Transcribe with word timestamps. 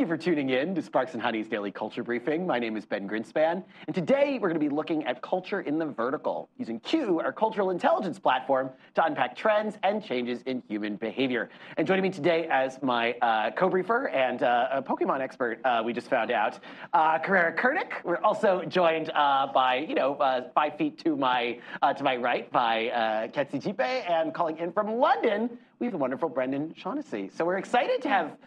you 0.00 0.06
for 0.06 0.16
tuning 0.16 0.48
in 0.48 0.74
to 0.74 0.80
Sparks 0.80 1.12
and 1.12 1.20
Honey's 1.20 1.46
Daily 1.46 1.70
Culture 1.70 2.02
Briefing. 2.02 2.46
My 2.46 2.58
name 2.58 2.74
is 2.74 2.86
Ben 2.86 3.06
Grinspan, 3.06 3.62
and 3.86 3.94
today 3.94 4.38
we're 4.40 4.48
going 4.48 4.58
to 4.58 4.66
be 4.66 4.74
looking 4.74 5.04
at 5.04 5.20
culture 5.20 5.60
in 5.60 5.78
the 5.78 5.84
vertical, 5.84 6.48
using 6.56 6.80
Q, 6.80 7.20
our 7.20 7.34
cultural 7.34 7.68
intelligence 7.68 8.18
platform, 8.18 8.70
to 8.94 9.04
unpack 9.04 9.36
trends 9.36 9.76
and 9.82 10.02
changes 10.02 10.40
in 10.46 10.62
human 10.66 10.96
behavior. 10.96 11.50
And 11.76 11.86
joining 11.86 12.02
me 12.02 12.08
today 12.08 12.48
as 12.50 12.82
my 12.82 13.12
uh, 13.20 13.50
co-briefer 13.50 14.08
and 14.08 14.42
uh, 14.42 14.68
a 14.72 14.82
Pokemon 14.82 15.20
expert, 15.20 15.60
uh, 15.66 15.82
we 15.84 15.92
just 15.92 16.08
found 16.08 16.30
out, 16.30 16.58
uh, 16.94 17.18
Carrera 17.18 17.54
Kernick. 17.54 18.02
We're 18.02 18.22
also 18.22 18.64
joined 18.64 19.10
uh, 19.14 19.48
by, 19.52 19.76
you 19.76 19.94
know, 19.94 20.14
uh, 20.14 20.48
five 20.54 20.78
feet 20.78 20.96
to 21.04 21.14
my 21.14 21.58
to 21.94 22.02
my 22.02 22.16
right 22.16 22.50
by 22.50 22.88
uh, 22.88 23.28
Ketsi 23.28 23.60
Jipe, 23.60 24.10
and 24.10 24.32
calling 24.32 24.56
in 24.56 24.72
from 24.72 24.94
London, 24.96 25.50
we 25.78 25.86
have 25.86 25.92
the 25.92 25.98
wonderful 25.98 26.30
Brendan 26.30 26.72
Shaughnessy. 26.74 27.30
So 27.36 27.44
we're 27.44 27.58
excited 27.58 28.00
to 28.00 28.08
have 28.08 28.38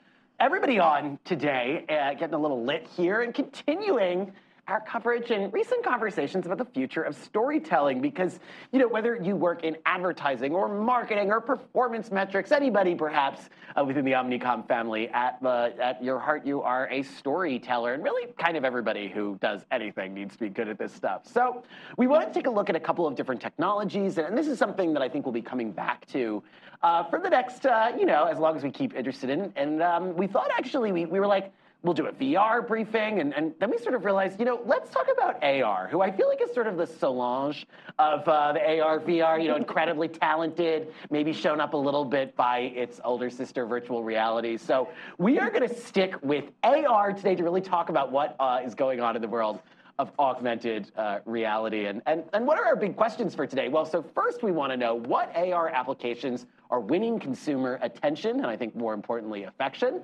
everybody 0.44 0.78
on 0.78 1.18
today, 1.24 1.86
uh, 1.88 2.14
getting 2.16 2.34
a 2.34 2.38
little 2.38 2.66
lit 2.66 2.86
here 2.98 3.22
and 3.22 3.34
continuing 3.34 4.30
our 4.68 4.82
coverage 4.82 5.32
and 5.32 5.54
recent 5.54 5.86
conversations 5.86 6.46
about 6.46 6.58
the 6.58 6.66
future 6.66 7.02
of 7.02 7.16
storytelling 7.16 8.02
because 8.02 8.42
you 8.74 8.80
know 8.80 8.88
whether 8.88 9.16
you 9.16 9.38
work 9.38 9.64
in 9.64 9.78
advertising 9.86 10.54
or 10.54 10.68
marketing 10.68 11.32
or 11.32 11.42
performance 11.42 12.12
metrics 12.12 12.52
anybody 12.52 12.96
perhaps 12.96 13.50
uh, 13.78 13.84
within 13.84 14.06
the 14.06 14.12
omnicom 14.12 14.66
family 14.66 15.10
at 15.10 15.42
the 15.42 15.74
at 15.82 16.02
your 16.02 16.18
heart 16.18 16.46
you 16.46 16.62
are 16.62 16.90
a 16.92 17.04
storyteller 17.04 17.94
and 17.94 18.04
really 18.04 18.32
kind 18.38 18.56
of 18.56 18.64
everybody 18.64 19.10
who 19.10 19.38
does 19.42 19.66
anything 19.72 20.14
needs 20.14 20.34
to 20.34 20.40
be 20.40 20.50
good 20.50 20.70
at 20.70 20.78
this 20.78 20.94
stuff. 20.94 21.26
So 21.26 21.64
we 21.98 22.08
want 22.08 22.26
to 22.28 22.34
take 22.34 22.48
a 22.48 22.52
look 22.52 22.70
at 22.70 22.76
a 22.76 22.82
couple 22.82 23.06
of 23.06 23.16
different 23.16 23.42
technologies 23.42 24.18
and, 24.18 24.28
and 24.28 24.38
this 24.38 24.48
is 24.48 24.58
something 24.58 24.94
that 24.94 25.02
i 25.02 25.10
think 25.10 25.26
we'll 25.26 25.34
be 25.34 25.42
coming 25.42 25.72
back 25.72 26.06
to 26.08 26.42
uh, 26.84 27.04
for 27.06 27.20
the 27.20 27.30
next 27.30 27.66
uh, 27.66 27.92
you 27.98 28.06
know 28.06 28.26
as 28.26 28.38
long 28.38 28.56
as 28.56 28.64
we 28.64 28.72
keep 28.72 28.94
interested 28.94 29.30
in 29.30 29.52
and 29.56 29.82
um, 29.82 30.16
we 30.16 30.28
thought 30.28 30.50
actually 30.58 30.92
we, 30.92 31.06
we 31.06 31.20
were 31.20 31.28
like 31.28 31.52
we'll 31.84 31.94
do 31.94 32.08
a 32.08 32.14
VR 32.14 32.66
briefing, 32.66 33.20
and, 33.20 33.34
and 33.34 33.54
then 33.60 33.70
we 33.70 33.78
sort 33.78 33.94
of 33.94 34.06
realized, 34.06 34.40
you 34.40 34.46
know, 34.46 34.62
let's 34.66 34.90
talk 34.90 35.08
about 35.12 35.44
AR, 35.44 35.88
who 35.90 36.02
I 36.02 36.12
feel 36.12 36.30
like 36.30 36.42
is 36.42 36.54
sort 36.54 36.68
of 36.68 36.78
the 36.78 36.88
Solange 36.88 37.68
of 38.00 38.28
uh, 38.28 38.54
the 38.54 38.80
AR, 38.80 39.00
VR, 39.00 39.42
you 39.42 39.50
know, 39.50 39.58
incredibly 39.58 40.08
talented, 40.08 40.94
maybe 41.12 41.34
shown 41.34 41.60
up 41.60 41.74
a 41.74 41.78
little 41.78 42.06
bit 42.06 42.36
by 42.38 42.60
its 42.60 43.02
older 43.04 43.30
sister, 43.30 43.66
virtual 43.66 44.04
reality. 44.04 44.58
So 44.58 44.88
we 45.18 45.40
are 45.40 45.50
going 45.50 45.68
to 45.68 45.76
stick 45.76 46.16
with 46.24 46.46
AR 46.64 47.12
today 47.12 47.36
to 47.36 47.44
really 47.44 47.62
talk 47.62 47.90
about 47.90 48.12
what 48.12 48.38
uh, 48.40 48.62
is 48.64 48.74
going 48.74 49.02
on 49.02 49.18
in 49.18 49.22
the 49.22 49.28
world 49.28 49.60
of 50.00 50.12
augmented 50.18 50.92
uh, 50.96 51.20
reality. 51.26 51.86
And, 51.86 52.02
and, 52.06 52.24
and 52.34 52.48
what 52.48 52.58
are 52.58 52.66
our 52.66 52.76
big 52.76 52.96
questions 52.96 53.36
for 53.36 53.46
today? 53.46 53.70
Well, 53.70 53.86
so 53.86 54.04
first 54.16 54.42
we 54.42 54.52
want 54.52 54.72
to 54.72 54.78
know 54.78 54.96
what 54.96 55.36
AR 55.36 55.70
applications 55.70 56.48
are 56.72 56.80
winning 56.80 57.20
consumer 57.20 57.80
attention, 57.82 58.38
and 58.38 58.48
I 58.48 58.58
think 58.58 58.76
more 58.76 58.94
importantly, 58.94 59.44
affection. 59.44 60.02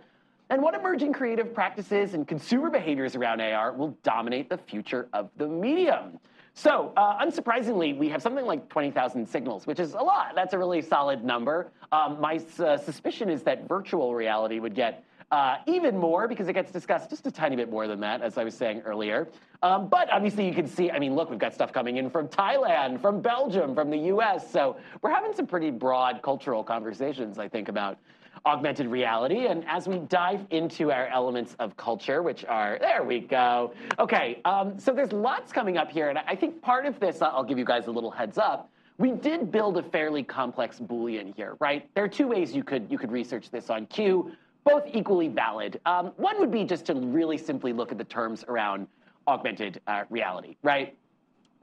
And 0.51 0.61
what 0.61 0.73
emerging 0.73 1.13
creative 1.13 1.53
practices 1.53 2.13
and 2.13 2.27
consumer 2.27 2.69
behaviors 2.69 3.15
around 3.15 3.41
AR 3.41 3.71
will 3.73 3.97
dominate 4.03 4.49
the 4.49 4.57
future 4.57 5.07
of 5.13 5.29
the 5.37 5.47
medium? 5.47 6.19
So, 6.53 6.91
uh, 6.97 7.23
unsurprisingly, 7.23 7.97
we 7.97 8.09
have 8.09 8.21
something 8.21 8.45
like 8.45 8.67
20,000 8.69 9.25
signals, 9.27 9.65
which 9.65 9.79
is 9.79 9.93
a 9.93 10.01
lot. 10.01 10.33
That's 10.35 10.53
a 10.53 10.57
really 10.57 10.81
solid 10.81 11.23
number. 11.23 11.71
Um, 11.91 12.19
my 12.19 12.41
uh, 12.59 12.77
suspicion 12.77 13.29
is 13.29 13.43
that 13.43 13.67
virtual 13.67 14.13
reality 14.13 14.59
would 14.59 14.75
get 14.75 15.03
uh, 15.31 15.57
even 15.67 15.97
more 15.97 16.27
because 16.27 16.47
it 16.47 16.53
gets 16.53 16.71
discussed 16.71 17.09
just 17.09 17.27
a 17.27 17.31
tiny 17.31 17.55
bit 17.55 17.69
more 17.69 17.87
than 17.87 17.99
that, 17.99 18.21
as 18.21 18.37
I 18.37 18.43
was 18.43 18.55
saying 18.55 18.81
earlier. 18.85 19.27
Um, 19.61 19.87
but 19.87 20.11
obviously, 20.11 20.47
you 20.47 20.53
can 20.53 20.67
see, 20.67 20.89
I 20.89 20.99
mean, 20.99 21.15
look, 21.15 21.29
we've 21.29 21.39
got 21.39 21.53
stuff 21.53 21.71
coming 21.71 21.97
in 21.97 22.09
from 22.09 22.27
Thailand, 22.27 22.99
from 22.99 23.21
Belgium, 23.21 23.75
from 23.75 23.89
the 23.89 23.97
US. 24.13 24.49
So, 24.49 24.77
we're 25.01 25.11
having 25.11 25.33
some 25.33 25.45
pretty 25.45 25.69
broad 25.69 26.21
cultural 26.23 26.63
conversations, 26.63 27.37
I 27.37 27.47
think, 27.47 27.67
about 27.67 27.99
augmented 28.45 28.87
reality. 28.87 29.47
And 29.47 29.65
as 29.67 29.87
we 29.87 29.97
dive 29.99 30.45
into 30.49 30.91
our 30.91 31.07
elements 31.07 31.55
of 31.59 31.75
culture, 31.77 32.23
which 32.23 32.45
are, 32.45 32.77
there 32.79 33.03
we 33.03 33.19
go. 33.19 33.73
Okay, 33.99 34.39
um, 34.45 34.79
so 34.79 34.93
there's 34.93 35.11
lots 35.11 35.51
coming 35.51 35.77
up 35.77 35.91
here. 35.91 36.09
And 36.09 36.17
I 36.19 36.35
think 36.35 36.61
part 36.61 36.85
of 36.85 36.99
this, 36.99 37.21
I'll 37.21 37.43
give 37.43 37.57
you 37.57 37.65
guys 37.65 37.87
a 37.87 37.91
little 37.91 38.11
heads 38.11 38.37
up. 38.37 38.69
We 38.97 39.11
did 39.11 39.51
build 39.51 39.77
a 39.77 39.83
fairly 39.83 40.23
complex 40.23 40.79
Boolean 40.79 41.33
here, 41.35 41.55
right? 41.59 41.89
There 41.95 42.03
are 42.03 42.09
two 42.09 42.27
ways 42.27 42.53
you 42.53 42.63
could, 42.63 42.87
you 42.89 42.97
could 42.97 43.11
research 43.11 43.49
this 43.49 43.69
on 43.69 43.85
Q, 43.87 44.31
both 44.63 44.83
equally 44.93 45.27
valid. 45.27 45.79
Um, 45.85 46.07
one 46.17 46.39
would 46.39 46.51
be 46.51 46.63
just 46.63 46.85
to 46.85 46.95
really 46.95 47.37
simply 47.37 47.73
look 47.73 47.91
at 47.91 47.97
the 47.97 48.03
terms 48.03 48.43
around 48.47 48.87
augmented 49.27 49.81
uh, 49.87 50.03
reality, 50.09 50.55
right? 50.63 50.95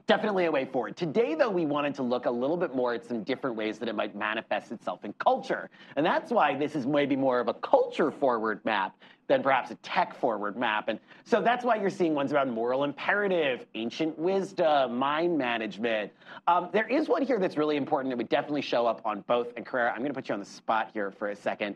definitely 0.07 0.45
a 0.45 0.51
way 0.51 0.65
forward. 0.65 0.95
Today, 0.95 1.35
though, 1.35 1.49
we 1.49 1.65
wanted 1.65 1.93
to 1.95 2.01
look 2.01 2.25
a 2.25 2.31
little 2.31 2.55
bit 2.57 2.73
more 2.73 2.93
at 2.93 3.05
some 3.05 3.23
different 3.23 3.55
ways 3.57 3.77
that 3.77 3.89
it 3.89 3.95
might 3.95 4.15
manifest 4.15 4.71
itself 4.71 5.03
in 5.03 5.13
culture. 5.13 5.69
And 5.97 6.05
that's 6.05 6.31
why 6.31 6.55
this 6.55 6.75
is 6.75 6.87
maybe 6.87 7.15
more 7.15 7.39
of 7.39 7.49
a 7.49 7.53
culture 7.53 8.09
forward 8.09 8.63
map 8.63 8.95
than 9.27 9.43
perhaps 9.43 9.71
a 9.71 9.75
tech 9.75 10.17
forward 10.17 10.55
map. 10.55 10.87
And 10.87 10.97
so 11.25 11.41
that's 11.41 11.65
why 11.65 11.75
you're 11.75 11.89
seeing 11.89 12.15
ones 12.15 12.31
around 12.31 12.49
moral 12.49 12.85
imperative, 12.85 13.65
ancient 13.75 14.17
wisdom, 14.17 14.97
mind 14.97 15.37
management. 15.37 16.13
Um, 16.47 16.69
there 16.71 16.87
is 16.87 17.09
one 17.09 17.21
here 17.21 17.37
that's 17.37 17.57
really 17.57 17.75
important. 17.75 18.09
that 18.11 18.17
would 18.17 18.29
definitely 18.29 18.61
show 18.61 18.87
up 18.87 19.01
on 19.03 19.25
both. 19.27 19.51
And 19.57 19.65
Carrera, 19.65 19.91
I'm 19.91 19.97
going 19.97 20.09
to 20.09 20.13
put 20.13 20.29
you 20.29 20.33
on 20.33 20.39
the 20.39 20.45
spot 20.45 20.91
here 20.93 21.11
for 21.11 21.31
a 21.31 21.35
second. 21.35 21.75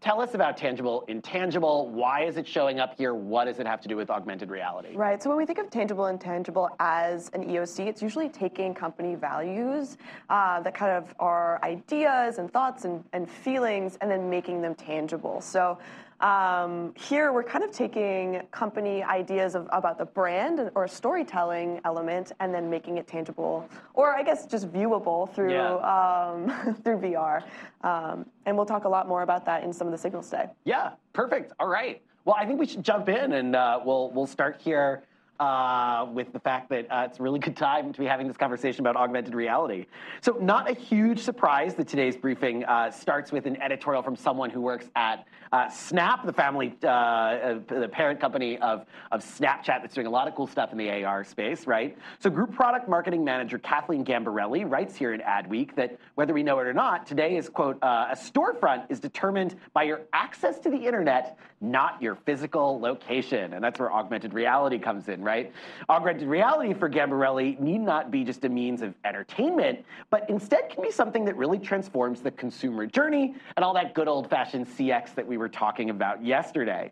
Tell 0.00 0.22
us 0.22 0.32
about 0.32 0.56
tangible, 0.56 1.04
intangible. 1.08 1.90
Why 1.90 2.24
is 2.24 2.38
it 2.38 2.48
showing 2.48 2.80
up 2.80 2.96
here? 2.96 3.12
What 3.12 3.44
does 3.44 3.58
it 3.58 3.66
have 3.66 3.82
to 3.82 3.88
do 3.88 3.96
with 3.96 4.08
augmented 4.08 4.48
reality? 4.48 4.96
Right. 4.96 5.22
So 5.22 5.28
when 5.28 5.36
we 5.36 5.44
think 5.44 5.58
of 5.58 5.68
tangible, 5.68 6.06
intangible 6.06 6.70
as 6.80 7.30
an 7.34 7.44
EOC, 7.44 7.86
it's 7.86 8.00
usually 8.00 8.30
taking 8.30 8.72
company 8.72 9.14
values 9.14 9.98
uh, 10.30 10.60
that 10.62 10.74
kind 10.74 10.92
of 10.92 11.14
are 11.20 11.62
ideas 11.62 12.38
and 12.38 12.50
thoughts 12.50 12.86
and, 12.86 13.04
and 13.12 13.28
feelings, 13.28 13.98
and 14.00 14.10
then 14.10 14.30
making 14.30 14.62
them 14.62 14.74
tangible. 14.74 15.42
So 15.42 15.78
um, 16.20 16.92
here, 16.96 17.32
we're 17.32 17.42
kind 17.42 17.64
of 17.64 17.70
taking 17.70 18.42
company 18.50 19.02
ideas 19.02 19.54
of, 19.54 19.68
about 19.72 19.96
the 19.98 20.04
brand 20.04 20.70
or 20.74 20.86
storytelling 20.86 21.80
element 21.84 22.32
and 22.40 22.52
then 22.52 22.68
making 22.68 22.98
it 22.98 23.06
tangible, 23.06 23.68
or 23.94 24.14
I 24.14 24.22
guess 24.22 24.46
just 24.46 24.70
viewable 24.70 25.32
through 25.34 25.52
yeah. 25.52 25.76
um, 25.76 26.74
through 26.84 26.98
VR. 26.98 27.42
Um, 27.82 28.26
and 28.44 28.56
we'll 28.56 28.66
talk 28.66 28.84
a 28.84 28.88
lot 28.88 29.08
more 29.08 29.22
about 29.22 29.46
that 29.46 29.64
in 29.64 29.72
some 29.72 29.86
of 29.86 29.92
the 29.92 29.98
signals 29.98 30.28
today. 30.28 30.46
Yeah, 30.64 30.92
perfect. 31.12 31.52
All 31.58 31.68
right. 31.68 32.02
Well, 32.26 32.36
I 32.38 32.44
think 32.44 32.60
we 32.60 32.66
should 32.66 32.84
jump 32.84 33.08
in 33.08 33.32
and 33.32 33.56
uh, 33.56 33.80
we'll 33.82 34.10
we'll 34.10 34.26
start 34.26 34.60
here 34.60 35.02
uh, 35.40 36.06
with 36.12 36.30
the 36.34 36.38
fact 36.38 36.68
that 36.68 36.86
uh, 36.90 37.06
it's 37.08 37.18
a 37.18 37.22
really 37.22 37.38
good 37.38 37.56
time 37.56 37.94
to 37.94 37.98
be 37.98 38.04
having 38.04 38.28
this 38.28 38.36
conversation 38.36 38.82
about 38.82 38.94
augmented 38.94 39.34
reality. 39.34 39.86
So, 40.20 40.36
not 40.38 40.70
a 40.70 40.74
huge 40.74 41.18
surprise 41.18 41.74
that 41.76 41.88
today's 41.88 42.14
briefing 42.16 42.62
uh, 42.66 42.90
starts 42.90 43.32
with 43.32 43.46
an 43.46 43.60
editorial 43.62 44.02
from 44.02 44.16
someone 44.16 44.50
who 44.50 44.60
works 44.60 44.86
at 44.94 45.26
Snap, 45.72 46.24
the 46.24 46.32
family, 46.32 46.76
the 46.80 47.90
parent 47.90 48.20
company 48.20 48.58
of, 48.58 48.84
of 49.10 49.20
Snapchat, 49.24 49.80
that's 49.80 49.94
doing 49.94 50.06
a 50.06 50.10
lot 50.10 50.28
of 50.28 50.36
cool 50.36 50.46
stuff 50.46 50.70
in 50.70 50.78
the 50.78 51.02
AR 51.02 51.24
space, 51.24 51.66
right? 51.66 51.96
So, 52.18 52.28
Group 52.28 52.52
Product 52.52 52.86
Marketing 52.86 53.24
Manager 53.24 53.58
Kathleen 53.58 54.04
Gambarelli 54.04 54.70
writes 54.70 54.94
here 54.94 55.14
in 55.14 55.20
Adweek 55.22 55.74
that 55.74 55.98
whether 56.16 56.34
we 56.34 56.42
know 56.42 56.58
it 56.58 56.66
or 56.66 56.74
not, 56.74 57.06
today 57.06 57.36
is, 57.38 57.48
quote, 57.48 57.78
a 57.80 58.14
storefront 58.14 58.90
is 58.90 59.00
determined 59.00 59.56
by 59.72 59.84
your 59.84 60.02
access 60.12 60.58
to 60.58 60.68
the 60.68 60.76
internet, 60.76 61.38
not 61.62 62.00
your 62.02 62.14
physical 62.14 62.78
location. 62.78 63.54
And 63.54 63.64
that's 63.64 63.80
where 63.80 63.90
augmented 63.90 64.34
reality 64.34 64.78
comes 64.78 65.08
in, 65.08 65.22
right? 65.22 65.29
Right? 65.30 65.52
Augmented 65.88 66.26
reality 66.26 66.74
for 66.74 66.90
Gambarelli 66.90 67.60
need 67.60 67.78
not 67.78 68.10
be 68.10 68.24
just 68.24 68.44
a 68.44 68.48
means 68.48 68.82
of 68.82 68.94
entertainment, 69.04 69.84
but 70.10 70.28
instead 70.28 70.68
can 70.68 70.82
be 70.82 70.90
something 70.90 71.24
that 71.24 71.36
really 71.36 71.58
transforms 71.58 72.20
the 72.20 72.32
consumer 72.32 72.84
journey 72.84 73.36
and 73.56 73.64
all 73.64 73.72
that 73.74 73.94
good 73.94 74.08
old 74.08 74.28
fashioned 74.28 74.66
CX 74.66 75.14
that 75.14 75.24
we 75.24 75.36
were 75.36 75.48
talking 75.48 75.90
about 75.90 76.24
yesterday. 76.24 76.90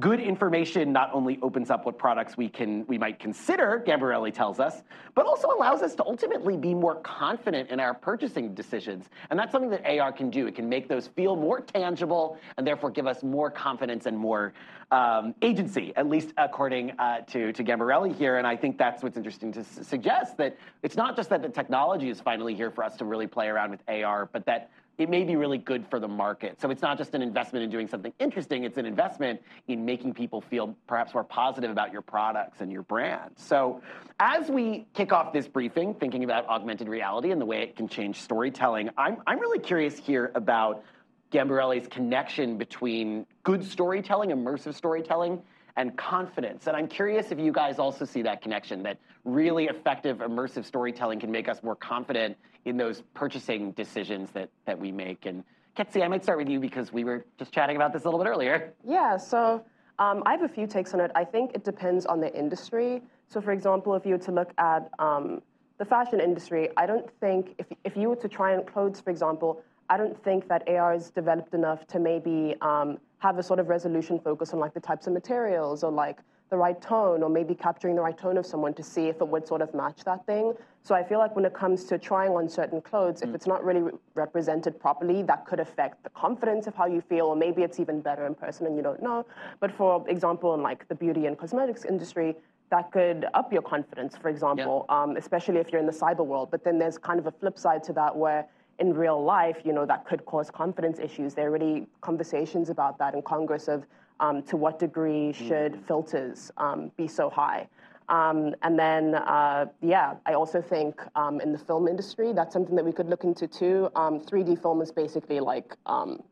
Good 0.00 0.20
information 0.20 0.92
not 0.92 1.10
only 1.12 1.40
opens 1.42 1.70
up 1.70 1.84
what 1.84 1.98
products 1.98 2.36
we 2.36 2.48
can 2.48 2.86
we 2.86 2.98
might 2.98 3.18
consider, 3.18 3.82
Gambarelli 3.84 4.32
tells 4.32 4.60
us, 4.60 4.84
but 5.16 5.26
also 5.26 5.48
allows 5.48 5.82
us 5.82 5.96
to 5.96 6.04
ultimately 6.04 6.56
be 6.56 6.72
more 6.72 6.94
confident 7.00 7.70
in 7.70 7.80
our 7.80 7.94
purchasing 7.94 8.54
decisions. 8.54 9.06
And 9.30 9.36
that's 9.36 9.50
something 9.50 9.70
that 9.70 9.84
AR 9.84 10.12
can 10.12 10.30
do. 10.30 10.46
It 10.46 10.54
can 10.54 10.68
make 10.68 10.86
those 10.86 11.08
feel 11.08 11.34
more 11.34 11.60
tangible 11.60 12.38
and 12.56 12.64
therefore 12.64 12.92
give 12.92 13.08
us 13.08 13.24
more 13.24 13.50
confidence 13.50 14.06
and 14.06 14.16
more 14.16 14.52
um, 14.92 15.34
agency, 15.42 15.92
at 15.96 16.08
least 16.08 16.32
according 16.36 16.92
uh, 17.00 17.22
to, 17.22 17.52
to 17.52 17.64
Gambarelli 17.64 18.14
here. 18.14 18.36
And 18.36 18.46
I 18.46 18.54
think 18.54 18.78
that's 18.78 19.02
what's 19.02 19.16
interesting 19.16 19.50
to 19.54 19.64
suggest 19.64 20.36
that 20.36 20.56
it's 20.84 20.96
not 20.96 21.16
just 21.16 21.28
that 21.30 21.42
the 21.42 21.48
technology 21.48 22.08
is 22.08 22.20
finally 22.20 22.54
here 22.54 22.70
for 22.70 22.84
us 22.84 22.96
to 22.98 23.04
really 23.04 23.26
play 23.26 23.48
around 23.48 23.72
with 23.72 23.82
AR, 23.88 24.26
but 24.32 24.46
that 24.46 24.70
it 24.98 25.08
may 25.08 25.22
be 25.22 25.36
really 25.36 25.58
good 25.58 25.86
for 25.88 26.00
the 26.00 26.08
market. 26.08 26.60
So 26.60 26.70
it's 26.70 26.82
not 26.82 26.98
just 26.98 27.14
an 27.14 27.22
investment 27.22 27.64
in 27.64 27.70
doing 27.70 27.86
something 27.86 28.12
interesting, 28.18 28.64
it's 28.64 28.76
an 28.78 28.84
investment 28.84 29.40
in 29.68 29.84
making 29.84 30.14
people 30.14 30.40
feel 30.40 30.76
perhaps 30.88 31.14
more 31.14 31.24
positive 31.24 31.70
about 31.70 31.92
your 31.92 32.02
products 32.02 32.60
and 32.60 32.72
your 32.72 32.82
brand. 32.82 33.30
So 33.36 33.80
as 34.18 34.50
we 34.50 34.86
kick 34.94 35.12
off 35.12 35.32
this 35.32 35.46
briefing, 35.46 35.94
thinking 35.94 36.24
about 36.24 36.46
augmented 36.48 36.88
reality 36.88 37.30
and 37.30 37.40
the 37.40 37.46
way 37.46 37.62
it 37.62 37.76
can 37.76 37.88
change 37.88 38.20
storytelling, 38.20 38.90
I'm, 38.98 39.22
I'm 39.26 39.38
really 39.38 39.60
curious 39.60 39.96
here 39.96 40.32
about 40.34 40.82
Gambarelli's 41.30 41.86
connection 41.88 42.58
between 42.58 43.24
good 43.44 43.64
storytelling, 43.64 44.30
immersive 44.30 44.74
storytelling, 44.74 45.42
and 45.78 45.96
confidence. 45.96 46.66
And 46.66 46.76
I'm 46.76 46.88
curious 46.88 47.30
if 47.30 47.38
you 47.38 47.52
guys 47.52 47.78
also 47.78 48.04
see 48.04 48.20
that 48.22 48.42
connection, 48.42 48.82
that 48.82 48.98
really 49.24 49.66
effective 49.66 50.18
immersive 50.18 50.64
storytelling 50.64 51.20
can 51.20 51.30
make 51.30 51.48
us 51.48 51.62
more 51.62 51.76
confident 51.76 52.36
in 52.64 52.76
those 52.76 53.02
purchasing 53.14 53.70
decisions 53.72 54.30
that, 54.32 54.50
that 54.66 54.78
we 54.78 54.90
make. 54.90 55.24
And 55.24 55.44
Ketsi, 55.76 56.02
I 56.02 56.08
might 56.08 56.24
start 56.24 56.38
with 56.38 56.48
you 56.48 56.58
because 56.58 56.92
we 56.92 57.04
were 57.04 57.24
just 57.38 57.52
chatting 57.52 57.76
about 57.76 57.92
this 57.92 58.02
a 58.02 58.06
little 58.06 58.18
bit 58.22 58.28
earlier. 58.28 58.74
Yeah, 58.84 59.16
so 59.16 59.64
Um, 60.00 60.22
I 60.26 60.30
have 60.32 60.42
a 60.42 60.48
few 60.48 60.66
takes 60.66 60.94
on 60.94 61.00
it. 61.00 61.10
I 61.16 61.24
think 61.24 61.46
it 61.54 61.64
depends 61.64 62.06
on 62.06 62.20
the 62.20 62.32
industry. 62.42 63.02
So, 63.26 63.40
for 63.40 63.52
example, 63.52 63.94
if 63.96 64.06
you 64.06 64.12
were 64.12 64.24
to 64.30 64.32
look 64.32 64.52
at 64.58 64.82
um, 65.00 65.42
the 65.78 65.84
fashion 65.84 66.20
industry, 66.20 66.68
I 66.76 66.86
don't 66.86 67.10
think, 67.20 67.54
if, 67.58 67.66
if 67.84 67.96
you 67.96 68.08
were 68.10 68.20
to 68.26 68.28
try 68.28 68.56
on 68.56 68.64
clothes, 68.64 69.00
for 69.00 69.10
example, 69.10 69.50
I 69.90 69.96
don't 69.96 70.16
think 70.22 70.48
that 70.48 70.68
AR 70.68 70.94
is 70.94 71.10
developed 71.10 71.52
enough 71.52 71.86
to 71.88 71.98
maybe 71.98 72.54
um, 72.60 72.98
have 73.18 73.38
a 73.38 73.42
sort 73.42 73.58
of 73.58 73.68
resolution 73.68 74.18
focus 74.18 74.52
on 74.52 74.60
like 74.60 74.74
the 74.74 74.80
types 74.80 75.06
of 75.06 75.12
materials 75.12 75.82
or 75.82 75.90
like 75.90 76.18
the 76.50 76.56
right 76.56 76.80
tone 76.80 77.22
or 77.22 77.28
maybe 77.28 77.54
capturing 77.54 77.94
the 77.94 78.00
right 78.00 78.16
tone 78.16 78.38
of 78.38 78.46
someone 78.46 78.72
to 78.74 78.82
see 78.82 79.08
if 79.08 79.20
it 79.20 79.28
would 79.28 79.46
sort 79.46 79.60
of 79.60 79.74
match 79.74 80.04
that 80.04 80.24
thing. 80.24 80.54
So 80.82 80.94
I 80.94 81.02
feel 81.02 81.18
like 81.18 81.36
when 81.36 81.44
it 81.44 81.52
comes 81.52 81.84
to 81.84 81.98
trying 81.98 82.30
on 82.30 82.48
certain 82.48 82.80
clothes, 82.80 83.20
mm. 83.20 83.28
if 83.28 83.34
it's 83.34 83.46
not 83.46 83.62
really 83.64 83.82
re 83.82 83.92
represented 84.14 84.80
properly, 84.80 85.22
that 85.24 85.44
could 85.46 85.60
affect 85.60 86.02
the 86.02 86.10
confidence 86.10 86.66
of 86.66 86.74
how 86.74 86.86
you 86.86 87.00
feel, 87.02 87.26
or 87.26 87.36
maybe 87.36 87.62
it's 87.62 87.78
even 87.78 88.00
better 88.00 88.26
in 88.26 88.34
person 88.34 88.66
and 88.66 88.76
you 88.76 88.82
don't 88.82 89.02
know. 89.02 89.26
But 89.60 89.72
for 89.72 90.04
example, 90.08 90.54
in 90.54 90.62
like 90.62 90.88
the 90.88 90.94
beauty 90.94 91.26
and 91.26 91.36
cosmetics 91.36 91.84
industry, 91.84 92.36
that 92.70 92.90
could 92.92 93.26
up 93.34 93.52
your 93.52 93.62
confidence, 93.62 94.16
for 94.16 94.28
example, 94.28 94.86
yeah. 94.88 95.02
um, 95.02 95.16
especially 95.16 95.58
if 95.58 95.70
you're 95.70 95.80
in 95.80 95.86
the 95.86 95.92
cyber 95.92 96.24
world. 96.24 96.50
But 96.50 96.64
then 96.64 96.78
there's 96.78 96.98
kind 96.98 97.18
of 97.18 97.26
a 97.26 97.32
flip 97.32 97.58
side 97.58 97.82
to 97.84 97.92
that 97.94 98.14
where 98.16 98.46
in 98.78 98.94
real 98.94 99.22
life, 99.22 99.58
you 99.64 99.72
know, 99.72 99.84
that 99.86 100.06
could 100.06 100.24
cause 100.24 100.50
confidence 100.50 100.98
issues. 100.98 101.34
There 101.34 101.46
are 101.46 101.50
already 101.50 101.86
conversations 102.00 102.70
about 102.70 102.98
that 102.98 103.14
in 103.14 103.22
Congress 103.22 103.68
of 103.68 103.84
um, 104.20 104.42
to 104.44 104.56
what 104.56 104.78
degree 104.78 105.32
should 105.32 105.72
mm. 105.72 105.86
filters 105.86 106.50
um, 106.56 106.90
be 106.96 107.06
so 107.06 107.30
high. 107.30 107.68
Um, 108.08 108.54
and 108.62 108.78
then, 108.78 109.14
uh, 109.16 109.66
yeah, 109.82 110.14
I 110.24 110.32
also 110.32 110.62
think 110.62 111.00
um, 111.14 111.40
in 111.40 111.52
the 111.52 111.58
film 111.58 111.88
industry, 111.88 112.32
that's 112.32 112.52
something 112.52 112.74
that 112.74 112.84
we 112.84 112.92
could 112.92 113.08
look 113.08 113.24
into 113.24 113.46
too. 113.46 113.90
3D 113.94 114.48
um, 114.48 114.56
film 114.56 114.80
is 114.80 114.90
basically 114.90 115.40
like 115.40 115.76
um, 115.84 116.22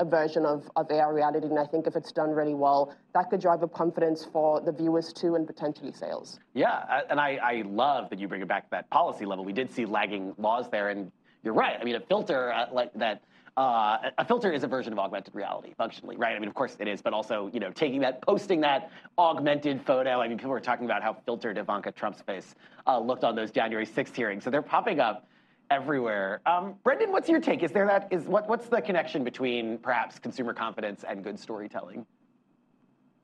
a 0.00 0.04
version 0.04 0.44
of, 0.44 0.68
of 0.74 0.90
AR 0.90 1.14
reality. 1.14 1.46
And 1.46 1.58
I 1.58 1.66
think 1.66 1.86
if 1.86 1.94
it's 1.94 2.10
done 2.10 2.30
really 2.30 2.54
well, 2.54 2.96
that 3.14 3.30
could 3.30 3.40
drive 3.40 3.62
up 3.62 3.72
confidence 3.72 4.24
for 4.24 4.60
the 4.60 4.72
viewers 4.72 5.12
too 5.12 5.36
and 5.36 5.46
potentially 5.46 5.92
sales. 5.92 6.40
Yeah, 6.52 7.02
and 7.08 7.20
I, 7.20 7.36
I 7.36 7.62
love 7.64 8.10
that 8.10 8.18
you 8.18 8.26
bring 8.26 8.42
it 8.42 8.48
back 8.48 8.64
to 8.64 8.70
that 8.72 8.90
policy 8.90 9.24
level. 9.24 9.44
We 9.44 9.52
did 9.52 9.70
see 9.70 9.84
lagging 9.84 10.34
laws 10.36 10.68
there, 10.68 10.88
and 10.88 11.12
you're 11.42 11.54
right. 11.54 11.76
I 11.80 11.84
mean, 11.84 11.96
a 11.96 12.00
filter 12.00 12.52
uh, 12.52 12.66
like 12.72 12.92
that. 12.94 13.22
Uh, 13.56 14.10
a 14.16 14.24
filter 14.24 14.52
is 14.52 14.62
a 14.62 14.68
version 14.68 14.92
of 14.92 14.98
augmented 14.98 15.34
reality, 15.34 15.74
functionally, 15.76 16.16
right? 16.16 16.36
I 16.36 16.38
mean, 16.38 16.48
of 16.48 16.54
course 16.54 16.76
it 16.78 16.86
is, 16.86 17.02
but 17.02 17.12
also, 17.12 17.50
you 17.52 17.58
know, 17.60 17.70
taking 17.70 18.00
that, 18.00 18.22
posting 18.22 18.60
that 18.60 18.90
augmented 19.18 19.84
photo. 19.84 20.20
I 20.20 20.28
mean, 20.28 20.38
people 20.38 20.52
were 20.52 20.60
talking 20.60 20.86
about 20.86 21.02
how 21.02 21.14
filtered 21.26 21.58
Ivanka 21.58 21.90
Trump's 21.92 22.22
face 22.22 22.54
uh, 22.86 22.98
looked 22.98 23.24
on 23.24 23.34
those 23.34 23.50
January 23.50 23.84
6th 23.84 24.14
hearings. 24.14 24.44
So 24.44 24.50
they're 24.50 24.62
popping 24.62 25.00
up 25.00 25.26
everywhere. 25.70 26.40
Um, 26.46 26.74
Brendan, 26.82 27.12
what's 27.12 27.28
your 27.28 27.40
take? 27.40 27.62
Is 27.62 27.72
there 27.72 27.86
that 27.86 28.08
is 28.10 28.24
what 28.24 28.48
what's 28.48 28.68
the 28.68 28.80
connection 28.80 29.24
between 29.24 29.78
perhaps 29.78 30.18
consumer 30.18 30.52
confidence 30.52 31.04
and 31.08 31.22
good 31.22 31.38
storytelling? 31.38 32.04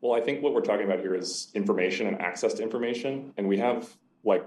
Well, 0.01 0.15
I 0.15 0.21
think 0.21 0.43
what 0.43 0.55
we're 0.55 0.61
talking 0.61 0.87
about 0.87 1.01
here 1.01 1.15
is 1.15 1.51
information 1.55 2.07
and 2.07 2.21
access 2.21 2.55
to 2.55 2.63
information, 2.63 3.33
and 3.37 3.49
we 3.49 3.59
have 3.59 3.89
like 4.25 4.45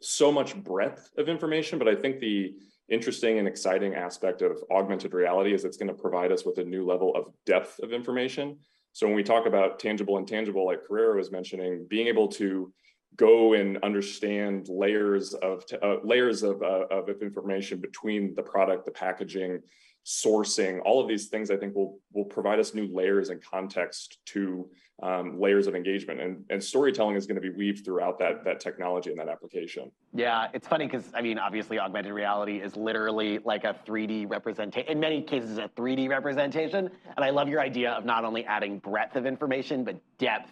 so 0.00 0.30
much 0.30 0.54
breadth 0.56 1.10
of 1.16 1.28
information. 1.28 1.78
But 1.78 1.88
I 1.88 1.94
think 1.94 2.20
the 2.20 2.54
interesting 2.90 3.38
and 3.38 3.46
exciting 3.46 3.94
aspect 3.94 4.42
of 4.42 4.62
augmented 4.70 5.14
reality 5.14 5.54
is 5.54 5.64
it's 5.64 5.76
going 5.76 5.88
to 5.88 5.94
provide 5.94 6.32
us 6.32 6.44
with 6.44 6.58
a 6.58 6.64
new 6.64 6.84
level 6.84 7.14
of 7.14 7.32
depth 7.46 7.78
of 7.80 7.92
information. 7.92 8.58
So 8.92 9.06
when 9.06 9.16
we 9.16 9.22
talk 9.22 9.46
about 9.46 9.78
tangible 9.78 10.18
and 10.18 10.26
tangible, 10.26 10.66
like 10.66 10.86
Carrera 10.86 11.16
was 11.16 11.30
mentioning, 11.30 11.86
being 11.88 12.08
able 12.08 12.28
to 12.28 12.72
go 13.16 13.54
and 13.54 13.78
understand 13.82 14.68
layers 14.68 15.34
of 15.34 15.64
uh, 15.82 15.96
layers 16.04 16.42
of, 16.42 16.62
uh, 16.62 16.86
of 16.90 17.08
information 17.22 17.80
between 17.80 18.34
the 18.34 18.42
product, 18.42 18.84
the 18.84 18.92
packaging, 18.92 19.60
sourcing, 20.04 20.80
all 20.84 21.00
of 21.00 21.08
these 21.08 21.28
things 21.28 21.50
I 21.50 21.56
think 21.56 21.74
will 21.74 21.98
will 22.12 22.24
provide 22.24 22.58
us 22.58 22.74
new 22.74 22.88
layers 22.92 23.30
and 23.30 23.42
context 23.42 24.18
to 24.26 24.68
um, 25.02 25.40
layers 25.40 25.66
of 25.66 25.74
engagement. 25.74 26.20
And, 26.20 26.44
and 26.50 26.62
storytelling 26.62 27.16
is 27.16 27.26
going 27.26 27.40
to 27.40 27.40
be 27.40 27.50
weaved 27.50 27.84
throughout 27.84 28.18
that 28.18 28.44
that 28.44 28.60
technology 28.60 29.10
and 29.10 29.18
that 29.18 29.28
application. 29.28 29.90
Yeah, 30.14 30.48
it's 30.52 30.66
funny 30.66 30.86
because 30.86 31.04
I 31.14 31.22
mean, 31.22 31.38
obviously, 31.38 31.78
augmented 31.78 32.12
reality 32.12 32.60
is 32.60 32.76
literally 32.76 33.38
like 33.38 33.64
a 33.64 33.76
3D 33.86 34.28
representation. 34.30 34.90
In 34.90 35.00
many 35.00 35.22
cases, 35.22 35.58
a 35.58 35.68
3D 35.76 36.08
representation. 36.08 36.90
And 37.16 37.24
I 37.24 37.30
love 37.30 37.48
your 37.48 37.60
idea 37.60 37.92
of 37.92 38.04
not 38.04 38.24
only 38.24 38.44
adding 38.46 38.78
breadth 38.78 39.16
of 39.16 39.26
information 39.26 39.84
but 39.84 39.96
depth 40.18 40.50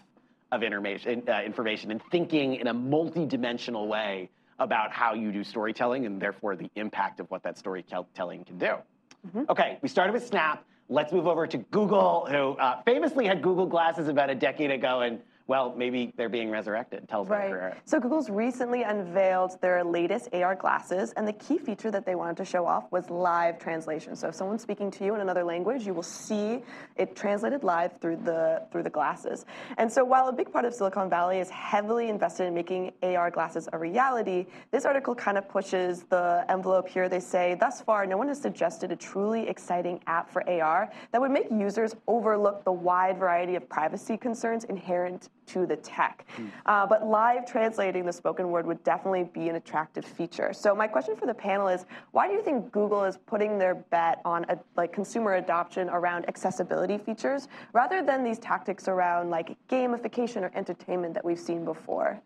of 0.53 0.62
information, 0.62 1.23
uh, 1.29 1.43
information 1.43 1.91
and 1.91 2.03
thinking 2.11 2.55
in 2.56 2.69
a 2.69 2.75
multi-dimensional 2.75 3.87
way 3.87 4.31
about 4.59 4.91
how 4.93 5.15
you 5.15 5.31
do 5.31 5.45
storytelling 5.45 6.06
and 6.06 6.21
therefore 6.21 6.56
the 6.56 6.71
impact 6.75 7.21
of 7.21 7.31
what 7.31 7.43
that 7.43 7.56
storytelling 7.59 8.45
can 8.45 8.59
do. 8.59 8.77
Mm-hmm. 9.26 9.44
Okay, 9.50 9.79
we 9.82 9.88
started 9.88 10.12
with 10.12 10.26
Snap. 10.26 10.65
Let's 10.88 11.12
move 11.12 11.26
over 11.26 11.47
to 11.47 11.59
Google, 11.59 12.26
who 12.31 12.53
uh, 12.53 12.81
famously 12.82 13.26
had 13.26 13.43
Google 13.43 13.67
Glasses 13.67 14.09
about 14.09 14.31
a 14.31 14.35
decade 14.35 14.70
ago 14.70 15.00
and 15.00 15.20
well, 15.49 15.75
maybe 15.75 16.12
they're 16.17 16.29
being 16.29 16.50
resurrected. 16.50 17.09
Tell 17.09 17.23
us 17.23 17.29
right. 17.29 17.50
about 17.50 17.79
So 17.87 17.99
Google's 17.99 18.29
recently 18.29 18.83
unveiled 18.83 19.59
their 19.62 19.83
latest 19.83 20.29
AR 20.35 20.55
glasses, 20.55 21.15
and 21.17 21.27
the 21.27 21.33
key 21.33 21.56
feature 21.56 21.91
that 21.91 22.05
they 22.05 22.15
wanted 22.15 22.37
to 22.37 22.45
show 22.45 22.67
off 22.67 22.93
was 22.93 23.09
live 23.09 23.59
translation. 23.59 24.15
So 24.15 24.29
if 24.29 24.35
someone's 24.35 24.61
speaking 24.61 24.91
to 24.91 25.06
you 25.06 25.15
in 25.15 25.23
another 25.23 25.43
language, 25.43 25.87
you 25.87 25.95
will 25.95 26.03
see 26.03 26.62
it 26.97 27.17
translated 27.17 27.65
live 27.65 27.99
through 27.99 28.17
the 28.17 28.67
through 28.71 28.83
the 28.83 28.91
glasses. 28.91 29.47
And 29.79 29.91
so 29.91 30.05
while 30.05 30.29
a 30.29 30.33
big 30.33 30.53
part 30.53 30.67
of 30.67 30.75
Silicon 30.75 31.09
Valley 31.09 31.39
is 31.39 31.49
heavily 31.49 32.11
invested 32.11 32.45
in 32.45 32.53
making 32.53 32.93
AR 33.03 33.31
glasses 33.31 33.71
a 33.73 33.79
reality, 33.79 34.45
this 34.71 34.85
article 34.85 35.15
kind 35.15 35.39
of 35.39 35.49
pushes 35.49 36.03
the 36.03 36.45
envelope 36.50 36.87
here. 36.87 37.09
They 37.09 37.21
say, 37.21 37.56
thus 37.59 37.81
far, 37.81 38.05
no 38.05 38.19
one 38.19 38.29
has 38.29 38.39
suggested 38.39 38.93
a 38.93 38.97
truly 38.97 39.49
exciting 39.49 40.03
app 40.06 40.29
for 40.29 40.47
AR 40.47 40.93
that 41.12 41.21
would 41.23 41.31
make 41.31 41.47
users 41.50 41.97
overlook 42.06 42.65
the 42.65 42.73
wide 42.73 43.17
variety 43.17 43.55
of 43.55 43.67
privacy 43.67 44.19
concerns 44.19 44.65
inherent 44.65 45.31
to 45.49 45.67
the 45.67 45.77
tech. 45.77 46.27
Mm. 46.37 46.50
Uh, 46.67 46.87
but 46.87 47.06
live 47.06 47.47
translating 47.47 48.05
the 48.06 48.12
spoken 48.12 48.50
word 48.50 48.67
would 48.67 48.83
definitely 48.85 49.25
be 49.25 49.49
an 49.49 49.56
attractive 49.56 50.05
feature. 50.05 50.53
So 50.53 50.75
my 50.75 50.87
question 50.87 51.17
for 51.17 51.27
the 51.27 51.35
panel 51.35 51.69
is, 51.69 51.87
why 52.12 52.29
do 52.29 52.35
you 52.35 52.43
think 52.43 52.71
Google 52.73 53.05
is 53.05 53.19
putting 53.27 53.59
their 53.59 53.75
bet 53.75 54.21
on 54.25 54.45
a, 54.49 54.59
like 54.77 54.93
consumer 54.93 55.35
adoption 55.35 55.89
around 55.89 56.27
accessibility 56.29 56.99
features 56.99 57.49
rather 57.73 58.03
than 58.03 58.25
these 58.25 58.39
tactics 58.39 58.89
around 58.89 59.31
like 59.31 59.56
gamification 59.69 60.43
or 60.43 60.53
entertainment 60.55 61.15
that 61.15 61.25
we've 61.25 61.39
seen 61.39 61.65
before? 61.65 62.21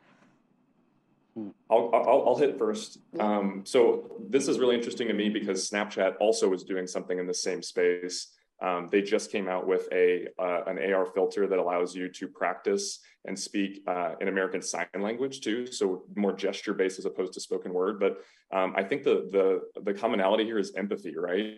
Hmm. 1.35 1.49
I'll, 1.71 1.91
I'll, 1.95 2.25
I'll, 2.29 2.37
hit 2.37 2.59
first. 2.59 2.99
Um, 3.19 3.63
so 3.65 4.11
this 4.29 4.49
is 4.49 4.59
really 4.59 4.75
interesting 4.75 5.09
to 5.09 5.15
me 5.15 5.31
because 5.31 5.71
Snapchat 5.71 6.17
also 6.21 6.53
is 6.53 6.63
doing 6.63 6.87
something 6.87 7.19
in 7.19 7.27
the 7.27 7.35
same 7.35 7.63
space. 7.63 8.29
Um, 8.61 8.89
they 8.93 9.03
just 9.03 9.33
came 9.33 9.49
out 9.49 9.67
with 9.67 9.89
a 9.93 10.29
uh, 10.39 10.65
an 10.67 10.79
AR 10.93 11.07
filter 11.07 11.47
that 11.49 11.59
allows 11.59 11.97
you 11.97 12.09
to 12.09 12.29
practice 12.29 13.01
and 13.25 13.39
speak 13.39 13.83
uh, 13.87 14.15
in 14.21 14.29
American 14.29 14.61
Sign 14.63 14.87
Language 14.99 15.41
too, 15.41 15.67
so 15.67 16.05
more 16.17 16.33
gesture 16.33 16.75
based 16.75 16.99
as 16.99 17.05
opposed 17.05 17.33
to 17.35 17.41
spoken 17.41 17.73
word. 17.73 18.01
But 18.01 18.19
um, 18.53 18.75
I 18.77 18.83
think 18.83 19.05
the 19.05 19.29
the 19.31 19.81
the 19.83 19.95
commonality 19.95 20.45
here 20.45 20.59
is 20.59 20.75
empathy, 20.77 21.15
right? 21.17 21.57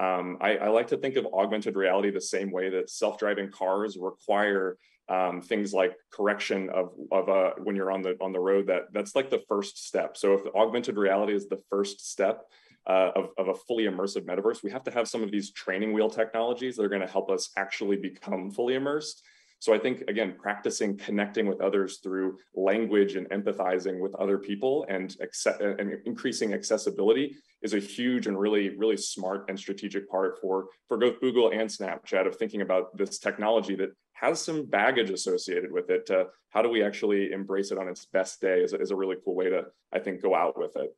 Um, 0.00 0.38
I, 0.40 0.56
I, 0.56 0.68
like 0.68 0.86
to 0.88 0.96
think 0.96 1.16
of 1.16 1.26
augmented 1.26 1.76
reality 1.76 2.10
the 2.10 2.20
same 2.20 2.50
way 2.50 2.70
that 2.70 2.88
self 2.88 3.18
driving 3.18 3.50
cars 3.50 3.98
require 4.00 4.78
um, 5.10 5.42
things 5.42 5.74
like 5.74 5.94
correction 6.10 6.70
of 6.70 6.92
of 7.10 7.28
uh, 7.28 7.50
when 7.62 7.76
you're 7.76 7.90
on 7.90 8.02
the 8.02 8.16
on 8.20 8.32
the 8.32 8.40
road. 8.40 8.68
That 8.68 8.92
that's 8.92 9.14
like 9.14 9.30
the 9.30 9.42
first 9.48 9.86
step. 9.86 10.16
So 10.16 10.34
if 10.34 10.54
augmented 10.54 10.96
reality 10.96 11.34
is 11.34 11.48
the 11.48 11.60
first 11.68 12.10
step 12.10 12.44
uh, 12.86 13.10
of, 13.14 13.28
of 13.36 13.48
a 13.48 13.54
fully 13.54 13.84
immersive 13.84 14.24
metaverse, 14.24 14.62
we 14.62 14.70
have 14.70 14.84
to 14.84 14.90
have 14.90 15.08
some 15.08 15.22
of 15.22 15.30
these 15.30 15.52
training 15.52 15.92
wheel 15.92 16.10
technologies 16.10 16.76
that 16.76 16.84
are 16.84 16.88
going 16.88 17.02
to 17.02 17.06
help 17.06 17.30
us 17.30 17.50
actually 17.56 17.96
become 17.96 18.50
fully 18.50 18.74
immersed. 18.74 19.22
So 19.62 19.72
I 19.72 19.78
think 19.78 20.02
again, 20.08 20.34
practicing 20.36 20.98
connecting 20.98 21.46
with 21.46 21.60
others 21.60 21.98
through 21.98 22.36
language 22.52 23.14
and 23.14 23.30
empathizing 23.30 24.00
with 24.00 24.12
other 24.16 24.36
people 24.36 24.84
and, 24.88 25.16
accept, 25.20 25.62
and 25.62 25.98
increasing 26.04 26.52
accessibility 26.52 27.36
is 27.62 27.72
a 27.72 27.78
huge 27.78 28.26
and 28.26 28.36
really, 28.36 28.70
really 28.70 28.96
smart 28.96 29.44
and 29.48 29.56
strategic 29.56 30.10
part 30.10 30.40
for, 30.40 30.66
for 30.88 30.98
both 30.98 31.20
Google 31.20 31.52
and 31.52 31.70
Snapchat 31.70 32.26
of 32.26 32.34
thinking 32.34 32.62
about 32.62 32.96
this 32.96 33.20
technology 33.20 33.76
that 33.76 33.90
has 34.14 34.42
some 34.42 34.64
baggage 34.64 35.10
associated 35.10 35.70
with 35.70 35.90
it. 35.90 36.10
Uh, 36.10 36.24
how 36.50 36.60
do 36.60 36.68
we 36.68 36.82
actually 36.82 37.30
embrace 37.30 37.70
it 37.70 37.78
on 37.78 37.86
its 37.86 38.04
best 38.06 38.40
day 38.40 38.62
is, 38.62 38.72
is 38.72 38.90
a 38.90 38.96
really 38.96 39.14
cool 39.24 39.36
way 39.36 39.48
to, 39.48 39.66
I 39.92 40.00
think, 40.00 40.22
go 40.22 40.34
out 40.34 40.58
with 40.58 40.74
it. 40.74 40.92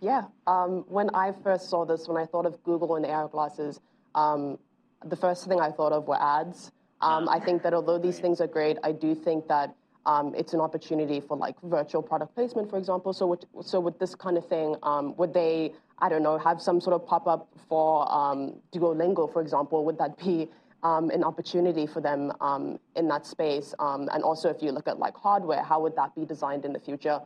Yeah, 0.00 0.26
um, 0.46 0.84
when 0.86 1.10
I 1.12 1.32
first 1.32 1.68
saw 1.70 1.84
this, 1.84 2.06
when 2.06 2.22
I 2.22 2.26
thought 2.26 2.46
of 2.46 2.62
Google 2.62 2.94
and 2.94 3.04
AR 3.04 3.26
glasses, 3.26 3.80
um, 4.14 4.58
the 5.04 5.16
first 5.16 5.48
thing 5.48 5.60
I 5.60 5.72
thought 5.72 5.90
of 5.90 6.06
were 6.06 6.22
ads. 6.22 6.70
Um, 7.04 7.28
I 7.28 7.38
think 7.38 7.62
that 7.62 7.74
although 7.74 7.98
these 7.98 8.18
things 8.18 8.40
are 8.40 8.46
great, 8.46 8.78
I 8.82 8.92
do 8.92 9.14
think 9.14 9.46
that 9.48 9.74
um, 10.06 10.34
it's 10.34 10.54
an 10.54 10.60
opportunity 10.60 11.20
for 11.20 11.36
like 11.36 11.54
virtual 11.62 12.02
product 12.02 12.34
placement, 12.34 12.70
for 12.70 12.78
example. 12.78 13.12
So, 13.12 13.26
with, 13.26 13.44
so 13.62 13.78
with 13.78 13.98
this 13.98 14.14
kind 14.14 14.38
of 14.38 14.46
thing, 14.48 14.76
um, 14.82 15.14
would 15.16 15.34
they, 15.34 15.72
I 15.98 16.08
don't 16.08 16.22
know, 16.22 16.38
have 16.38 16.62
some 16.62 16.80
sort 16.80 16.94
of 16.94 17.06
pop 17.06 17.26
up 17.26 17.48
for 17.68 18.10
um, 18.10 18.54
Duolingo, 18.72 19.30
for 19.32 19.42
example? 19.42 19.84
Would 19.84 19.98
that 19.98 20.16
be 20.18 20.48
um, 20.82 21.10
an 21.10 21.24
opportunity 21.24 21.86
for 21.86 22.00
them 22.00 22.32
um, 22.40 22.78
in 22.96 23.06
that 23.08 23.26
space? 23.26 23.74
Um, 23.78 24.08
and 24.12 24.22
also, 24.22 24.48
if 24.48 24.62
you 24.62 24.72
look 24.72 24.88
at 24.88 24.98
like 24.98 25.14
hardware, 25.14 25.62
how 25.62 25.80
would 25.80 25.96
that 25.96 26.14
be 26.14 26.24
designed 26.24 26.64
in 26.64 26.72
the 26.72 26.80
future? 26.80 27.20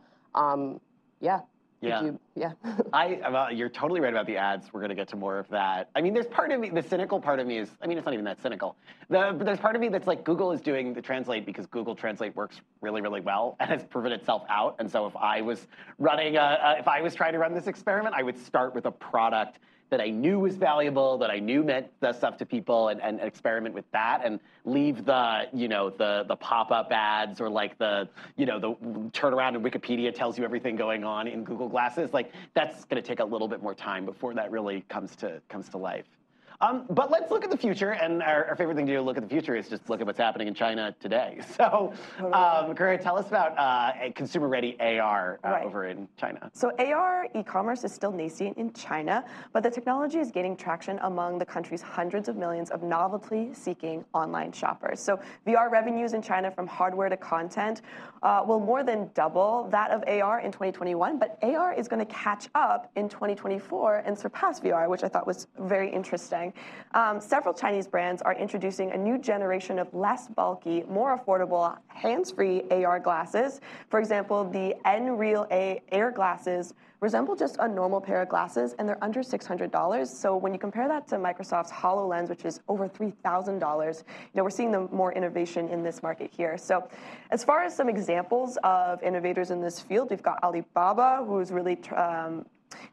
yeah. 1.21 1.39
Yeah. 1.81 2.01
You, 2.03 2.19
yeah. 2.39 2.53
I 2.93 3.15
uh, 3.15 3.31
well, 3.31 3.51
you're 3.51 3.69
totally 3.69 3.99
right 3.99 4.13
about 4.13 4.25
the 4.25 4.37
ads. 4.37 4.71
We're 4.71 4.81
gonna 4.81 4.95
get 4.95 5.09
to 5.09 5.17
more 5.17 5.37
of 5.37 5.47
that. 5.49 5.89
I 5.95 6.01
mean, 6.01 6.13
there's 6.13 6.27
part 6.27 6.51
of 6.51 6.59
me, 6.59 6.69
the 6.69 6.81
cynical 6.81 7.19
part 7.19 7.39
of 7.39 7.47
me 7.47 7.57
is, 7.57 7.69
I 7.81 7.87
mean, 7.87 7.97
it's 7.97 8.05
not 8.05 8.13
even 8.13 8.25
that 8.25 8.41
cynical. 8.41 8.77
The, 9.09 9.35
but 9.37 9.45
there's 9.45 9.59
part 9.59 9.75
of 9.75 9.81
me 9.81 9.89
that's 9.89 10.07
like 10.07 10.23
Google 10.23 10.51
is 10.51 10.61
doing 10.61 10.93
the 10.93 11.01
translate 11.01 11.45
because 11.45 11.65
Google 11.67 11.95
Translate 11.95 12.35
works 12.35 12.61
really, 12.81 13.01
really 13.01 13.21
well 13.21 13.57
and 13.59 13.69
has 13.69 13.83
proven 13.83 14.11
itself 14.13 14.43
out. 14.49 14.77
And 14.79 14.89
so 14.89 15.05
if 15.05 15.15
I 15.17 15.41
was 15.41 15.67
running, 15.97 16.37
a, 16.37 16.59
a, 16.63 16.75
if 16.79 16.87
I 16.87 17.01
was 17.01 17.13
trying 17.13 17.33
to 17.33 17.39
run 17.39 17.53
this 17.53 17.67
experiment, 17.67 18.15
I 18.15 18.23
would 18.23 18.37
start 18.37 18.73
with 18.73 18.85
a 18.85 18.91
product 18.91 19.59
that 19.89 20.01
I 20.01 20.09
knew 20.09 20.39
was 20.39 20.55
valuable, 20.55 21.17
that 21.17 21.31
I 21.31 21.39
knew 21.39 21.63
meant 21.63 21.87
the 21.99 22.13
stuff 22.13 22.37
to 22.37 22.45
people, 22.45 22.89
and, 22.89 23.01
and 23.01 23.19
experiment 23.19 23.73
with 23.73 23.89
that, 23.91 24.21
and 24.23 24.39
leave 24.65 25.05
the 25.05 25.47
you 25.53 25.67
know 25.67 25.89
the 25.89 26.25
the 26.27 26.35
pop 26.35 26.71
up 26.71 26.91
ads 26.91 27.41
or 27.41 27.49
like 27.49 27.77
the 27.77 28.07
you 28.37 28.45
know 28.45 28.59
the 28.59 28.73
turnaround 29.11 29.55
in 29.55 29.63
Wikipedia 29.63 30.13
tells 30.13 30.37
you 30.37 30.43
everything 30.43 30.75
going 30.75 31.03
on 31.03 31.27
in 31.27 31.43
Google 31.43 31.67
Glasses. 31.67 32.13
Like 32.13 32.28
that's 32.53 32.85
going 32.85 33.01
to 33.01 33.07
take 33.07 33.19
a 33.19 33.25
little 33.25 33.47
bit 33.47 33.61
more 33.61 33.75
time 33.75 34.05
before 34.05 34.33
that 34.33 34.51
really 34.51 34.81
comes 34.89 35.15
to 35.17 35.41
comes 35.49 35.69
to 35.69 35.77
life. 35.77 36.18
Um, 36.61 36.83
but 36.89 37.09
let's 37.09 37.31
look 37.31 37.45
at 37.45 37.51
the 37.51 37.57
future, 37.57 37.91
and 37.91 38.21
our, 38.21 38.43
our, 38.47 38.55
favorite 38.57 38.75
thing 38.75 38.85
to 38.85 38.91
do 38.91 38.97
to 38.97 39.01
look 39.01 39.15
at 39.15 39.23
the 39.23 39.29
future 39.29 39.55
is 39.55 39.69
just 39.69 39.89
look 39.89 40.01
at 40.01 40.07
what's 40.07 40.19
happening 40.19 40.49
in 40.49 40.53
China 40.53 40.93
today. 40.99 41.39
So, 41.59 41.93
um, 42.19 42.73
tell 42.75 43.17
us 43.17 43.27
about 43.27 43.57
uh, 43.57 44.11
consumer-ready 44.15 44.77
AR 44.79 45.39
uh, 45.43 45.49
right. 45.49 45.65
over 45.65 45.87
in 45.87 46.07
China. 46.15 46.49
So 46.53 46.71
AR 46.79 47.27
e-commerce 47.35 47.83
is 47.83 47.91
still 47.93 48.11
nascent 48.11 48.57
in 48.57 48.71
China, 48.71 49.25
but 49.51 49.61
the 49.61 49.69
technology 49.69 50.19
is 50.19 50.31
gaining 50.31 50.55
traction 50.55 50.99
among 51.03 51.37
the 51.37 51.45
country's 51.45 51.81
hundreds 51.81 52.29
of 52.29 52.37
millions 52.37 52.69
of 52.69 52.81
novelty-seeking 52.81 54.05
online 54.13 54.53
shoppers. 54.53 55.01
So 55.01 55.19
VR 55.45 55.69
revenues 55.69 56.13
in 56.13 56.21
China 56.21 56.49
from 56.49 56.65
hardware 56.65 57.09
to 57.09 57.17
content 57.17 57.81
uh, 58.23 58.43
will 58.45 58.59
more 58.59 58.83
than 58.83 59.09
double 59.13 59.67
that 59.71 59.91
of 59.91 60.03
AR 60.07 60.39
in 60.39 60.51
2021, 60.51 61.19
but 61.19 61.37
AR 61.41 61.73
is 61.73 61.87
going 61.87 62.05
to 62.05 62.13
catch 62.13 62.47
up 62.55 62.89
in 62.95 63.09
2024 63.09 64.03
and 64.05 64.17
surpass 64.17 64.59
VR, 64.59 64.87
which 64.89 65.03
I 65.03 65.09
thought 65.09 65.27
was 65.27 65.47
very 65.57 65.91
interesting. 65.91 66.48
Um, 66.93 67.21
several 67.21 67.53
Chinese 67.53 67.87
brands 67.87 68.21
are 68.21 68.33
introducing 68.33 68.91
a 68.91 68.97
new 68.97 69.17
generation 69.17 69.79
of 69.79 69.93
less 69.93 70.27
bulky, 70.27 70.83
more 70.89 71.17
affordable, 71.17 71.77
hands-free 71.87 72.63
AR 72.71 72.99
glasses. 72.99 73.61
For 73.89 73.99
example, 73.99 74.43
the 74.49 74.75
Nreal 74.85 75.47
A 75.51 75.81
Air 75.91 76.11
glasses 76.11 76.73
resemble 77.01 77.35
just 77.35 77.55
a 77.59 77.67
normal 77.67 78.01
pair 78.01 78.21
of 78.21 78.29
glasses, 78.29 78.75
and 78.77 78.87
they're 78.87 79.01
under 79.03 79.21
$600. 79.21 80.07
So 80.07 80.35
when 80.35 80.53
you 80.53 80.59
compare 80.59 80.87
that 80.87 81.07
to 81.09 81.15
Microsoft's 81.15 81.71
HoloLens, 81.71 82.29
which 82.29 82.45
is 82.45 82.59
over 82.67 82.89
$3,000, 82.89 83.97
you 83.97 84.03
know, 84.35 84.43
we're 84.43 84.49
seeing 84.49 84.71
the 84.71 84.81
more 84.91 85.13
innovation 85.13 85.69
in 85.69 85.83
this 85.83 86.03
market 86.03 86.29
here. 86.35 86.57
So 86.57 86.87
as 87.31 87.43
far 87.43 87.63
as 87.63 87.75
some 87.75 87.87
examples 87.87 88.57
of 88.63 89.01
innovators 89.01 89.51
in 89.51 89.61
this 89.61 89.79
field, 89.79 90.09
we've 90.09 90.23
got 90.23 90.43
Alibaba, 90.43 91.23
who's 91.25 91.51
really 91.51 91.79
um, 91.95 92.45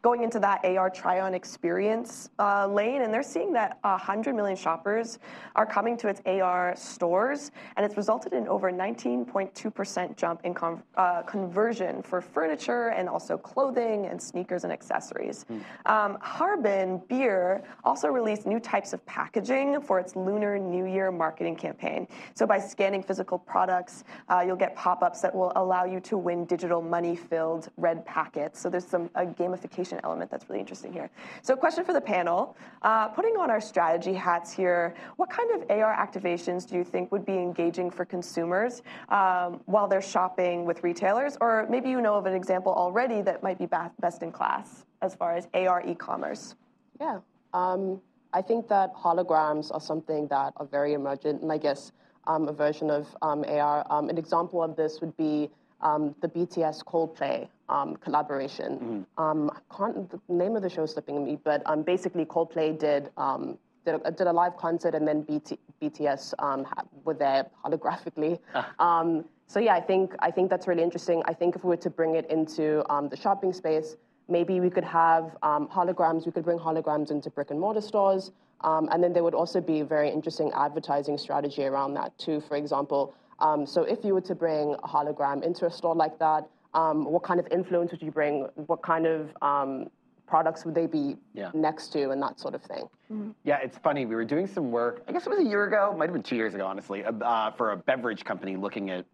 going 0.02 0.22
into 0.22 0.38
that 0.40 0.64
AR 0.64 0.90
try-on 0.90 1.34
experience 1.34 2.30
uh, 2.38 2.66
lane, 2.66 3.02
and 3.02 3.12
they're 3.12 3.22
seeing 3.22 3.52
that 3.52 3.78
100 3.82 4.34
million 4.34 4.56
shoppers 4.56 5.18
are 5.54 5.66
coming 5.66 5.96
to 5.96 6.08
its 6.08 6.20
AR 6.26 6.74
stores, 6.76 7.50
and 7.76 7.84
it's 7.84 7.96
resulted 7.96 8.32
in 8.32 8.48
over 8.48 8.70
19.2% 8.70 10.16
jump 10.16 10.40
in 10.44 10.54
con 10.54 10.82
uh, 10.96 11.22
conversion 11.22 12.02
for 12.02 12.20
furniture 12.20 12.88
and 12.88 13.08
also 13.08 13.36
clothing 13.36 14.06
and 14.06 14.20
sneakers 14.20 14.64
and 14.64 14.72
accessories. 14.72 15.44
Mm. 15.50 15.90
Um, 15.90 16.18
Harbin 16.20 17.02
Beer 17.08 17.62
also 17.84 18.08
released 18.08 18.46
new 18.46 18.60
types 18.60 18.92
of 18.92 19.04
packaging 19.06 19.80
for 19.80 19.98
its 19.98 20.16
Lunar 20.16 20.58
New 20.58 20.86
Year 20.86 21.10
marketing 21.10 21.56
campaign. 21.56 22.08
So 22.34 22.46
by 22.46 22.58
scanning 22.58 23.02
physical 23.02 23.38
products, 23.38 24.04
uh, 24.28 24.42
you'll 24.46 24.56
get 24.56 24.74
pop-ups 24.74 25.20
that 25.20 25.34
will 25.34 25.52
allow 25.56 25.84
you 25.84 26.00
to 26.00 26.16
win 26.16 26.44
digital 26.44 26.80
money-filled 26.80 27.70
red 27.76 28.04
packets. 28.06 28.60
So 28.60 28.70
there's 28.70 28.86
some 28.86 29.10
a 29.14 29.24
gamification 29.24 29.65
gamification 29.66 30.00
element 30.04 30.30
that's 30.30 30.48
really 30.48 30.60
interesting 30.60 30.92
here. 30.92 31.10
So 31.42 31.56
question 31.56 31.84
for 31.84 31.92
the 31.92 32.00
panel, 32.00 32.56
uh, 32.82 33.08
putting 33.08 33.36
on 33.36 33.50
our 33.50 33.60
strategy 33.60 34.14
hats 34.14 34.52
here, 34.52 34.94
what 35.16 35.30
kind 35.30 35.50
of 35.50 35.70
AR 35.70 35.94
activations 35.94 36.68
do 36.68 36.76
you 36.76 36.84
think 36.84 37.12
would 37.12 37.24
be 37.24 37.34
engaging 37.34 37.90
for 37.90 38.04
consumers 38.04 38.82
um, 39.08 39.60
while 39.66 39.88
they're 39.88 40.02
shopping 40.02 40.64
with 40.64 40.82
retailers? 40.82 41.36
Or 41.40 41.66
maybe 41.68 41.90
you 41.90 42.00
know 42.00 42.14
of 42.14 42.26
an 42.26 42.34
example 42.34 42.72
already 42.72 43.22
that 43.22 43.42
might 43.42 43.58
be 43.58 43.66
best 43.66 44.22
in 44.22 44.32
class 44.32 44.84
as 45.02 45.14
far 45.14 45.34
as 45.34 45.48
AR 45.54 45.82
e-commerce. 45.86 46.54
Yeah, 47.00 47.20
um, 47.52 48.00
I 48.32 48.42
think 48.42 48.68
that 48.68 48.94
holograms 48.94 49.72
are 49.72 49.80
something 49.80 50.26
that 50.28 50.52
are 50.56 50.66
very 50.66 50.94
emergent, 50.94 51.42
and 51.42 51.52
I 51.52 51.58
guess 51.58 51.92
um, 52.26 52.48
a 52.48 52.52
version 52.52 52.90
of 52.90 53.06
um, 53.22 53.44
AR. 53.46 53.86
Um, 53.90 54.08
an 54.08 54.18
example 54.18 54.62
of 54.62 54.76
this 54.76 55.00
would 55.00 55.16
be 55.16 55.50
um, 55.80 56.14
the 56.20 56.28
BTS 56.28 56.84
Coldplay 56.84 57.48
um, 57.68 57.96
collaboration. 57.96 59.06
Mm-hmm. 59.18 59.22
Um, 59.22 59.50
can't, 59.76 60.10
the 60.10 60.20
name 60.28 60.56
of 60.56 60.62
the 60.62 60.70
show 60.70 60.84
is 60.84 60.92
slipping 60.92 61.24
me, 61.24 61.38
but 61.42 61.62
um, 61.66 61.82
basically 61.82 62.24
Coldplay 62.24 62.78
did 62.78 63.10
um, 63.16 63.58
did 63.84 64.00
a, 64.04 64.10
did 64.10 64.26
a, 64.26 64.32
live 64.32 64.56
concert, 64.56 64.94
and 64.94 65.06
then 65.06 65.22
BT, 65.22 65.58
BTS 65.80 66.34
um, 66.38 66.66
were 67.04 67.14
there 67.14 67.46
holographically. 67.64 68.38
Ah. 68.54 69.04
so 69.46 69.60
yeah, 69.60 69.74
I 69.74 69.80
think 69.80 70.14
I 70.20 70.30
think 70.30 70.50
that's 70.50 70.66
really 70.66 70.82
interesting. 70.82 71.22
I 71.26 71.34
think 71.34 71.54
if 71.54 71.64
we 71.64 71.68
were 71.68 71.76
to 71.76 71.90
bring 71.90 72.16
it 72.16 72.28
into 72.30 72.82
the 73.10 73.16
shopping 73.16 73.52
space, 73.52 73.96
maybe 74.28 74.60
we 74.60 74.70
could 74.70 74.84
have 74.84 75.36
holograms. 75.42 76.26
We 76.26 76.32
could 76.32 76.44
bring 76.44 76.58
holograms 76.58 77.10
into 77.10 77.30
brick 77.30 77.50
and 77.50 77.60
mortar 77.60 77.80
stores, 77.80 78.32
and 78.62 79.02
then 79.02 79.12
there 79.12 79.22
would 79.22 79.34
also 79.34 79.60
be 79.60 79.80
a 79.80 79.84
very 79.84 80.10
interesting 80.10 80.50
advertising 80.54 81.16
strategy 81.18 81.64
around 81.64 81.94
that 81.94 82.16
too. 82.18 82.40
For 82.40 82.56
example. 82.56 83.14
Um, 83.38 83.66
so 83.66 83.82
if 83.82 84.04
you 84.04 84.14
were 84.14 84.20
to 84.22 84.34
bring 84.34 84.74
a 84.82 84.88
hologram 84.88 85.42
into 85.44 85.66
a 85.66 85.70
store 85.70 85.94
like 85.94 86.18
that, 86.18 86.48
um, 86.74 87.04
what 87.04 87.22
kind 87.22 87.40
of 87.40 87.46
influence 87.50 87.90
would 87.90 88.02
you 88.02 88.10
bring? 88.10 88.48
What 88.66 88.82
kind 88.82 89.06
of 89.06 89.30
um, 89.42 89.90
products 90.26 90.64
would 90.64 90.74
they 90.74 90.86
be 90.86 91.16
yeah. 91.34 91.50
next 91.54 91.88
to 91.88 92.10
and 92.10 92.22
that 92.22 92.38
sort 92.38 92.54
of 92.54 92.62
thing? 92.62 92.88
Mm-hmm. 93.10 93.30
Yeah, 93.44 93.58
it's 93.62 93.78
funny. 93.78 94.06
We 94.06 94.14
were 94.14 94.24
doing 94.24 94.46
some 94.46 94.70
work, 94.70 95.02
I 95.08 95.12
guess 95.12 95.26
it 95.26 95.30
was 95.30 95.38
a 95.38 95.44
year 95.44 95.64
ago, 95.64 95.94
might 95.96 96.06
have 96.06 96.12
been 96.12 96.22
two 96.22 96.36
years 96.36 96.54
ago, 96.54 96.66
honestly, 96.66 97.04
uh, 97.04 97.50
for 97.52 97.72
a 97.72 97.76
beverage 97.76 98.24
company 98.24 98.56
looking 98.56 98.90
at 98.90 99.06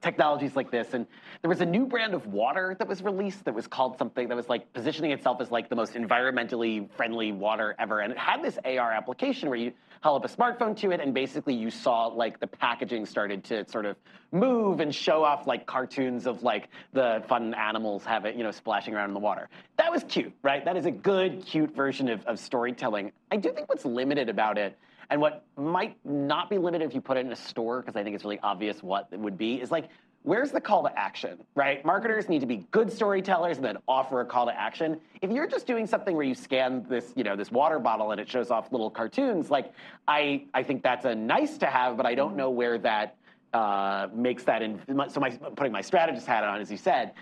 technologies 0.00 0.56
like 0.56 0.70
this. 0.70 0.94
And 0.94 1.06
there 1.42 1.48
was 1.48 1.60
a 1.60 1.66
new 1.66 1.86
brand 1.86 2.14
of 2.14 2.26
water 2.26 2.74
that 2.78 2.88
was 2.88 3.02
released 3.02 3.44
that 3.44 3.54
was 3.54 3.66
called 3.66 3.98
something 3.98 4.28
that 4.28 4.36
was 4.36 4.48
like 4.48 4.72
positioning 4.72 5.12
itself 5.12 5.40
as 5.40 5.50
like 5.50 5.68
the 5.68 5.76
most 5.76 5.94
environmentally 5.94 6.90
friendly 6.92 7.32
water 7.32 7.74
ever. 7.78 8.00
And 8.00 8.12
it 8.12 8.18
had 8.18 8.42
this 8.42 8.58
AR 8.64 8.92
application 8.92 9.48
where 9.48 9.58
you 9.58 9.72
held 10.02 10.24
up 10.24 10.30
a 10.30 10.34
smartphone 10.34 10.74
to 10.78 10.90
it 10.92 11.00
and 11.00 11.12
basically 11.12 11.54
you 11.54 11.70
saw 11.70 12.06
like 12.06 12.40
the 12.40 12.46
packaging 12.46 13.04
started 13.04 13.44
to 13.44 13.68
sort 13.68 13.84
of 13.84 13.96
move 14.32 14.80
and 14.80 14.94
show 14.94 15.22
off 15.22 15.46
like 15.46 15.66
cartoons 15.66 16.26
of 16.26 16.42
like 16.42 16.68
the 16.94 17.22
fun 17.28 17.52
animals 17.54 18.04
have 18.04 18.24
it, 18.24 18.34
you 18.34 18.42
know, 18.42 18.50
splashing 18.50 18.94
around 18.94 19.10
in 19.10 19.14
the 19.14 19.20
water. 19.20 19.48
That 19.76 19.92
was 19.92 20.04
cute, 20.08 20.32
right? 20.42 20.64
That 20.64 20.76
is 20.76 20.86
a 20.86 20.90
good, 20.90 21.44
cute 21.44 21.74
version 21.74 22.08
of, 22.08 22.24
of 22.26 22.38
storytelling. 22.38 23.12
I 23.30 23.36
do 23.36 23.52
think 23.52 23.68
what's 23.68 23.84
limited 23.84 24.30
about 24.30 24.56
it 24.56 24.78
and 25.10 25.20
what 25.20 25.44
might 25.56 25.96
not 26.04 26.48
be 26.48 26.56
limited 26.56 26.84
if 26.84 26.94
you 26.94 27.00
put 27.00 27.16
it 27.16 27.26
in 27.26 27.32
a 27.32 27.36
store, 27.36 27.80
because 27.80 27.96
I 27.96 28.04
think 28.04 28.14
it's 28.14 28.24
really 28.24 28.38
obvious 28.42 28.82
what 28.82 29.08
it 29.10 29.18
would 29.18 29.36
be, 29.36 29.60
is 29.60 29.70
like, 29.70 29.88
where's 30.22 30.50
the 30.50 30.60
call 30.60 30.82
to 30.84 30.98
action, 30.98 31.38
right? 31.54 31.84
Marketers 31.84 32.28
need 32.28 32.40
to 32.40 32.46
be 32.46 32.58
good 32.70 32.92
storytellers 32.92 33.56
and 33.56 33.64
then 33.64 33.78
offer 33.88 34.20
a 34.20 34.24
call 34.24 34.46
to 34.46 34.58
action. 34.58 35.00
If 35.22 35.30
you're 35.30 35.46
just 35.46 35.66
doing 35.66 35.86
something 35.86 36.14
where 36.14 36.24
you 36.24 36.34
scan 36.34 36.86
this, 36.88 37.12
you 37.16 37.24
know, 37.24 37.36
this 37.36 37.50
water 37.50 37.78
bottle 37.78 38.12
and 38.12 38.20
it 38.20 38.28
shows 38.28 38.50
off 38.50 38.70
little 38.70 38.90
cartoons, 38.90 39.50
like 39.50 39.72
I, 40.06 40.44
I 40.54 40.62
think 40.62 40.82
that's 40.82 41.06
a 41.06 41.14
nice 41.14 41.58
to 41.58 41.66
have, 41.66 41.96
but 41.96 42.06
I 42.06 42.14
don't 42.14 42.36
know 42.36 42.50
where 42.50 42.78
that 42.78 43.16
uh, 43.52 44.08
makes 44.14 44.44
that 44.44 44.62
in. 44.62 44.80
So 45.08 45.18
my 45.18 45.30
putting 45.30 45.72
my 45.72 45.80
strategist 45.80 46.26
hat 46.26 46.44
on, 46.44 46.60
as 46.60 46.70
you 46.70 46.76
said, 46.76 47.12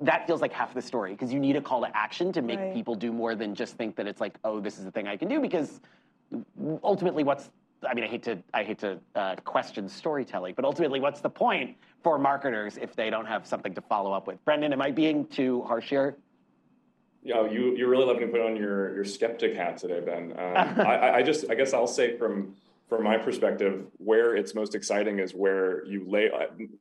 that 0.00 0.26
feels 0.26 0.40
like 0.40 0.52
half 0.52 0.74
the 0.74 0.82
story 0.82 1.12
because 1.12 1.32
you 1.32 1.40
need 1.40 1.56
a 1.56 1.60
call 1.60 1.80
to 1.80 1.96
action 1.96 2.32
to 2.34 2.42
make 2.42 2.58
right. 2.58 2.74
people 2.74 2.94
do 2.94 3.12
more 3.12 3.34
than 3.34 3.54
just 3.54 3.76
think 3.76 3.96
that 3.96 4.06
it's 4.06 4.20
like, 4.20 4.36
oh, 4.44 4.60
this 4.60 4.78
is 4.78 4.84
the 4.84 4.90
thing 4.92 5.08
I 5.08 5.16
can 5.16 5.28
do 5.28 5.40
because 5.40 5.80
ultimately 6.82 7.24
what's 7.24 7.50
I 7.88 7.94
mean, 7.94 8.04
I 8.04 8.08
hate 8.08 8.22
to 8.24 8.38
I 8.54 8.62
hate 8.62 8.78
to 8.78 8.98
uh, 9.14 9.36
question 9.44 9.88
storytelling, 9.88 10.54
but 10.54 10.64
ultimately, 10.64 11.00
what's 11.00 11.20
the 11.20 11.30
point 11.30 11.76
for 12.02 12.18
marketers 12.18 12.78
if 12.80 12.94
they 12.94 13.10
don't 13.10 13.26
have 13.26 13.46
something 13.46 13.74
to 13.74 13.80
follow 13.80 14.12
up 14.12 14.26
with? 14.26 14.44
Brendan, 14.44 14.72
am 14.72 14.80
I 14.80 14.90
being 14.90 15.26
too 15.26 15.62
harsh 15.62 15.88
here? 15.88 16.16
Yeah, 17.22 17.48
you 17.48 17.76
you're 17.76 17.88
really 17.88 18.06
loving 18.06 18.22
to 18.22 18.28
put 18.28 18.40
on 18.40 18.56
your 18.56 18.94
your 18.94 19.04
skeptic 19.04 19.56
hat 19.56 19.76
today, 19.78 20.00
Ben. 20.00 20.32
Um, 20.32 20.80
I, 20.86 21.14
I 21.16 21.22
just 21.22 21.50
I 21.50 21.54
guess 21.54 21.72
I'll 21.72 21.86
say 21.86 22.16
from 22.16 22.54
from 22.88 23.04
my 23.04 23.16
perspective, 23.16 23.86
where 23.96 24.36
it's 24.36 24.54
most 24.54 24.74
exciting 24.74 25.18
is 25.18 25.32
where 25.32 25.84
you 25.86 26.04
lay. 26.06 26.30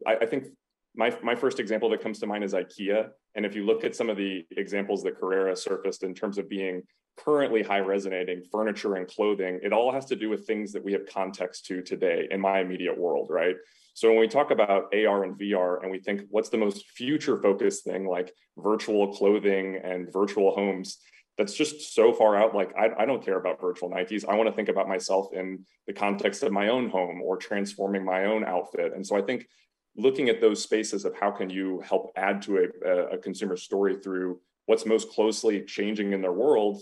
I, 0.06 0.16
I 0.16 0.26
think 0.26 0.48
my 0.96 1.16
my 1.24 1.36
first 1.36 1.60
example 1.60 1.90
that 1.92 2.02
comes 2.02 2.20
to 2.20 2.28
mind 2.28 2.44
is 2.44 2.54
IKEA, 2.54 3.10
and 3.36 3.46
if 3.46 3.56
you 3.56 3.66
look 3.66 3.84
at 3.84 3.96
some 3.96 4.10
of 4.10 4.18
the 4.18 4.46
examples 4.58 5.04
that 5.04 5.20
Carrera 5.20 5.56
surfaced 5.56 6.04
in 6.04 6.14
terms 6.14 6.38
of 6.38 6.50
being 6.50 6.84
currently 7.18 7.62
high 7.62 7.80
resonating 7.80 8.44
furniture 8.52 8.96
and 8.96 9.08
clothing, 9.08 9.60
it 9.64 9.74
all 9.74 9.92
has 9.92 10.06
to 10.06 10.16
do 10.16 10.30
with 10.30 10.46
things 10.46 10.72
that 10.72 10.84
we 10.84 10.94
have 10.94 11.06
context 11.06 11.66
to 11.68 11.82
today 11.82 12.28
in 12.32 12.42
my 12.42 12.60
immediate 12.60 12.98
world, 12.98 13.28
right? 13.30 13.56
So 13.94 14.10
when 14.10 14.20
we 14.20 14.28
talk 14.28 14.52
about 14.52 14.94
AR 14.94 15.24
and 15.24 15.38
VR 15.38 15.82
and 15.82 15.92
we 15.92 16.00
think 16.00 16.22
what's 16.30 16.50
the 16.50 16.58
most 16.58 16.90
future 16.92 17.38
focused 17.38 17.84
thing 17.84 18.08
like 18.08 18.34
virtual 18.58 19.14
clothing 19.14 19.80
and 19.84 20.12
virtual 20.12 20.52
homes, 20.56 20.98
that's 21.38 21.54
just 21.54 21.94
so 21.94 22.14
far 22.14 22.36
out. 22.36 22.56
Like, 22.56 22.74
I, 22.78 23.04
I 23.04 23.06
don't 23.06 23.24
care 23.24 23.38
about 23.38 23.60
virtual 23.60 23.90
Nikes. 23.90 24.28
I 24.28 24.36
want 24.36 24.50
to 24.50 24.56
think 24.56 24.70
about 24.70 24.88
myself 24.88 25.28
in 25.34 25.66
the 25.88 25.94
context 25.94 26.44
of 26.44 26.52
my 26.52 26.70
own 26.70 26.90
home 26.90 27.22
or 27.22 27.38
transforming 27.38 28.06
my 28.06 28.26
own 28.26 28.44
outfit. 28.44 28.94
And 28.94 29.06
so 29.06 29.18
I 29.18 29.22
think 29.22 29.48
looking 29.96 30.30
at 30.30 30.40
those 30.40 30.64
spaces 30.64 31.04
of 31.06 31.16
how 31.16 31.32
can 31.32 31.50
you 31.50 31.82
help 31.82 32.12
add 32.16 32.42
to 32.44 32.70
a, 32.86 33.16
a 33.16 33.18
consumer 33.18 33.58
story 33.58 33.98
through 33.98 34.40
what's 34.66 34.86
most 34.86 35.10
closely 35.10 35.64
changing 35.64 36.14
in 36.14 36.22
their 36.22 36.32
world, 36.32 36.82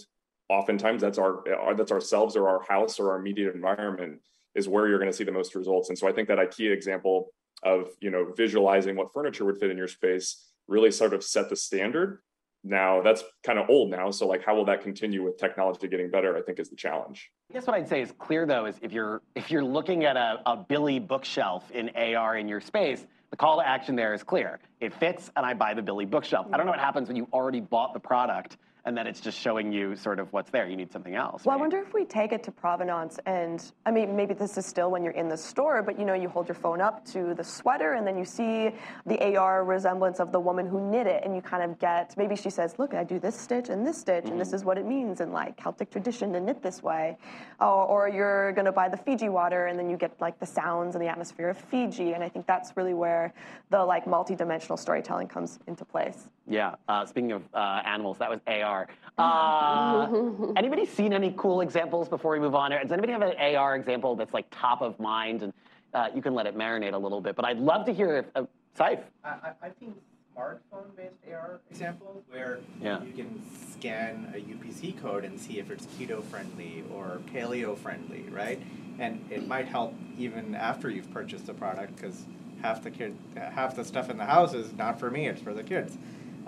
oftentimes 0.50 1.01
that's 1.01 1.18
our, 1.18 1.48
our 1.58 1.75
that's 1.75 1.91
ourselves 1.91 2.36
or 2.36 2.50
our 2.50 2.62
house 2.68 3.00
or 3.00 3.12
our 3.12 3.20
immediate 3.20 3.53
environment 3.53 4.20
is 4.56 4.68
where 4.68 4.88
you're 4.88 5.00
going 5.00 5.12
to 5.12 5.15
see 5.15 5.24
the 5.24 5.32
most 5.32 5.56
results. 5.56 5.89
And 5.89 5.98
so 5.98 6.08
I 6.08 6.12
think 6.12 6.27
that 6.27 6.39
IKEA 6.39 6.74
example 6.74 7.32
of 7.63 7.89
you 8.00 8.10
know 8.10 8.34
visualizing 8.36 8.96
what 8.96 9.13
furniture 9.13 9.46
would 9.46 9.58
fit 9.58 9.70
in 9.70 9.77
your 9.77 9.88
space 9.88 10.46
really 10.68 10.91
sort 10.91 11.13
of 11.13 11.24
set 11.24 11.50
the 11.50 11.56
standard. 11.56 12.20
Now 12.63 13.01
that's 13.01 13.24
kind 13.44 13.60
of 13.60 13.70
old 13.70 13.89
now 13.89 14.12
so 14.12 14.27
like 14.27 14.44
how 14.44 14.56
will 14.56 14.65
that 14.65 14.82
continue 14.82 15.24
with 15.24 15.38
technology 15.38 15.88
getting 15.88 16.12
better 16.12 16.36
i 16.36 16.41
think 16.41 16.60
is 16.60 16.70
the 16.70 16.75
challenge. 16.75 17.32
I 17.50 17.53
guess 17.53 17.65
what 17.65 17.75
i'd 17.77 17.88
say 17.88 18.01
is 18.01 18.13
clear 18.18 18.46
though 18.46 18.65
is 18.65 18.75
if 18.82 18.91
you're 18.91 19.22
if 19.36 19.50
you're 19.50 19.63
looking 19.63 20.03
at 20.03 20.18
a, 20.18 20.41
a 20.46 20.58
billy 20.58 21.00
bookshelf 21.00 21.72
in 21.72 21.89
ar 21.96 22.38
in 22.38 22.50
your 22.50 22.60
space 22.60 23.06
the 23.29 23.38
call 23.38 23.60
to 23.60 23.68
action 23.68 23.96
there 23.96 24.13
is 24.13 24.24
clear. 24.24 24.60
It 24.82 24.94
fits 24.94 25.32
and 25.36 25.46
i 25.46 25.53
buy 25.53 25.74
the 25.74 25.82
billy 25.82 26.06
bookshelf. 26.06 26.48
I 26.51 26.58
don't 26.58 26.65
know 26.65 26.72
what 26.72 26.79
happens 26.79 27.08
when 27.08 27.15
you 27.15 27.27
already 27.32 27.62
bought 27.62 27.94
the 27.94 28.00
product 28.00 28.58
and 28.86 28.98
then 28.98 29.07
it's 29.07 29.19
just 29.19 29.38
showing 29.39 29.71
you 29.71 29.95
sort 29.95 30.19
of 30.19 30.31
what's 30.31 30.50
there. 30.50 30.67
You 30.67 30.75
need 30.75 30.91
something 30.91 31.15
else. 31.15 31.45
Well, 31.45 31.55
right? 31.55 31.59
I 31.59 31.62
wonder 31.62 31.79
if 31.79 31.93
we 31.93 32.05
take 32.05 32.31
it 32.31 32.43
to 32.43 32.51
provenance, 32.51 33.19
and 33.25 33.71
I 33.86 33.91
mean, 33.91 34.15
maybe 34.15 34.33
this 34.33 34.57
is 34.57 34.65
still 34.65 34.91
when 34.91 35.03
you're 35.03 35.13
in 35.13 35.27
the 35.27 35.38
store, 35.38 35.83
but 35.83 36.00
you 36.00 36.05
know, 36.05 36.13
you 36.13 36.29
hold 36.29 36.48
your 36.48 36.55
phone 36.55 36.81
up 36.81 37.05
to 37.07 37.33
the 37.33 37.43
sweater, 37.43 37.93
and 37.93 38.07
then 38.07 38.17
you 38.17 38.25
see 38.25 38.71
the 39.05 39.36
AR 39.36 39.63
resemblance 39.63 40.19
of 40.19 40.31
the 40.31 40.39
woman 40.39 40.67
who 40.67 40.79
knit 40.79 41.07
it, 41.07 41.24
and 41.24 41.36
you 41.36 41.41
kind 41.41 41.63
of 41.63 41.77
get 41.79 42.15
maybe 42.17 42.36
she 42.36 42.50
says, 42.50 42.79
"Look, 42.79 42.93
I 42.93 43.03
do 43.03 43.19
this 43.19 43.36
stitch 43.36 43.69
and 43.69 43.86
this 43.86 43.98
stitch, 43.98 44.24
mm-hmm. 44.24 44.33
and 44.33 44.41
this 44.41 44.50
mm-hmm. 44.50 44.55
is 44.55 44.65
what 44.65 44.77
it 44.77 44.86
means 44.86 45.21
in 45.21 45.31
like 45.31 45.57
Celtic 45.57 45.91
tradition 45.91 46.33
to 46.33 46.39
knit 46.39 46.62
this 46.62 46.81
way," 46.81 47.17
or, 47.59 47.86
or 47.86 48.09
you're 48.09 48.51
going 48.53 48.65
to 48.65 48.71
buy 48.71 48.89
the 48.89 48.98
Fiji 48.98 49.29
water, 49.29 49.67
and 49.67 49.77
then 49.77 49.89
you 49.89 49.98
get 49.98 50.19
like 50.21 50.39
the 50.39 50.45
sounds 50.45 50.95
and 50.95 51.03
the 51.03 51.07
atmosphere 51.09 51.50
of 51.50 51.57
Fiji, 51.57 52.13
and 52.13 52.24
I 52.24 52.29
think 52.29 52.48
that's 52.48 52.75
really 52.77 52.93
where 52.93 53.33
the 53.69 53.83
like 53.83 54.07
multi-dimensional 54.07 54.77
storytelling 54.77 55.27
comes 55.27 55.59
into 55.67 55.86
place. 55.86 56.27
Yeah. 56.50 56.75
Uh, 56.88 57.06
speaking 57.06 57.32
of 57.32 57.44
uh, 57.53 57.82
animals, 57.86 58.18
that 58.18 58.29
was 58.29 58.39
AR. 58.48 58.88
Uh, 59.20 60.08
anybody 60.56 60.86
seen 60.86 61.12
any 61.12 61.34
cool 61.36 61.60
examples 61.60 62.08
before 62.08 62.32
we 62.32 62.39
move 62.39 62.56
on? 62.56 62.72
Does 62.72 62.89
anybody 62.89 63.12
have 63.12 63.22
an 63.22 63.34
AR 63.38 63.75
example 63.75 64.15
that's 64.15 64.34
like 64.34 64.46
top 64.50 64.82
of 64.82 64.98
mind? 64.98 65.44
And 65.44 65.51
uh, 65.94 66.08
you 66.15 66.22
can 66.22 66.34
let 66.34 66.46
it 66.46 66.58
marinate 66.58 66.94
a 66.94 66.98
little 66.98 67.20
bit. 67.20 67.36
But 67.36 67.44
I'd 67.44 67.58
love 67.58 67.86
to 67.88 67.94
hear 67.94 68.15
if 68.15 68.25
uh, 68.34 68.46
Saif. 68.77 69.01
I, 69.25 69.51
I've 69.62 69.74
seen 69.77 69.94
smartphone-based 70.34 71.18
AR 71.34 71.60
examples 71.70 72.24
where 72.29 72.60
yeah. 72.82 73.03
you 73.03 73.12
can 73.12 73.44
scan 73.74 74.32
a 74.34 74.39
UPC 74.39 75.01
code 75.01 75.25
and 75.25 75.38
see 75.38 75.60
if 75.60 75.70
it's 75.70 75.86
keto-friendly 76.00 76.86
or 76.96 77.20
paleo-friendly, 77.34 78.29
right? 78.32 78.62
And 79.00 79.29
it 79.29 79.50
might 79.50 79.68
help 79.68 79.94
even 80.18 80.56
after 80.56 80.89
you've 80.89 81.12
purchased 81.12 81.46
the 81.46 81.53
product 81.53 81.98
because 81.98 82.25
half 82.62 82.82
the 82.84 82.91
kid, 82.91 83.18
half 83.36 83.75
the 83.75 83.84
stuff 83.84 84.10
in 84.10 84.18
the 84.18 84.25
house 84.25 84.53
is 84.53 84.72
not 84.77 84.98
for 84.98 85.12
me; 85.12 85.27
it's 85.27 85.41
for 85.41 85.53
the 85.53 85.63
kids 85.63 85.98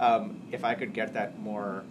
um, 0.02 0.42
if 0.52 0.66
I 0.66 0.74
could 0.74 0.94
get 0.94 1.14
that 1.14 1.40
more 1.40 1.84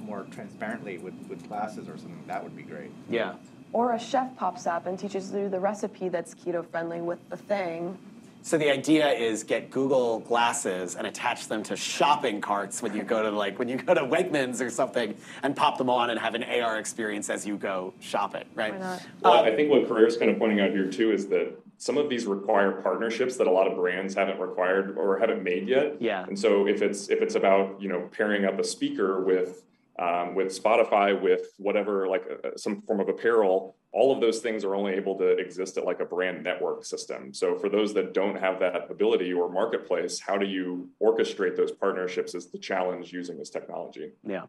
more 0.00 0.26
transparently 0.30 0.98
with, 0.98 1.14
with 1.30 1.48
classes 1.48 1.88
or 1.88 1.96
something, 1.96 2.22
that 2.26 2.44
would 2.44 2.54
be 2.54 2.62
great. 2.62 2.90
Yeah. 3.08 3.36
Or 3.72 3.94
a 3.94 3.98
chef 3.98 4.36
pops 4.36 4.66
up 4.66 4.84
and 4.84 4.98
teaches 4.98 5.32
you 5.32 5.48
the 5.48 5.58
recipe 5.58 6.10
that's 6.10 6.34
keto 6.34 6.68
friendly 6.68 7.00
with 7.00 7.26
the 7.30 7.38
thing. 7.38 7.96
So 8.42 8.58
the 8.58 8.70
idea 8.70 9.08
is 9.08 9.42
get 9.42 9.70
Google 9.70 10.20
glasses 10.20 10.96
and 10.96 11.06
attach 11.06 11.48
them 11.48 11.62
to 11.62 11.74
shopping 11.74 12.42
carts 12.42 12.82
when 12.82 12.94
you 12.94 13.02
go 13.02 13.22
to 13.22 13.30
like 13.30 13.58
when 13.58 13.68
you 13.68 13.78
go 13.78 13.94
to 13.94 14.02
Wegmans 14.02 14.60
or 14.60 14.68
something 14.68 15.16
and 15.42 15.56
pop 15.56 15.78
them 15.78 15.88
on 15.88 16.10
and 16.10 16.20
have 16.20 16.34
an 16.34 16.44
AR 16.44 16.76
experience 16.78 17.30
as 17.30 17.46
you 17.46 17.56
go 17.56 17.94
shopping, 18.00 18.44
right? 18.54 18.78
Well, 18.78 19.00
um, 19.24 19.46
I 19.46 19.56
think 19.56 19.70
what 19.70 19.88
Carrera's 19.88 20.18
kind 20.18 20.30
of 20.30 20.38
pointing 20.38 20.60
out 20.60 20.70
here 20.70 20.90
too 20.90 21.12
is 21.12 21.28
that 21.28 21.58
some 21.84 21.98
of 21.98 22.08
these 22.08 22.24
require 22.24 22.72
partnerships 22.72 23.36
that 23.36 23.46
a 23.46 23.50
lot 23.50 23.66
of 23.66 23.76
brands 23.76 24.14
haven't 24.14 24.40
required 24.40 24.96
or 24.96 25.18
haven't 25.18 25.42
made 25.42 25.68
yet. 25.68 26.00
Yeah. 26.00 26.24
And 26.26 26.38
so 26.38 26.66
if 26.66 26.80
it's 26.80 27.10
if 27.10 27.20
it's 27.20 27.34
about 27.34 27.78
you 27.78 27.90
know 27.90 28.08
pairing 28.10 28.46
up 28.46 28.58
a 28.58 28.64
speaker 28.64 29.20
with 29.20 29.64
um, 29.98 30.34
with 30.34 30.48
Spotify, 30.48 31.08
with 31.20 31.48
whatever 31.58 32.08
like 32.08 32.24
uh, 32.42 32.56
some 32.56 32.80
form 32.80 33.00
of 33.00 33.10
apparel, 33.10 33.76
all 33.92 34.14
of 34.14 34.22
those 34.22 34.38
things 34.38 34.64
are 34.64 34.74
only 34.74 34.94
able 34.94 35.18
to 35.18 35.36
exist 35.36 35.76
at 35.76 35.84
like 35.84 36.00
a 36.00 36.06
brand 36.06 36.42
network 36.42 36.86
system. 36.86 37.34
So 37.34 37.58
for 37.58 37.68
those 37.68 37.92
that 37.92 38.14
don't 38.14 38.36
have 38.36 38.60
that 38.60 38.90
ability 38.90 39.34
or 39.34 39.52
marketplace, 39.52 40.18
how 40.18 40.38
do 40.38 40.46
you 40.46 40.88
orchestrate 41.02 41.54
those 41.54 41.70
partnerships? 41.70 42.34
Is 42.34 42.46
the 42.46 42.58
challenge 42.58 43.12
using 43.12 43.36
this 43.36 43.50
technology? 43.50 44.12
Yeah. 44.26 44.46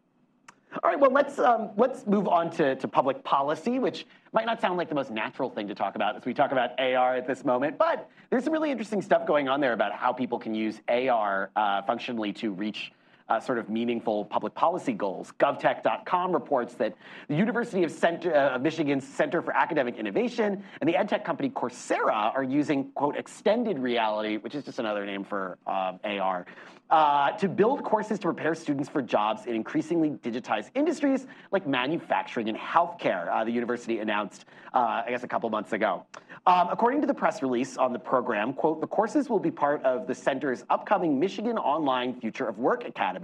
All 0.82 0.90
right, 0.90 1.00
well, 1.00 1.10
let's, 1.12 1.38
um, 1.38 1.70
let's 1.76 2.06
move 2.06 2.28
on 2.28 2.50
to, 2.50 2.76
to 2.76 2.88
public 2.88 3.24
policy, 3.24 3.78
which 3.78 4.06
might 4.32 4.44
not 4.46 4.60
sound 4.60 4.76
like 4.76 4.88
the 4.88 4.94
most 4.94 5.10
natural 5.10 5.48
thing 5.48 5.66
to 5.68 5.74
talk 5.74 5.94
about 5.94 6.16
as 6.16 6.24
we 6.24 6.34
talk 6.34 6.52
about 6.52 6.78
AR 6.78 7.16
at 7.16 7.26
this 7.26 7.44
moment, 7.44 7.78
but 7.78 8.10
there's 8.28 8.44
some 8.44 8.52
really 8.52 8.70
interesting 8.70 9.00
stuff 9.00 9.26
going 9.26 9.48
on 9.48 9.60
there 9.60 9.72
about 9.72 9.92
how 9.92 10.12
people 10.12 10.38
can 10.38 10.54
use 10.54 10.82
AR 10.88 11.50
uh, 11.56 11.82
functionally 11.82 12.32
to 12.34 12.52
reach 12.52 12.92
uh, 13.28 13.40
sort 13.40 13.58
of 13.58 13.68
meaningful 13.68 14.24
public 14.24 14.54
policy 14.54 14.92
goals. 14.92 15.32
GovTech.com 15.38 16.32
reports 16.32 16.74
that 16.74 16.94
the 17.28 17.34
University 17.34 17.84
of, 17.84 17.90
Center, 17.90 18.34
uh, 18.34 18.58
Michigan's 18.58 19.06
Center 19.06 19.42
for 19.42 19.52
Academic 19.56 19.96
Innovation 19.96 20.62
and 20.80 20.88
the 20.88 20.94
edtech 20.94 21.24
company 21.24 21.50
Coursera 21.50 22.34
are 22.34 22.44
using, 22.44 22.90
quote, 22.92 23.16
extended 23.16 23.78
reality, 23.78 24.36
which 24.36 24.54
is 24.54 24.64
just 24.64 24.78
another 24.78 25.04
name 25.04 25.24
for 25.24 25.58
uh, 25.66 25.92
AR, 26.04 26.46
uh, 26.90 27.32
to 27.32 27.48
build 27.48 27.82
courses 27.82 28.18
to 28.20 28.26
prepare 28.28 28.54
students 28.54 28.88
for 28.88 29.02
jobs 29.02 29.46
in 29.46 29.54
increasingly 29.54 30.10
digitized 30.10 30.70
industries 30.74 31.26
like 31.50 31.66
manufacturing 31.66 32.48
and 32.48 32.56
healthcare, 32.56 33.28
uh, 33.32 33.42
the 33.44 33.50
university 33.50 33.98
announced, 33.98 34.44
uh, 34.72 35.02
I 35.04 35.10
guess, 35.10 35.24
a 35.24 35.28
couple 35.28 35.50
months 35.50 35.72
ago. 35.72 36.06
Um, 36.46 36.68
according 36.70 37.00
to 37.00 37.08
the 37.08 37.14
press 37.14 37.42
release 37.42 37.76
on 37.76 37.92
the 37.92 37.98
program, 37.98 38.52
quote, 38.52 38.80
the 38.80 38.86
courses 38.86 39.28
will 39.28 39.40
be 39.40 39.50
part 39.50 39.82
of 39.82 40.06
the 40.06 40.14
center's 40.14 40.64
upcoming 40.70 41.18
Michigan 41.18 41.58
Online 41.58 42.20
Future 42.20 42.46
of 42.46 42.58
Work 42.58 42.86
Academy, 42.86 43.15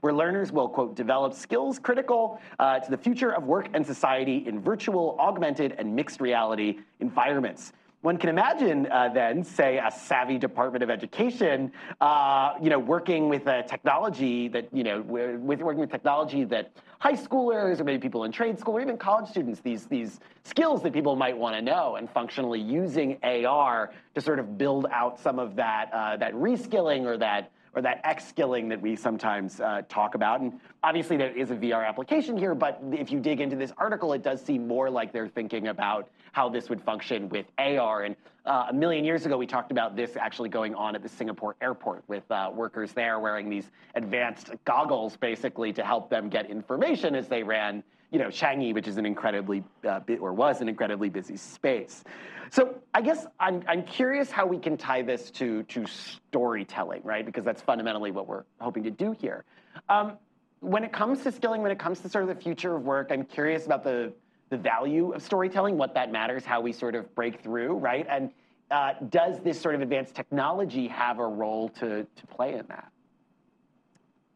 where 0.00 0.12
learners 0.12 0.52
will, 0.52 0.68
quote, 0.68 0.94
develop 0.94 1.34
skills 1.34 1.78
critical 1.78 2.40
uh, 2.58 2.78
to 2.78 2.90
the 2.90 2.96
future 2.96 3.32
of 3.32 3.44
work 3.44 3.68
and 3.74 3.86
society 3.86 4.44
in 4.46 4.60
virtual, 4.60 5.16
augmented, 5.18 5.74
and 5.78 5.94
mixed 5.94 6.20
reality 6.20 6.78
environments. 7.00 7.72
One 8.02 8.18
can 8.18 8.28
imagine 8.28 8.86
uh, 8.92 9.08
then, 9.08 9.42
say, 9.42 9.78
a 9.78 9.90
savvy 9.90 10.38
Department 10.38 10.84
of 10.84 10.90
Education, 10.90 11.72
uh, 12.00 12.52
you 12.62 12.70
know, 12.70 12.78
working 12.78 13.28
with 13.28 13.48
a 13.48 13.64
technology 13.64 14.46
that, 14.48 14.68
you 14.72 14.84
know, 14.84 15.00
with 15.02 15.60
working 15.60 15.80
with 15.80 15.90
technology 15.90 16.44
that 16.44 16.70
high 17.00 17.14
schoolers 17.14 17.80
or 17.80 17.84
maybe 17.84 17.98
people 17.98 18.22
in 18.24 18.30
trade 18.30 18.58
school 18.60 18.76
or 18.76 18.80
even 18.80 18.96
college 18.96 19.28
students, 19.28 19.60
these, 19.60 19.86
these 19.86 20.20
skills 20.44 20.82
that 20.82 20.92
people 20.92 21.16
might 21.16 21.36
want 21.36 21.56
to 21.56 21.62
know 21.62 21.96
and 21.96 22.08
functionally 22.08 22.60
using 22.60 23.18
AR 23.24 23.92
to 24.14 24.20
sort 24.20 24.38
of 24.38 24.56
build 24.56 24.86
out 24.92 25.18
some 25.18 25.38
of 25.38 25.56
that, 25.56 25.90
uh, 25.92 26.16
that 26.16 26.32
reskilling 26.34 27.06
or 27.06 27.16
that 27.16 27.50
or 27.76 27.82
that 27.82 28.00
X-skilling 28.04 28.70
that 28.70 28.80
we 28.80 28.96
sometimes 28.96 29.60
uh, 29.60 29.82
talk 29.88 30.14
about. 30.14 30.40
And 30.40 30.58
obviously 30.82 31.18
there 31.18 31.30
is 31.36 31.50
a 31.50 31.54
VR 31.54 31.86
application 31.86 32.36
here, 32.36 32.54
but 32.54 32.80
if 32.90 33.12
you 33.12 33.20
dig 33.20 33.42
into 33.42 33.54
this 33.54 33.70
article, 33.76 34.14
it 34.14 34.22
does 34.22 34.42
seem 34.42 34.66
more 34.66 34.88
like 34.88 35.12
they're 35.12 35.28
thinking 35.28 35.68
about 35.68 36.08
how 36.32 36.48
this 36.48 36.70
would 36.70 36.80
function 36.80 37.28
with 37.28 37.44
AR. 37.58 38.04
And 38.04 38.16
uh, 38.46 38.68
a 38.70 38.72
million 38.72 39.04
years 39.04 39.26
ago, 39.26 39.36
we 39.36 39.46
talked 39.46 39.70
about 39.70 39.94
this 39.94 40.16
actually 40.16 40.48
going 40.48 40.74
on 40.74 40.94
at 40.94 41.02
the 41.02 41.08
Singapore 41.08 41.54
airport 41.60 42.02
with 42.08 42.28
uh, 42.30 42.50
workers 42.52 42.92
there 42.92 43.20
wearing 43.20 43.50
these 43.50 43.70
advanced 43.94 44.52
goggles, 44.64 45.16
basically, 45.16 45.70
to 45.74 45.84
help 45.84 46.08
them 46.08 46.30
get 46.30 46.48
information 46.48 47.14
as 47.14 47.28
they 47.28 47.42
ran 47.42 47.82
you 48.16 48.22
know, 48.22 48.28
Changi, 48.28 48.72
which 48.72 48.88
is 48.88 48.96
an 48.96 49.04
incredibly, 49.04 49.62
uh, 49.86 50.00
or 50.20 50.32
was 50.32 50.62
an 50.62 50.70
incredibly 50.70 51.10
busy 51.10 51.36
space. 51.36 52.02
So 52.50 52.76
I 52.94 53.02
guess 53.02 53.26
I'm, 53.38 53.62
I'm 53.68 53.82
curious 53.82 54.30
how 54.30 54.46
we 54.46 54.58
can 54.58 54.78
tie 54.78 55.02
this 55.02 55.30
to, 55.32 55.64
to 55.64 55.84
storytelling, 55.86 57.02
right? 57.04 57.26
Because 57.26 57.44
that's 57.44 57.60
fundamentally 57.60 58.12
what 58.12 58.26
we're 58.26 58.44
hoping 58.58 58.84
to 58.84 58.90
do 58.90 59.12
here. 59.12 59.44
Um, 59.90 60.16
when 60.60 60.82
it 60.82 60.94
comes 60.94 61.24
to 61.24 61.30
skilling, 61.30 61.60
when 61.60 61.70
it 61.70 61.78
comes 61.78 62.00
to 62.00 62.08
sort 62.08 62.26
of 62.26 62.34
the 62.34 62.42
future 62.42 62.74
of 62.74 62.84
work, 62.84 63.08
I'm 63.10 63.22
curious 63.22 63.66
about 63.66 63.84
the, 63.84 64.14
the 64.48 64.56
value 64.56 65.12
of 65.12 65.20
storytelling, 65.20 65.76
what 65.76 65.92
that 65.92 66.10
matters, 66.10 66.42
how 66.46 66.62
we 66.62 66.72
sort 66.72 66.94
of 66.94 67.14
break 67.14 67.42
through, 67.42 67.74
right? 67.74 68.06
And 68.08 68.30
uh, 68.70 68.94
does 69.10 69.40
this 69.40 69.60
sort 69.60 69.74
of 69.74 69.82
advanced 69.82 70.14
technology 70.14 70.88
have 70.88 71.18
a 71.18 71.26
role 71.26 71.68
to, 71.80 72.06
to 72.16 72.26
play 72.28 72.54
in 72.54 72.64
that? 72.68 72.90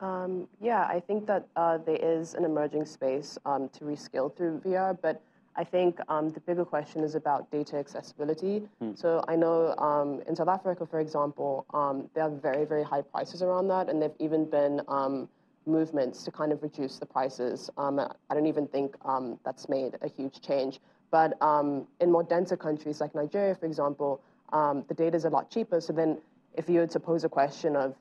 Um, 0.01 0.49
yeah, 0.61 0.87
I 0.87 1.01
think 1.01 1.27
that 1.27 1.47
uh, 1.57 1.79
there 1.79 1.99
is 2.01 2.35
an 2.35 2.45
emerging 2.45 2.87
space 2.87 3.39
um, 3.45 3.69
to 3.71 3.85
reskill 3.85 4.35
through 4.35 4.61
VR, 4.65 4.97
but 5.01 5.21
I 5.57 5.65
think 5.65 5.99
um, 6.09 6.31
the 6.31 6.41
bigger 6.41 6.65
question 6.65 7.05
is 7.05 7.15
about 7.15 7.51
data 7.51 7.77
accessibility. 7.77 8.63
Hmm. 8.81 8.95
So 8.95 9.23
I 9.29 9.37
know 9.37 9.75
um, 9.77 10.23
in 10.27 10.35
South 10.35 10.49
Africa, 10.49 10.87
for 10.87 11.01
example, 11.01 11.67
um, 11.75 12.09
there 12.15 12.25
are 12.25 12.31
very, 12.31 12.65
very 12.65 12.83
high 12.83 13.03
prices 13.03 13.43
around 13.43 13.69
that, 13.69 13.89
and 13.89 14.01
there've 14.01 14.15
even 14.21 14.49
been 14.49 14.81
um, 14.89 15.29
movements 15.67 16.23
to 16.25 16.31
kind 16.31 16.53
of 16.53 16.63
reduce 16.63 16.99
the 16.99 17.07
prices. 17.07 17.69
I 17.77 18.09
don't 18.33 18.47
even 18.47 18.67
think 18.69 18.97
that's 19.45 19.69
made 19.69 19.99
a 20.01 20.09
huge 20.09 20.41
change. 20.41 20.81
But 21.11 21.37
in 22.01 22.11
more 22.11 22.23
denser 22.23 22.57
countries 22.57 23.01
like 23.01 23.15
Nigeria, 23.15 23.55
for 23.55 23.67
example, 23.67 24.23
the 24.51 24.95
data 24.97 25.17
is 25.17 25.27
a 25.27 25.29
lot 25.29 25.51
cheaper. 25.51 25.81
So 25.81 25.93
then 25.93 26.19
if 26.55 26.69
you 26.69 26.81
were 26.81 26.87
to 26.87 26.99
pose 26.99 27.25
a 27.25 27.29
question 27.29 27.77
of 27.77 27.95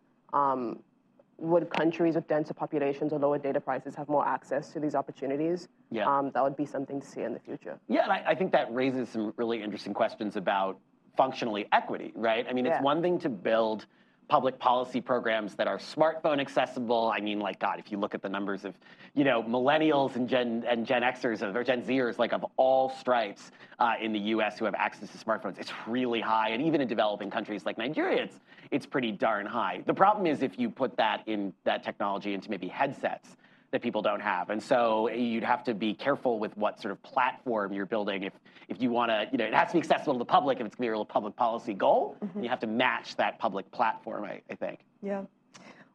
would 1.39 1.69
countries 1.69 2.15
with 2.15 2.27
denser 2.27 2.53
populations 2.53 3.13
or 3.13 3.19
lower 3.19 3.37
data 3.37 3.59
prices 3.59 3.95
have 3.95 4.09
more 4.09 4.27
access 4.27 4.69
to 4.73 4.79
these 4.79 4.95
opportunities? 4.95 5.67
Yeah. 5.91 6.05
Um, 6.07 6.31
that 6.33 6.43
would 6.43 6.55
be 6.55 6.65
something 6.65 6.99
to 6.99 7.07
see 7.07 7.21
in 7.21 7.33
the 7.33 7.39
future. 7.39 7.79
Yeah, 7.87 8.03
and 8.03 8.11
I, 8.11 8.23
I, 8.27 8.35
think 8.35 8.51
that 8.51 8.73
raises 8.73 9.09
some 9.09 9.33
really 9.37 9.61
interesting 9.61 9.93
questions 9.93 10.35
about 10.35 10.79
functionally 11.15 11.67
equity, 11.71 12.11
right? 12.15 12.45
I 12.49 12.53
mean, 12.53 12.65
it's 12.65 12.81
one 12.81 13.01
thing 13.01 13.19
to 13.19 13.29
build 13.29 13.85
public 14.29 14.59
policy 14.59 15.01
programs 15.01 15.55
that 15.55 15.67
are 15.67 15.79
smartphone 15.79 16.39
accessible. 16.39 17.11
I 17.13 17.19
mean, 17.19 17.39
like 17.39 17.59
God, 17.59 17.79
if 17.79 17.91
you 17.91 17.97
look 17.97 18.13
at 18.13 18.21
the 18.21 18.29
numbers 18.29 18.63
of, 18.63 18.75
you 19.15 19.23
know, 19.23 19.41
millennials 19.43 20.15
and 20.15 20.29
Gen 20.29 20.63
and 20.69 20.85
Gen 20.85 21.01
Xers 21.01 21.41
or 21.41 21.63
Gen 21.63 21.81
Zers, 21.81 22.19
like 22.19 22.31
of 22.31 22.45
all 22.55 22.89
stripes 22.91 23.51
uh, 23.79 23.93
in 23.99 24.13
the 24.13 24.19
U.S. 24.19 24.59
who 24.59 24.65
have 24.65 24.75
access 24.75 25.09
to 25.11 25.17
smartphones, 25.17 25.59
it's 25.59 25.73
really 25.87 26.21
high. 26.21 26.49
And 26.49 26.61
even 26.61 26.79
in 26.79 26.87
developing 26.87 27.31
countries 27.31 27.65
like 27.65 27.77
Nigeria, 27.77 28.23
it's 28.23 28.39
it's 28.71 28.85
pretty 28.85 29.11
darn 29.11 29.47
high. 29.47 29.81
The 29.87 29.95
problem 29.95 30.27
is 30.27 30.43
if 30.43 30.59
you 30.59 30.69
put 30.69 30.95
that 30.97 31.27
in 31.27 31.51
that 31.63 31.83
technology 31.83 32.35
into 32.35 32.51
maybe 32.51 32.67
headsets 32.67 33.35
that 33.71 33.81
people 33.81 34.01
don't 34.01 34.21
have. 34.21 34.49
And 34.49 34.61
so 34.61 35.09
you'd 35.09 35.43
have 35.43 35.63
to 35.65 35.73
be 35.73 35.93
careful 35.93 36.39
with 36.39 36.55
what 36.57 36.81
sort 36.81 36.91
of 36.91 37.01
platform 37.03 37.73
you're 37.73 37.85
building. 37.85 38.23
If, 38.23 38.33
if 38.67 38.81
you 38.81 38.89
want 38.89 39.11
to, 39.11 39.27
you 39.31 39.37
know, 39.37 39.45
it 39.45 39.53
has 39.53 39.69
to 39.69 39.73
be 39.73 39.79
accessible 39.79 40.13
to 40.13 40.19
the 40.19 40.25
public 40.25 40.59
if 40.59 40.65
it's 40.65 40.75
going 40.75 40.87
to 40.87 40.87
be 40.87 40.87
a 40.87 40.91
real 40.91 41.05
public 41.05 41.35
policy 41.35 41.73
goal. 41.73 42.17
Mm-hmm. 42.23 42.43
You 42.43 42.49
have 42.49 42.59
to 42.61 42.67
match 42.67 43.15
that 43.17 43.39
public 43.39 43.69
platform, 43.71 44.25
I, 44.25 44.41
I 44.49 44.55
think. 44.55 44.79
Yeah. 45.01 45.23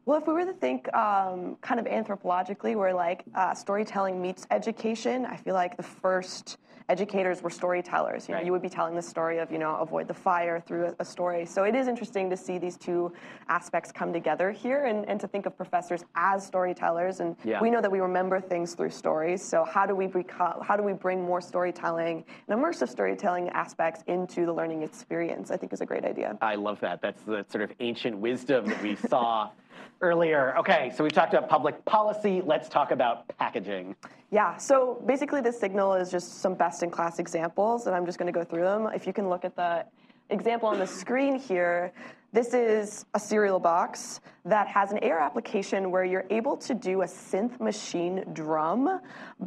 Well, 0.05 0.19
if 0.19 0.27
we 0.27 0.33
were 0.33 0.45
to 0.45 0.53
think 0.53 0.93
um, 0.93 1.57
kind 1.61 1.79
of 1.79 1.87
anthropologically, 1.87 2.75
where 2.75 2.93
like 2.93 3.23
uh, 3.33 3.55
storytelling 3.55 4.21
meets 4.21 4.45
education, 4.51 5.25
I 5.25 5.35
feel 5.35 5.55
like 5.55 5.77
the 5.77 5.83
first 5.83 6.57
educators 6.89 7.41
were 7.41 7.49
storytellers. 7.49 8.27
You 8.27 8.33
know, 8.33 8.37
right. 8.37 8.45
you 8.45 8.51
would 8.51 8.61
be 8.61 8.69
telling 8.69 8.95
the 8.95 9.01
story 9.01 9.39
of, 9.39 9.51
you 9.51 9.57
know, 9.57 9.75
avoid 9.77 10.07
the 10.07 10.13
fire 10.13 10.59
through 10.59 10.85
a, 10.85 10.95
a, 10.99 11.05
story. 11.05 11.43
So 11.45 11.63
it 11.63 11.73
is 11.73 11.87
interesting 11.87 12.29
to 12.29 12.37
see 12.37 12.59
these 12.59 12.77
two 12.77 13.11
aspects 13.49 13.91
come 13.91 14.13
together 14.13 14.51
here 14.51 14.85
and, 14.85 15.07
and 15.09 15.19
to 15.19 15.27
think 15.27 15.47
of 15.47 15.57
professors 15.57 16.03
as 16.15 16.45
storytellers. 16.45 17.21
And 17.21 17.35
yeah. 17.43 17.59
we 17.59 17.71
know 17.71 17.81
that 17.81 17.91
we 17.91 17.99
remember 17.99 18.39
things 18.39 18.75
through 18.75 18.91
stories. 18.91 19.41
So 19.41 19.65
how 19.65 19.87
do 19.87 19.95
we 19.95 20.05
become, 20.05 20.61
how 20.61 20.77
do 20.77 20.83
we 20.83 20.93
bring 20.93 21.23
more 21.23 21.41
storytelling 21.41 22.23
and 22.47 22.59
immersive 22.59 22.89
storytelling 22.89 23.49
aspects 23.49 24.03
into 24.05 24.45
the 24.45 24.53
learning 24.53 24.83
experience? 24.83 25.49
I 25.49 25.57
think 25.57 25.73
is 25.73 25.81
a 25.81 25.87
great 25.87 26.05
idea. 26.05 26.37
I 26.41 26.53
love 26.53 26.79
that. 26.81 27.01
That's 27.01 27.23
the 27.23 27.43
sort 27.49 27.63
of 27.63 27.71
ancient 27.79 28.15
wisdom 28.17 28.67
that 28.67 28.81
we 28.83 28.95
saw 28.95 29.49
earlier. 30.01 30.55
Okay, 30.57 30.91
so 30.95 31.03
we've 31.03 31.13
talked 31.13 31.33
about 31.33 31.49
public 31.49 31.83
policy. 31.85 32.41
Let's 32.45 32.69
talk 32.69 32.91
about 32.91 33.27
packaging. 33.37 33.95
Yeah, 34.31 34.57
so 34.57 35.01
basically 35.05 35.41
the 35.41 35.53
signal 35.53 35.93
is 35.93 36.11
just 36.11 36.41
some 36.41 36.55
best-in-class 36.55 37.19
examples, 37.19 37.87
and 37.87 37.95
I'm 37.95 38.05
just 38.05 38.17
going 38.17 38.31
to 38.31 38.37
go 38.37 38.43
through 38.43 38.63
them. 38.63 38.89
If 38.93 39.07
you 39.07 39.13
can 39.13 39.29
look 39.29 39.45
at 39.45 39.55
the 39.55 39.85
example 40.29 40.69
on 40.69 40.79
the 40.79 40.87
screen 40.87 41.37
here, 41.37 41.93
this 42.35 42.53
is 42.53 43.05
a 43.13 43.19
cereal 43.19 43.59
box 43.59 44.19
that 44.43 44.67
has 44.67 44.91
an 44.91 44.99
AR 45.03 45.19
application 45.19 45.89
where 45.89 46.03
you're 46.03 46.25
able 46.29 46.57
to 46.57 46.73
do 46.73 47.03
a 47.03 47.05
synth 47.05 47.61
machine 47.61 48.25
drum. 48.33 48.99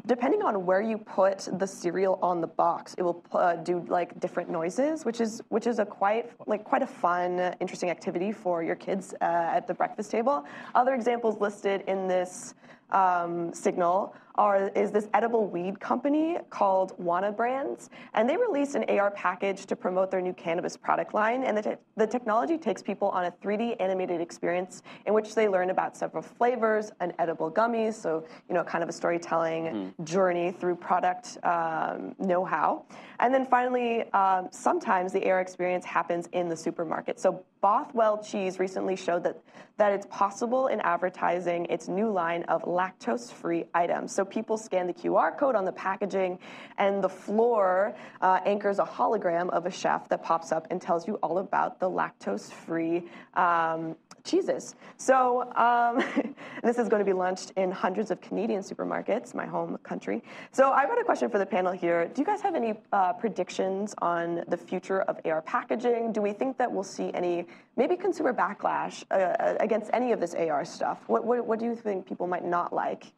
Depending 0.07 0.41
on 0.41 0.64
where 0.64 0.81
you 0.81 0.97
put 0.97 1.49
the 1.59 1.67
cereal 1.67 2.19
on 2.23 2.41
the 2.41 2.47
box, 2.47 2.95
it 2.97 3.03
will 3.03 3.23
uh, 3.33 3.57
do 3.57 3.85
like 3.88 4.19
different 4.21 4.49
noises, 4.49 5.05
which 5.05 5.21
is 5.21 5.43
which 5.51 5.67
is 5.67 5.81
a 5.81 5.85
quite 5.85 6.31
like 6.47 6.64
quite 6.64 6.83
a 6.83 6.87
fun, 6.87 7.55
interesting 7.61 7.91
activity 7.91 8.33
for 8.33 8.62
your 8.62 8.77
kids 8.77 9.12
uh, 9.21 9.25
at 9.25 9.67
the 9.67 9.75
breakfast 9.75 10.11
table. 10.11 10.47
Other 10.75 10.95
examples 10.95 11.38
listed 11.41 11.85
in 11.88 12.09
this 12.09 12.55
um, 12.91 13.53
signal 13.53 14.14
are, 14.38 14.68
is 14.68 14.90
this 14.90 15.09
edible 15.12 15.46
weed 15.46 15.79
company 15.81 16.38
called 16.48 16.96
Wana 16.98 17.37
Brands, 17.37 17.90
and 18.14 18.29
they 18.29 18.37
released 18.37 18.74
an 18.77 18.85
AR 18.88 19.11
package 19.11 19.66
to 19.66 19.77
promote 19.77 20.11
their 20.11 20.22
new 20.22 20.33
cannabis 20.33 20.77
product 20.77 21.12
line. 21.12 21.44
And 21.44 21.59
the, 21.59 21.62
te- 21.62 21.77
the 21.96 22.07
technology 22.07 22.57
takes 22.57 22.81
people 22.81 23.09
on 23.09 23.27
a 23.27 23.31
3D 23.31 23.77
animated 23.81 24.20
experience 24.20 24.83
in 25.07 25.12
which 25.12 25.35
they 25.35 25.48
learn 25.48 25.70
about 25.70 25.96
several 25.96 26.22
flavors 26.22 26.92
and 27.01 27.12
edible 27.18 27.51
gummies. 27.51 27.94
So 27.94 28.24
you 28.48 28.55
know, 28.55 28.64
kind 28.64 28.83
of 28.83 28.88
a 28.88 28.92
storytelling 28.92 29.64
mm-hmm. 29.64 30.05
journey 30.05 30.53
through 30.53 30.77
product 30.77 31.38
um, 31.44 32.14
know-how. 32.18 32.85
And 33.20 33.35
then 33.35 33.46
finally, 33.46 34.11
um, 34.12 34.48
sometimes 34.53 35.12
the 35.12 35.29
AR 35.29 35.40
experience 35.40 35.85
happens 35.85 36.29
in 36.33 36.48
the 36.48 36.57
supermarket. 36.57 37.18
So 37.18 37.44
Bothwell 37.61 38.22
Cheese 38.22 38.59
recently 38.59 38.94
showed 38.94 39.24
that, 39.24 39.40
that 39.79 39.92
it's 39.92 40.07
possible 40.07 40.68
in 40.68 40.81
advertising 40.81 41.66
its 41.66 41.88
new 41.88 42.11
line 42.11 42.44
of 42.44 42.62
lactose 42.62 43.33
free 43.33 43.64
items. 43.74 44.14
So 44.14 44.24
people 44.29 44.57
scan 44.57 44.87
the 44.87 44.93
QR 44.93 45.37
code 45.37 45.55
on 45.55 45.64
the 45.64 45.73
packaging, 45.73 46.38
and 46.79 47.03
the 47.03 47.09
floor 47.09 47.95
uh, 48.21 48.41
anchors 48.45 48.79
a 48.79 48.85
hologram 48.85 49.51
of 49.51 49.67
a 49.67 49.71
chef 49.71 50.09
that 50.09 50.23
pops 50.23 50.53
up 50.53 50.67
and 50.71 50.81
tells 50.81 51.07
you 51.07 51.14
all 51.17 51.38
about 51.38 51.81
the 51.81 51.88
lactose 51.88 52.53
free 52.53 53.05
um, 53.35 53.97
cheeses. 54.25 54.75
So 54.97 55.53
um, 55.55 56.03
this 56.62 56.79
is 56.79 56.88
going 56.88 57.01
to 57.01 57.05
be 57.05 57.12
launched 57.12 57.53
in 57.57 57.71
hundreds 57.71 58.11
of 58.11 58.21
Canadian 58.21 58.62
supermarkets, 58.62 59.35
my 59.35 59.47
home 59.47 59.79
country. 59.83 60.23
So 60.53 60.71
I've 60.71 60.88
got 60.88 61.01
a 61.01 61.05
question 61.05 61.31
for 61.31 61.38
the 61.38 61.47
panel 61.47 61.73
here. 61.73 62.07
Do 62.09 62.21
you 62.21 62.27
guys 62.27 62.41
have 62.43 62.55
any 62.55 62.75
uh, 62.93 63.14
predictions 63.14 63.95
on 63.99 64.45
the 64.49 64.57
future 64.57 65.03
of 65.03 65.19
AR 65.25 65.43
packaging? 65.43 66.12
Do 66.12 66.21
we 66.21 66.33
think 66.33 66.59
that 66.59 66.71
we'll 66.71 66.83
see 66.83 67.11
any 67.14 67.47
maybe 67.77 67.97
consumer 67.97 68.35
backlash 68.35 69.05
uh, 69.11 69.14
uh 69.14 69.57
against 69.61 69.91
any 69.93 70.12
of 70.12 70.21
this 70.21 70.35
AR 70.35 70.64
stuff? 70.64 70.99
What, 71.07 71.25
what, 71.25 71.47
what, 71.47 71.59
do 71.59 71.64
you 71.64 71.75
think 71.75 72.07
people 72.07 72.27
might 72.27 72.45
not 72.45 72.73
like? 72.73 73.12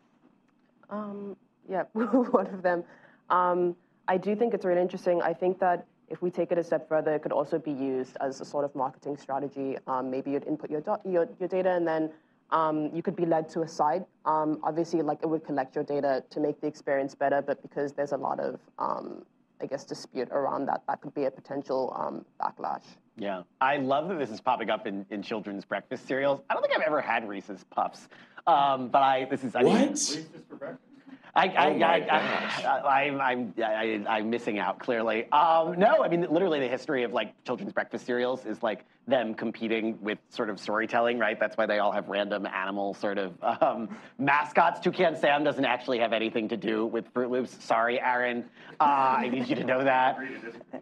Um, 0.91 1.37
yeah, 1.69 1.85
one 1.93 2.47
of 2.49 2.63
them. 2.63 2.85
Um, 3.31 3.77
I 4.09 4.17
do 4.17 4.35
think 4.35 4.55
it's 4.55 4.65
really 4.65 4.83
interesting. 4.83 5.23
I 5.23 5.33
think 5.33 5.61
that 5.61 5.87
if 6.09 6.21
we 6.21 6.31
take 6.31 6.51
it 6.51 6.59
a 6.59 6.65
step 6.65 6.89
further, 6.89 7.15
it 7.15 7.23
could 7.23 7.33
also 7.33 7.59
be 7.59 7.71
used 7.71 8.17
as 8.21 8.41
a 8.41 8.45
sort 8.45 8.65
of 8.65 8.75
marketing 8.75 9.17
strategy. 9.17 9.77
Um, 9.87 10.11
maybe 10.11 10.33
you'd 10.33 10.47
input 10.47 10.71
your, 10.71 10.83
your, 11.05 11.29
your 11.39 11.49
data 11.49 11.71
and 11.71 11.87
then 11.87 12.11
um, 12.51 12.91
you 12.93 13.03
could 13.03 13.15
be 13.15 13.25
led 13.25 13.49
to 13.51 13.63
a 13.63 13.69
site. 13.69 14.03
Um, 14.25 14.59
obviously, 14.65 15.03
like 15.03 15.21
it 15.23 15.29
would 15.29 15.45
collect 15.45 15.77
your 15.77 15.85
data 15.85 16.25
to 16.31 16.41
make 16.41 16.61
the 16.61 16.67
experience 16.67 17.15
better, 17.15 17.41
but 17.41 17.63
because 17.63 17.93
there's 17.93 18.11
a 18.13 18.17
lot 18.17 18.41
of, 18.41 18.59
um, 18.79 19.25
I 19.61 19.67
guess, 19.67 19.85
dispute 19.85 20.29
around 20.31 20.67
that, 20.67 20.83
that 20.89 21.01
could 21.01 21.15
be 21.15 21.25
a 21.25 21.31
potential 21.31 21.95
um, 21.99 22.25
backlash. 22.41 22.83
Yeah, 23.17 23.43
I 23.61 23.77
love 23.77 24.09
that 24.09 24.19
this 24.19 24.31
is 24.31 24.41
popping 24.41 24.71
up 24.71 24.87
in, 24.87 25.05
in 25.11 25.23
children's 25.23 25.65
breakfast 25.65 26.07
cereals. 26.09 26.41
I 26.49 26.55
don't 26.55 26.63
think 26.63 26.75
I've 26.75 26.87
ever 26.87 27.01
had 27.03 27.29
Reese's 27.29 27.65
Puffs, 27.71 28.09
um, 28.47 28.89
but 28.89 29.03
I 29.03 29.27
this 29.27 29.45
is 29.45 29.55
I 29.55 29.63
what? 29.63 29.75
Mean, 29.75 29.89
Reese's 29.91 30.27
for 30.49 30.57
breakfast. 30.57 30.90
I, 31.35 31.47
I, 31.47 31.69
oh 31.69 32.87
I, 32.87 33.03
am 33.05 33.21
I'm, 33.21 33.55
I, 33.63 34.05
I'm 34.09 34.31
missing 34.31 34.59
out 34.59 34.79
clearly. 34.79 35.31
Um, 35.33 35.79
no, 35.79 36.03
I 36.03 36.09
mean 36.09 36.27
literally 36.31 36.61
the 36.61 36.69
history 36.69 37.05
of 37.05 37.13
like 37.13 37.33
children's 37.45 37.73
breakfast 37.73 38.07
cereals 38.07 38.47
is 38.47 38.63
like 38.63 38.85
them 39.07 39.35
competing 39.35 39.99
with 40.01 40.19
sort 40.29 40.51
of 40.51 40.59
storytelling, 40.59 41.19
right? 41.19 41.39
That's 41.39 41.57
why 41.57 41.67
they 41.67 41.79
all 41.79 41.93
have 41.93 42.09
random 42.09 42.47
animal 42.47 42.95
sort 42.95 43.19
of 43.19 43.35
um, 43.63 43.89
mascots. 44.19 44.81
Toucan 44.81 45.17
Sam 45.17 45.45
doesn't 45.45 45.65
actually 45.65 45.99
have 45.99 46.13
anything 46.13 46.49
to 46.49 46.57
do 46.57 46.87
with 46.87 47.13
Froot 47.13 47.31
Loops. 47.31 47.63
Sorry, 47.63 48.01
Aaron. 48.01 48.45
Uh, 48.81 49.17
I 49.19 49.29
need 49.29 49.49
you 49.49 49.57
to 49.57 49.65
know 49.65 49.85
that. 49.85 50.19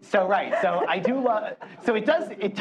So 0.00 0.28
right, 0.28 0.54
so 0.62 0.84
I 0.88 1.00
do 1.00 1.20
love. 1.20 1.56
So 1.84 1.96
it 1.96 2.06
does 2.06 2.30
it. 2.38 2.60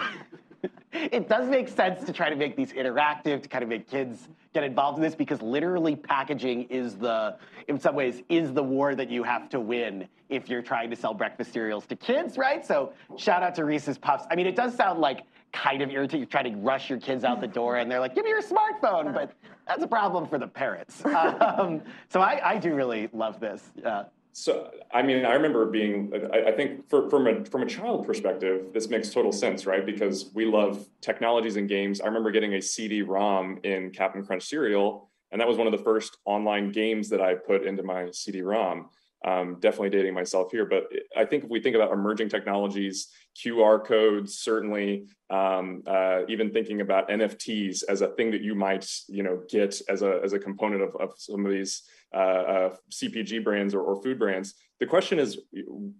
It 0.93 1.27
does 1.27 1.49
make 1.49 1.67
sense 1.67 2.03
to 2.05 2.13
try 2.13 2.29
to 2.29 2.35
make 2.35 2.55
these 2.55 2.73
interactive, 2.73 3.43
to 3.43 3.49
kind 3.49 3.63
of 3.63 3.69
make 3.69 3.89
kids 3.89 4.29
get 4.53 4.63
involved 4.63 4.97
in 4.97 5.03
this 5.03 5.15
because 5.15 5.41
literally 5.41 5.95
packaging 5.95 6.63
is 6.63 6.95
the, 6.95 7.37
in 7.67 7.79
some 7.79 7.95
ways, 7.95 8.23
is 8.29 8.53
the 8.53 8.63
war 8.63 8.95
that 8.95 9.09
you 9.09 9.23
have 9.23 9.49
to 9.49 9.59
win 9.59 10.07
if 10.29 10.49
you're 10.49 10.61
trying 10.61 10.89
to 10.89 10.95
sell 10.95 11.13
breakfast 11.13 11.53
cereals 11.53 11.85
to 11.85 11.95
kids, 11.95 12.37
right? 12.37 12.65
So 12.65 12.93
shout 13.17 13.43
out 13.43 13.55
to 13.55 13.65
Reese's 13.65 13.97
Puffs. 13.97 14.25
I 14.31 14.35
mean, 14.35 14.47
it 14.47 14.55
does 14.55 14.75
sound 14.75 14.99
like 14.99 15.23
kind 15.53 15.81
of 15.81 15.89
irritating. 15.89 16.21
You're 16.21 16.27
trying 16.27 16.51
to 16.51 16.59
rush 16.59 16.89
your 16.89 16.99
kids 16.99 17.23
out 17.23 17.41
the 17.41 17.47
door 17.47 17.77
and 17.77 17.89
they're 17.89 17.99
like, 17.99 18.15
give 18.15 18.23
me 18.23 18.31
your 18.31 18.41
smartphone, 18.41 19.13
but 19.13 19.33
that's 19.67 19.83
a 19.83 19.87
problem 19.87 20.27
for 20.27 20.37
the 20.37 20.47
parents. 20.47 21.03
Um, 21.57 21.81
so 22.09 22.21
I, 22.21 22.39
I, 22.43 22.57
do 22.57 22.73
really 22.73 23.09
love 23.13 23.39
this. 23.39 23.71
Uh, 23.83 24.03
so, 24.39 24.69
I 24.93 25.01
mean, 25.01 25.25
I 25.25 25.33
remember 25.33 25.65
being, 25.65 26.13
I, 26.31 26.49
I 26.49 26.51
think 26.51 26.87
for, 26.91 27.09
from, 27.09 27.25
a, 27.25 27.43
from 27.45 27.63
a 27.63 27.65
child 27.65 28.05
perspective, 28.05 28.67
this 28.71 28.87
makes 28.87 29.09
total 29.09 29.31
sense, 29.31 29.65
right? 29.65 29.83
Because 29.83 30.29
we 30.31 30.45
love 30.45 30.87
technologies 31.01 31.55
and 31.55 31.67
games. 31.67 32.01
I 32.01 32.05
remember 32.05 32.29
getting 32.29 32.53
a 32.53 32.61
CD-ROM 32.61 33.61
in 33.63 33.89
Captain 33.89 34.23
Crunch 34.23 34.43
cereal, 34.43 35.09
and 35.31 35.41
that 35.41 35.47
was 35.47 35.57
one 35.57 35.65
of 35.65 35.71
the 35.71 35.83
first 35.83 36.17
online 36.25 36.71
games 36.71 37.09
that 37.09 37.19
I 37.19 37.33
put 37.33 37.65
into 37.65 37.81
my 37.81 38.11
CD-ROM. 38.11 38.89
Um, 39.25 39.57
definitely 39.59 39.89
dating 39.89 40.13
myself 40.13 40.51
here, 40.51 40.65
but 40.65 40.83
I 41.17 41.25
think 41.25 41.45
if 41.45 41.49
we 41.49 41.59
think 41.59 41.75
about 41.75 41.91
emerging 41.91 42.29
technologies, 42.29 43.07
QR 43.43 43.83
codes, 43.83 44.37
certainly, 44.37 45.07
um, 45.31 45.81
uh, 45.87 46.21
even 46.29 46.53
thinking 46.53 46.81
about 46.81 47.09
NFTs 47.09 47.83
as 47.89 48.01
a 48.01 48.09
thing 48.09 48.29
that 48.29 48.41
you 48.41 48.53
might, 48.53 48.87
you 49.07 49.23
know, 49.23 49.41
get 49.49 49.81
as 49.89 50.03
a 50.03 50.21
as 50.23 50.33
a 50.33 50.39
component 50.39 50.83
of, 50.83 50.95
of 50.97 51.13
some 51.17 51.43
of 51.43 51.51
these 51.51 51.81
uh, 52.13 52.17
uh, 52.17 52.75
CPG 52.91 53.43
brands 53.43 53.73
or, 53.73 53.81
or, 53.81 54.01
food 54.01 54.17
brands. 54.17 54.53
The 54.79 54.85
question 54.85 55.19
is, 55.19 55.39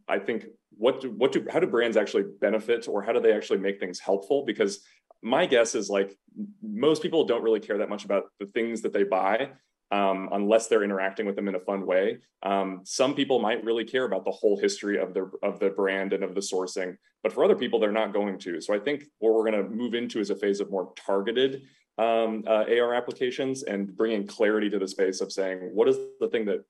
I 0.08 0.20
think, 0.20 0.46
what 0.78 1.02
do, 1.02 1.12
what 1.12 1.32
do 1.32 1.46
how 1.52 1.60
do 1.60 1.68
brands 1.68 1.98
actually 1.98 2.24
benefit, 2.40 2.88
or 2.88 3.02
how 3.02 3.12
do 3.12 3.20
they 3.20 3.34
actually 3.34 3.60
make 3.60 3.80
things 3.80 4.00
helpful? 4.00 4.46
Because 4.46 4.80
my 5.22 5.46
guess 5.46 5.76
is 5.76 5.90
like 5.90 6.18
most 6.62 7.02
people 7.02 7.26
don't 7.26 7.44
really 7.44 7.60
care 7.60 7.78
that 7.80 7.90
much 7.90 8.06
about 8.06 8.26
the 8.40 8.46
things 8.46 8.82
that 8.84 8.94
they 8.94 9.04
buy 9.04 9.50
um, 9.92 10.30
unless 10.32 10.68
they're 10.68 10.84
interacting 10.84 11.26
with 11.26 11.36
them 11.36 11.48
in 11.48 11.56
a 11.56 11.60
fun 11.60 11.86
way. 11.86 12.20
Um, 12.44 12.82
some 12.84 13.16
people 13.16 13.40
might 13.40 13.64
really 13.64 13.86
care 13.86 14.06
about 14.06 14.26
the 14.26 14.32
whole 14.32 14.60
history 14.60 15.00
of 15.00 15.14
the 15.14 15.30
of 15.44 15.60
the 15.60 15.70
brand 15.70 16.14
and 16.14 16.24
of 16.24 16.36
the 16.36 16.42
sourcing, 16.42 16.96
but 17.24 17.34
for 17.34 17.44
other 17.44 17.56
people, 17.56 17.80
they're 17.80 17.92
not 17.92 18.14
going 18.14 18.38
to. 18.40 18.62
So 18.62 18.74
I 18.74 18.80
think 18.80 19.06
what 19.20 19.34
we're 19.34 19.50
going 19.50 19.64
to 19.64 19.70
move 19.70 19.94
into 19.94 20.20
is 20.20 20.30
a 20.30 20.36
phase 20.36 20.60
of 20.60 20.72
more 20.72 20.94
targeted 20.96 21.64
um, 21.98 22.44
uh, 22.48 22.66
AR 22.80 22.94
applications 22.94 23.64
and 23.64 23.96
bringing 23.96 24.28
clarity 24.28 24.70
to 24.70 24.80
the 24.80 24.88
space 24.88 25.22
of 25.22 25.32
saying 25.32 25.70
what 25.74 25.88
is 25.88 25.98
the 26.20 26.28
thing 26.28 26.46
that 26.46 26.64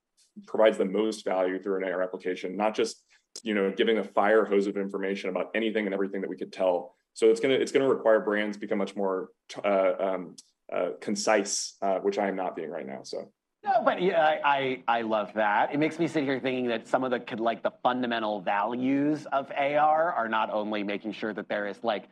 provides 0.45 0.77
the 0.77 0.85
most 0.85 1.25
value 1.25 1.61
through 1.61 1.83
an 1.83 1.91
AR 1.91 2.01
application, 2.01 2.55
not 2.55 2.75
just 2.75 3.03
you 3.43 3.53
know 3.53 3.71
giving 3.71 3.99
a 3.99 4.03
fire 4.03 4.45
hose 4.45 4.67
of 4.67 4.77
information 4.77 5.29
about 5.29 5.51
anything 5.53 5.85
and 5.85 5.93
everything 5.93 6.21
that 6.21 6.29
we 6.29 6.37
could 6.37 6.51
tell 6.51 6.95
So 7.13 7.29
it's 7.29 7.39
gonna 7.39 7.55
it's 7.55 7.71
gonna 7.71 7.89
require 7.89 8.19
brands 8.19 8.57
become 8.57 8.77
much 8.77 8.95
more 8.95 9.29
uh, 9.63 9.93
um, 9.99 10.35
uh, 10.71 10.89
concise, 11.01 11.75
uh, 11.81 11.97
which 11.99 12.17
I 12.17 12.27
am 12.27 12.35
not 12.35 12.55
being 12.55 12.69
right 12.69 12.85
now. 12.85 13.01
So. 13.03 13.31
No, 13.65 13.81
but 13.83 14.01
yeah, 14.01 14.37
I, 14.45 14.83
I 14.87 15.01
love 15.01 15.33
that. 15.33 15.73
It 15.73 15.79
makes 15.79 15.99
me 15.99 16.07
sit 16.07 16.23
here 16.23 16.39
thinking 16.39 16.67
that 16.67 16.87
some 16.87 17.03
of 17.03 17.11
the 17.11 17.19
could 17.19 17.39
like 17.39 17.63
the 17.63 17.71
fundamental 17.83 18.39
values 18.39 19.25
of 19.33 19.51
AR 19.51 20.13
are 20.13 20.29
not 20.29 20.51
only 20.51 20.83
making 20.83 21.11
sure 21.11 21.33
that 21.33 21.49
there 21.49 21.67
is 21.67 21.83
like 21.83 22.03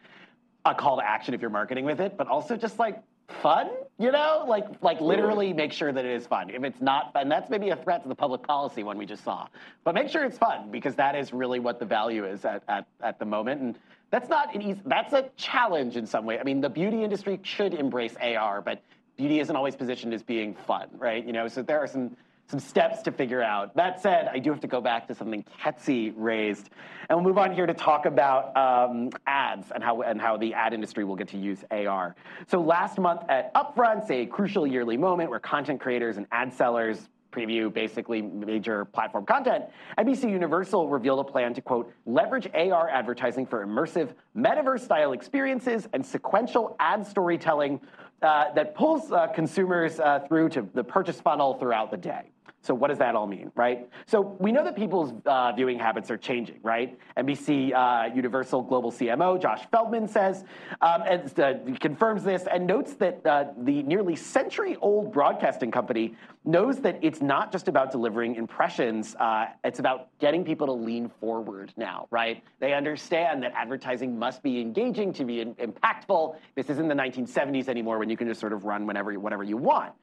a 0.65 0.73
call 0.73 0.97
to 0.97 1.07
action 1.07 1.33
if 1.33 1.41
you're 1.41 1.49
marketing 1.49 1.85
with 1.85 2.01
it, 2.01 2.17
but 2.17 2.27
also 2.27 2.57
just 2.57 2.79
like 2.79 3.01
fun, 3.41 3.69
you 3.97 4.11
know, 4.11 4.45
like 4.47 4.65
like 4.81 4.99
literally 4.99 5.53
make 5.53 5.71
sure 5.71 5.91
that 5.91 6.05
it 6.05 6.11
is 6.11 6.27
fun. 6.27 6.49
If 6.49 6.63
it's 6.63 6.81
not 6.81 7.13
fun, 7.13 7.29
that's 7.29 7.49
maybe 7.49 7.69
a 7.69 7.75
threat 7.75 8.03
to 8.03 8.09
the 8.09 8.15
public 8.15 8.43
policy 8.43 8.83
one 8.83 8.97
we 8.97 9.05
just 9.05 9.23
saw. 9.23 9.47
But 9.83 9.95
make 9.95 10.09
sure 10.09 10.23
it's 10.23 10.37
fun 10.37 10.71
because 10.71 10.95
that 10.95 11.15
is 11.15 11.33
really 11.33 11.59
what 11.59 11.79
the 11.79 11.85
value 11.85 12.25
is 12.25 12.45
at 12.45 12.63
at, 12.67 12.85
at 13.01 13.19
the 13.19 13.25
moment. 13.25 13.61
And 13.61 13.79
that's 14.11 14.29
not 14.29 14.53
an 14.55 14.61
easy. 14.61 14.81
That's 14.85 15.13
a 15.13 15.29
challenge 15.37 15.97
in 15.97 16.05
some 16.05 16.25
way. 16.25 16.39
I 16.39 16.43
mean, 16.43 16.61
the 16.61 16.69
beauty 16.69 17.03
industry 17.03 17.39
should 17.43 17.73
embrace 17.73 18.15
AR, 18.21 18.61
but 18.61 18.81
beauty 19.17 19.39
isn't 19.39 19.55
always 19.55 19.75
positioned 19.75 20.13
as 20.13 20.23
being 20.23 20.53
fun, 20.53 20.87
right? 20.97 21.25
You 21.25 21.33
know, 21.33 21.47
so 21.47 21.61
there 21.61 21.79
are 21.79 21.87
some 21.87 22.15
some 22.47 22.59
steps 22.59 23.01
to 23.03 23.11
figure 23.11 23.41
out. 23.41 23.75
That 23.75 24.01
said, 24.01 24.29
I 24.31 24.39
do 24.39 24.51
have 24.51 24.59
to 24.61 24.67
go 24.67 24.81
back 24.81 25.07
to 25.07 25.15
something 25.15 25.43
Ketsi 25.61 26.13
raised, 26.15 26.69
and 27.09 27.17
we'll 27.17 27.27
move 27.27 27.37
on 27.37 27.53
here 27.53 27.65
to 27.65 27.73
talk 27.73 28.05
about 28.05 28.55
um, 28.55 29.09
ads 29.25 29.71
and 29.71 29.83
how 29.83 30.01
and 30.01 30.21
how 30.21 30.37
the 30.37 30.53
ad 30.53 30.73
industry 30.73 31.03
will 31.03 31.15
get 31.15 31.27
to 31.29 31.37
use 31.37 31.63
AR. 31.71 32.15
So 32.47 32.61
last 32.61 32.99
month 32.99 33.21
at 33.29 33.53
Upfronts, 33.55 34.09
a 34.11 34.25
crucial 34.25 34.67
yearly 34.67 34.97
moment 34.97 35.29
where 35.29 35.39
content 35.39 35.81
creators 35.81 36.17
and 36.17 36.27
ad 36.31 36.53
sellers 36.53 37.09
preview 37.31 37.73
basically 37.73 38.21
major 38.21 38.85
platform 38.85 39.25
content, 39.25 39.65
NBC 39.97 40.29
Universal 40.29 40.87
revealed 40.87 41.19
a 41.19 41.23
plan 41.23 41.53
to 41.53 41.61
quote 41.61 41.91
leverage 42.05 42.47
AR 42.53 42.89
advertising 42.89 43.45
for 43.45 43.65
immersive 43.65 44.13
metaverse-style 44.37 45.11
experiences 45.11 45.87
and 45.93 46.05
sequential 46.05 46.75
ad 46.79 47.05
storytelling 47.05 47.81
uh, 48.21 48.53
that 48.53 48.73
pulls 48.75 49.11
uh, 49.11 49.27
consumers 49.27 49.99
uh, 49.99 50.19
through 50.27 50.49
to 50.49 50.67
the 50.73 50.83
purchase 50.83 51.19
funnel 51.19 51.55
throughout 51.55 51.91
the 51.91 51.97
day. 51.97 52.31
So 52.65 52.73
what 52.73 52.87
does 52.87 52.97
that 52.97 53.15
all 53.15 53.27
mean, 53.27 53.51
right? 53.53 53.87
So 54.07 54.21
we 54.39 54.51
know 54.51 54.63
that 54.63 54.75
people's 54.75 55.13
uh, 55.27 55.51
viewing 55.51 55.77
habits 55.77 56.09
are 56.09 56.17
changing, 56.17 56.59
right? 56.63 56.97
NBC 57.15 57.75
uh, 57.75 58.11
Universal 58.15 58.63
Global 58.63 58.91
CMO 58.91 59.39
Josh 59.39 59.61
Feldman 59.69 60.07
says, 60.07 60.43
um, 60.81 61.03
and 61.03 61.39
uh, 61.39 61.53
confirms 61.79 62.23
this, 62.23 62.47
and 62.51 62.65
notes 62.65 62.95
that 62.95 63.23
the 63.23 63.83
nearly 63.83 64.15
century-old 64.15 65.13
broadcasting 65.13 65.69
company 65.69 66.15
knows 66.43 66.79
that 66.79 66.97
it's 67.03 67.21
not 67.21 67.51
just 67.51 67.67
about 67.67 67.91
delivering 67.91 68.33
impressions; 68.33 69.15
it's 69.63 69.77
about 69.77 70.09
getting 70.17 70.43
people 70.43 70.65
to 70.65 70.73
lean 70.73 71.07
forward 71.19 71.71
now, 71.77 72.07
right? 72.09 72.43
They 72.59 72.73
understand 72.73 73.43
that 73.43 73.53
advertising 73.55 74.17
must 74.17 74.41
be 74.41 74.59
engaging 74.59 75.13
to 75.13 75.23
be 75.23 75.45
impactful. 75.45 76.35
This 76.55 76.71
isn't 76.71 76.87
the 76.87 76.95
1970s 76.95 77.67
anymore 77.67 77.99
when 77.99 78.09
you 78.09 78.17
can 78.17 78.27
just 78.27 78.39
sort 78.39 78.53
of 78.53 78.65
run 78.65 78.87
whenever 78.87 79.13
whatever 79.19 79.43
you 79.43 79.57
want. 79.57 79.93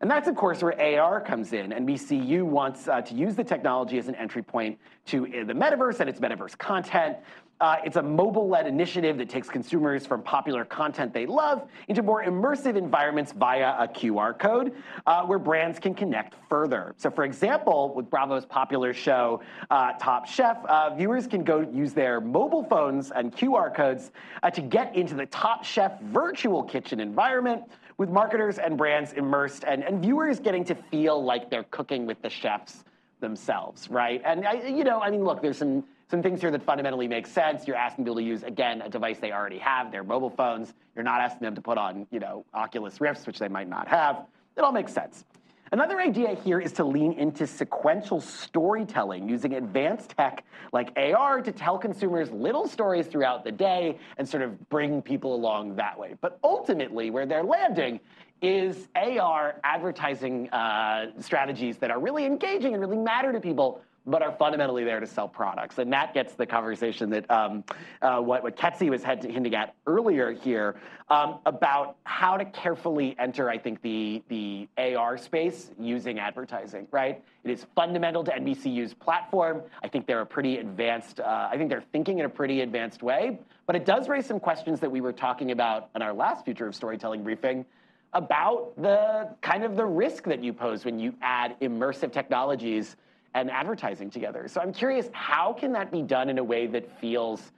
And 0.00 0.10
that's, 0.10 0.28
of 0.28 0.36
course, 0.36 0.62
where 0.62 1.00
AR 1.00 1.20
comes 1.20 1.52
in. 1.52 1.70
NBCU 1.70 2.42
wants 2.42 2.86
uh, 2.86 3.00
to 3.00 3.14
use 3.14 3.34
the 3.34 3.44
technology 3.44 3.98
as 3.98 4.08
an 4.08 4.14
entry 4.16 4.42
point 4.42 4.78
to 5.06 5.26
uh, 5.26 5.44
the 5.44 5.54
metaverse 5.54 6.00
and 6.00 6.10
its 6.10 6.20
metaverse 6.20 6.56
content. 6.58 7.16
Uh, 7.58 7.76
it's 7.82 7.96
a 7.96 8.02
mobile 8.02 8.46
led 8.48 8.66
initiative 8.66 9.16
that 9.16 9.30
takes 9.30 9.48
consumers 9.48 10.06
from 10.06 10.22
popular 10.22 10.62
content 10.62 11.14
they 11.14 11.24
love 11.24 11.66
into 11.88 12.02
more 12.02 12.22
immersive 12.22 12.76
environments 12.76 13.32
via 13.32 13.74
a 13.78 13.88
QR 13.88 14.38
code 14.38 14.74
uh, 15.06 15.22
where 15.24 15.38
brands 15.38 15.78
can 15.78 15.94
connect 15.94 16.34
further. 16.50 16.94
So, 16.98 17.10
for 17.10 17.24
example, 17.24 17.94
with 17.94 18.10
Bravo's 18.10 18.44
popular 18.44 18.92
show, 18.92 19.40
uh, 19.70 19.92
Top 19.92 20.26
Chef, 20.26 20.58
uh, 20.66 20.94
viewers 20.94 21.26
can 21.26 21.44
go 21.44 21.60
use 21.60 21.94
their 21.94 22.20
mobile 22.20 22.64
phones 22.64 23.10
and 23.10 23.34
QR 23.34 23.74
codes 23.74 24.10
uh, 24.42 24.50
to 24.50 24.60
get 24.60 24.94
into 24.94 25.14
the 25.14 25.24
Top 25.24 25.64
Chef 25.64 25.98
virtual 26.02 26.62
kitchen 26.62 27.00
environment 27.00 27.62
with 27.98 28.10
marketers 28.10 28.58
and 28.58 28.76
brands 28.76 29.12
immersed 29.12 29.64
and, 29.64 29.82
and 29.82 30.02
viewers 30.02 30.40
getting 30.40 30.64
to 30.64 30.74
feel 30.74 31.22
like 31.22 31.50
they're 31.50 31.64
cooking 31.64 32.06
with 32.06 32.20
the 32.22 32.30
chefs 32.30 32.84
themselves, 33.20 33.88
right? 33.88 34.20
And 34.24 34.46
I, 34.46 34.66
you 34.66 34.84
know, 34.84 35.00
I 35.00 35.10
mean, 35.10 35.24
look, 35.24 35.42
there's 35.42 35.58
some 35.58 35.84
some 36.08 36.22
things 36.22 36.40
here 36.40 36.52
that 36.52 36.62
fundamentally 36.62 37.08
make 37.08 37.26
sense. 37.26 37.66
You're 37.66 37.76
asking 37.76 38.04
people 38.04 38.16
to 38.16 38.22
use 38.22 38.44
again 38.44 38.80
a 38.80 38.88
device 38.88 39.18
they 39.18 39.32
already 39.32 39.58
have, 39.58 39.90
their 39.90 40.04
mobile 40.04 40.30
phones. 40.30 40.72
You're 40.94 41.04
not 41.04 41.20
asking 41.20 41.46
them 41.46 41.54
to 41.56 41.60
put 41.60 41.78
on, 41.78 42.06
you 42.12 42.20
know, 42.20 42.44
Oculus 42.54 43.00
Rifts, 43.00 43.26
which 43.26 43.38
they 43.38 43.48
might 43.48 43.68
not 43.68 43.88
have. 43.88 44.24
It 44.56 44.60
all 44.62 44.72
makes 44.72 44.92
sense. 44.92 45.24
Another 45.72 46.00
idea 46.00 46.34
here 46.34 46.60
is 46.60 46.72
to 46.72 46.84
lean 46.84 47.12
into 47.14 47.46
sequential 47.46 48.20
storytelling 48.20 49.28
using 49.28 49.54
advanced 49.54 50.10
tech 50.10 50.44
like 50.72 50.92
AR 50.96 51.40
to 51.42 51.50
tell 51.50 51.76
consumers 51.76 52.30
little 52.30 52.68
stories 52.68 53.08
throughout 53.08 53.42
the 53.42 53.50
day 53.50 53.98
and 54.16 54.28
sort 54.28 54.44
of 54.44 54.68
bring 54.68 55.02
people 55.02 55.34
along 55.34 55.74
that 55.74 55.98
way. 55.98 56.14
But 56.20 56.38
ultimately, 56.44 57.10
where 57.10 57.26
they're 57.26 57.42
landing 57.42 57.98
is 58.42 58.88
AR 58.94 59.56
advertising 59.64 60.48
uh, 60.50 61.10
strategies 61.18 61.78
that 61.78 61.90
are 61.90 61.98
really 61.98 62.26
engaging 62.26 62.72
and 62.74 62.80
really 62.80 62.98
matter 62.98 63.32
to 63.32 63.40
people 63.40 63.80
but 64.06 64.22
are 64.22 64.32
fundamentally 64.32 64.84
there 64.84 65.00
to 65.00 65.06
sell 65.06 65.28
products. 65.28 65.78
And 65.78 65.92
that 65.92 66.14
gets 66.14 66.34
the 66.34 66.46
conversation 66.46 67.10
that 67.10 67.28
um, 67.30 67.64
uh, 68.00 68.20
what, 68.20 68.42
what 68.42 68.56
Ketsi 68.56 68.88
was 68.88 69.02
hinting 69.02 69.54
at 69.54 69.74
earlier 69.86 70.32
here 70.32 70.76
um, 71.08 71.40
about 71.44 71.96
how 72.04 72.36
to 72.36 72.44
carefully 72.44 73.16
enter, 73.18 73.50
I 73.50 73.58
think, 73.58 73.82
the, 73.82 74.22
the 74.28 74.68
AR 74.78 75.18
space 75.18 75.72
using 75.78 76.20
advertising, 76.20 76.86
right? 76.92 77.22
It 77.42 77.50
is 77.50 77.66
fundamental 77.74 78.22
to 78.24 78.30
NBCU's 78.30 78.94
platform. 78.94 79.62
I 79.82 79.88
think 79.88 80.06
they're 80.06 80.20
a 80.20 80.26
pretty 80.26 80.58
advanced, 80.58 81.18
uh, 81.18 81.48
I 81.50 81.56
think 81.56 81.68
they're 81.68 81.84
thinking 81.92 82.20
in 82.20 82.26
a 82.26 82.30
pretty 82.30 82.60
advanced 82.60 83.02
way, 83.02 83.38
but 83.66 83.74
it 83.74 83.84
does 83.84 84.08
raise 84.08 84.26
some 84.26 84.38
questions 84.38 84.78
that 84.80 84.90
we 84.90 85.00
were 85.00 85.12
talking 85.12 85.50
about 85.50 85.90
in 85.96 86.02
our 86.02 86.12
last 86.12 86.44
Future 86.44 86.68
of 86.68 86.76
Storytelling 86.76 87.24
briefing 87.24 87.64
about 88.12 88.72
the 88.80 89.28
kind 89.42 89.64
of 89.64 89.76
the 89.76 89.84
risk 89.84 90.24
that 90.24 90.42
you 90.42 90.52
pose 90.52 90.84
when 90.84 90.98
you 90.98 91.12
add 91.20 91.58
immersive 91.60 92.12
technologies 92.12 92.96
and 93.36 93.50
advertising 93.50 94.10
together. 94.10 94.48
So 94.48 94.60
I'm 94.62 94.72
curious, 94.72 95.08
how 95.12 95.52
can 95.52 95.70
that 95.72 95.92
be 95.92 96.02
done 96.02 96.30
in 96.30 96.38
a 96.38 96.44
way 96.44 96.66
that 96.68 96.98
feels 97.00 97.52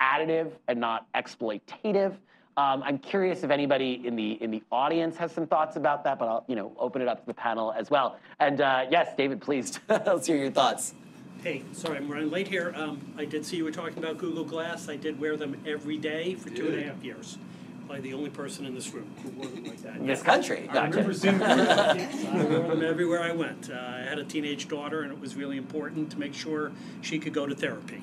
additive 0.00 0.52
and 0.68 0.78
not 0.78 1.06
exploitative? 1.14 2.12
Um, 2.56 2.82
I'm 2.84 2.98
curious 2.98 3.42
if 3.42 3.50
anybody 3.50 4.02
in 4.04 4.14
the 4.14 4.32
in 4.40 4.52
the 4.52 4.62
audience 4.70 5.16
has 5.16 5.32
some 5.32 5.44
thoughts 5.44 5.74
about 5.74 6.04
that, 6.04 6.20
but 6.20 6.28
I'll 6.28 6.44
you 6.46 6.54
know 6.54 6.72
open 6.78 7.02
it 7.02 7.08
up 7.08 7.20
to 7.20 7.26
the 7.26 7.34
panel 7.34 7.72
as 7.72 7.90
well. 7.90 8.16
And 8.38 8.60
uh, 8.60 8.84
yes, 8.90 9.16
David, 9.16 9.40
please 9.40 9.80
let's 9.88 10.26
hear 10.26 10.36
your 10.36 10.52
thoughts. 10.52 10.94
Hey, 11.42 11.64
sorry, 11.72 11.96
I'm 11.96 12.08
running 12.08 12.30
late 12.30 12.46
here. 12.46 12.72
Um, 12.76 13.12
I 13.18 13.24
did 13.24 13.44
see 13.44 13.56
you 13.56 13.64
were 13.64 13.72
talking 13.72 13.98
about 13.98 14.18
Google 14.18 14.44
Glass. 14.44 14.88
I 14.88 14.96
did 14.96 15.18
wear 15.18 15.36
them 15.36 15.60
every 15.66 15.96
day 15.96 16.36
for 16.36 16.50
two 16.50 16.68
and 16.68 16.76
a 16.76 16.84
half 16.84 17.02
years 17.02 17.38
probably 17.86 18.00
the 18.00 18.14
only 18.14 18.30
person 18.30 18.66
in 18.66 18.74
this 18.74 18.92
room 18.92 19.10
who 19.22 19.30
wore 19.30 19.46
them 19.46 19.64
like 19.64 19.82
that. 19.82 19.96
In 19.96 20.06
this 20.06 20.22
country, 20.22 20.68
I 20.70 20.86
remember 20.86 21.14
seeing 21.14 21.38
them. 21.38 21.60
I 21.60 22.44
wore 22.44 22.74
them 22.74 22.82
everywhere 22.82 23.22
I 23.22 23.32
went. 23.32 23.70
Uh, 23.70 23.74
I 23.74 23.98
had 24.00 24.18
a 24.18 24.24
teenage 24.24 24.68
daughter, 24.68 25.02
and 25.02 25.12
it 25.12 25.20
was 25.20 25.34
really 25.36 25.56
important 25.56 26.10
to 26.12 26.18
make 26.18 26.34
sure 26.34 26.72
she 27.02 27.18
could 27.18 27.32
go 27.32 27.46
to 27.46 27.54
therapy 27.54 28.02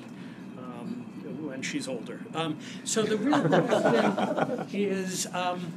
um, 0.58 1.46
when 1.46 1.62
she's 1.62 1.88
older. 1.88 2.20
Um, 2.34 2.58
so 2.84 3.02
the 3.02 3.16
real 3.16 3.40
question 3.48 4.66
is, 4.72 5.26
um, 5.32 5.72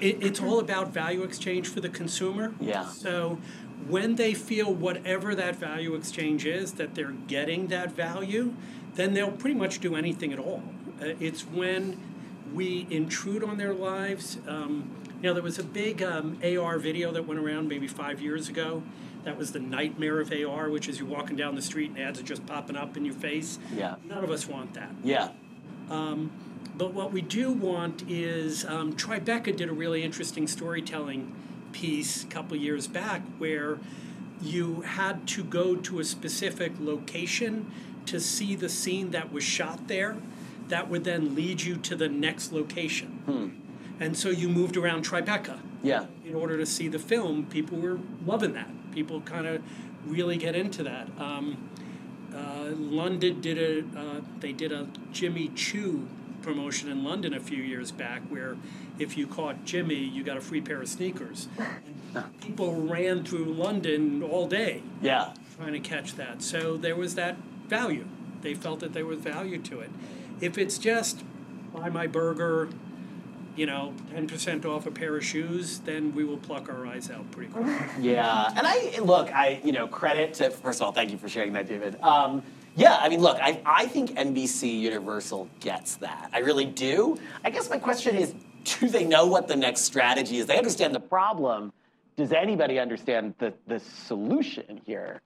it, 0.00 0.22
it's 0.22 0.40
all 0.40 0.58
about 0.58 0.88
value 0.88 1.22
exchange 1.22 1.68
for 1.68 1.80
the 1.80 1.88
consumer. 1.88 2.54
Yeah. 2.60 2.88
So 2.88 3.38
when 3.86 4.16
they 4.16 4.34
feel 4.34 4.72
whatever 4.72 5.34
that 5.34 5.56
value 5.56 5.94
exchange 5.94 6.46
is, 6.46 6.72
that 6.72 6.94
they're 6.94 7.12
getting 7.26 7.68
that 7.68 7.92
value, 7.92 8.54
then 8.94 9.14
they'll 9.14 9.30
pretty 9.30 9.56
much 9.56 9.80
do 9.80 9.96
anything 9.96 10.32
at 10.32 10.38
all. 10.38 10.62
Uh, 11.00 11.14
it's 11.18 11.42
when 11.42 11.98
we 12.54 12.86
intrude 12.90 13.42
on 13.44 13.56
their 13.58 13.74
lives. 13.74 14.38
Um, 14.46 14.90
you 15.16 15.28
know, 15.28 15.34
there 15.34 15.42
was 15.42 15.58
a 15.58 15.64
big 15.64 16.02
um, 16.02 16.38
AR 16.42 16.78
video 16.78 17.12
that 17.12 17.26
went 17.26 17.40
around 17.40 17.68
maybe 17.68 17.86
five 17.86 18.20
years 18.20 18.48
ago. 18.48 18.82
That 19.24 19.38
was 19.38 19.52
the 19.52 19.60
nightmare 19.60 20.20
of 20.20 20.32
AR, 20.32 20.68
which 20.68 20.88
is 20.88 20.98
you're 20.98 21.08
walking 21.08 21.36
down 21.36 21.54
the 21.54 21.62
street 21.62 21.90
and 21.90 21.98
ads 21.98 22.18
are 22.18 22.24
just 22.24 22.44
popping 22.44 22.76
up 22.76 22.96
in 22.96 23.04
your 23.04 23.14
face. 23.14 23.58
Yeah. 23.74 23.94
None 24.04 24.24
of 24.24 24.30
us 24.30 24.48
want 24.48 24.74
that. 24.74 24.90
Yeah. 25.04 25.28
Um, 25.90 26.32
but 26.74 26.92
what 26.92 27.12
we 27.12 27.20
do 27.20 27.52
want 27.52 28.02
is 28.08 28.64
um, 28.64 28.94
Tribeca 28.94 29.54
did 29.56 29.68
a 29.68 29.72
really 29.72 30.02
interesting 30.02 30.48
storytelling 30.48 31.34
piece 31.72 32.24
a 32.24 32.26
couple 32.26 32.56
years 32.56 32.86
back 32.86 33.22
where 33.38 33.78
you 34.40 34.80
had 34.80 35.28
to 35.28 35.44
go 35.44 35.76
to 35.76 36.00
a 36.00 36.04
specific 36.04 36.72
location 36.80 37.70
to 38.06 38.18
see 38.18 38.56
the 38.56 38.68
scene 38.68 39.12
that 39.12 39.32
was 39.32 39.44
shot 39.44 39.86
there 39.86 40.16
that 40.72 40.88
would 40.88 41.04
then 41.04 41.34
lead 41.34 41.60
you 41.60 41.76
to 41.76 41.94
the 41.94 42.08
next 42.08 42.50
location. 42.50 43.08
Hmm. 43.26 43.48
And 44.02 44.16
so 44.16 44.30
you 44.30 44.48
moved 44.48 44.78
around 44.78 45.04
Tribeca. 45.04 45.58
Yeah. 45.82 46.06
In 46.24 46.34
order 46.34 46.56
to 46.56 46.64
see 46.64 46.88
the 46.88 46.98
film, 46.98 47.44
people 47.44 47.76
were 47.76 47.98
loving 48.24 48.54
that. 48.54 48.70
People 48.90 49.20
kind 49.20 49.46
of 49.46 49.62
really 50.06 50.38
get 50.38 50.56
into 50.56 50.82
that. 50.84 51.08
Um, 51.18 51.68
uh, 52.34 52.70
London 52.74 53.42
did 53.42 53.58
a 53.58 54.00
uh, 54.00 54.20
they 54.40 54.52
did 54.52 54.72
a 54.72 54.88
Jimmy 55.12 55.48
Choo 55.48 56.08
promotion 56.40 56.90
in 56.90 57.04
London 57.04 57.34
a 57.34 57.40
few 57.40 57.62
years 57.62 57.92
back 57.92 58.22
where 58.30 58.56
if 58.98 59.18
you 59.18 59.26
caught 59.26 59.66
Jimmy, 59.66 59.96
you 59.96 60.24
got 60.24 60.38
a 60.38 60.40
free 60.40 60.62
pair 60.62 60.80
of 60.80 60.88
sneakers. 60.88 61.48
And 62.14 62.40
people 62.42 62.74
ran 62.74 63.24
through 63.24 63.46
London 63.46 64.22
all 64.22 64.46
day. 64.46 64.82
Yeah. 65.00 65.32
Trying 65.56 65.72
to 65.72 65.80
catch 65.80 66.14
that. 66.16 66.42
So 66.42 66.76
there 66.76 66.94
was 66.94 67.14
that 67.14 67.36
value. 67.68 68.04
They 68.42 68.52
felt 68.52 68.80
that 68.80 68.92
there 68.92 69.06
was 69.06 69.20
value 69.20 69.58
to 69.58 69.80
it. 69.80 69.90
If 70.42 70.58
it's 70.58 70.76
just 70.76 71.22
buy 71.72 71.88
my 71.88 72.08
burger, 72.08 72.68
you 73.54 73.64
know, 73.64 73.94
10% 74.12 74.64
off 74.64 74.86
a 74.86 74.90
pair 74.90 75.16
of 75.16 75.24
shoes, 75.24 75.78
then 75.78 76.12
we 76.14 76.24
will 76.24 76.36
pluck 76.36 76.68
our 76.68 76.84
eyes 76.84 77.10
out 77.10 77.30
pretty 77.30 77.52
quick. 77.52 77.80
yeah, 78.00 78.50
and 78.56 78.66
I, 78.66 78.98
look, 79.00 79.32
I, 79.32 79.60
you 79.62 79.70
know, 79.70 79.86
credit 79.86 80.34
to, 80.34 80.50
first 80.50 80.80
of 80.80 80.86
all, 80.86 80.92
thank 80.92 81.12
you 81.12 81.16
for 81.16 81.28
sharing 81.28 81.52
that, 81.52 81.68
David. 81.68 81.96
Um, 82.02 82.42
yeah, 82.74 82.96
I 83.00 83.08
mean, 83.08 83.20
look, 83.20 83.38
I, 83.40 83.60
I 83.64 83.86
think 83.86 84.12
NBC 84.12 84.80
Universal 84.80 85.48
gets 85.60 85.96
that. 85.96 86.30
I 86.32 86.40
really 86.40 86.64
do. 86.64 87.18
I 87.44 87.50
guess 87.50 87.70
my 87.70 87.78
question 87.78 88.16
is 88.16 88.34
do 88.64 88.88
they 88.88 89.04
know 89.04 89.26
what 89.26 89.46
the 89.46 89.56
next 89.56 89.82
strategy 89.82 90.38
is? 90.38 90.46
They 90.46 90.58
understand 90.58 90.94
the 90.94 91.00
problem. 91.00 91.72
Does 92.16 92.32
anybody 92.32 92.78
understand 92.78 93.34
the, 93.38 93.54
the 93.66 93.78
solution 93.78 94.80
here? 94.86 95.20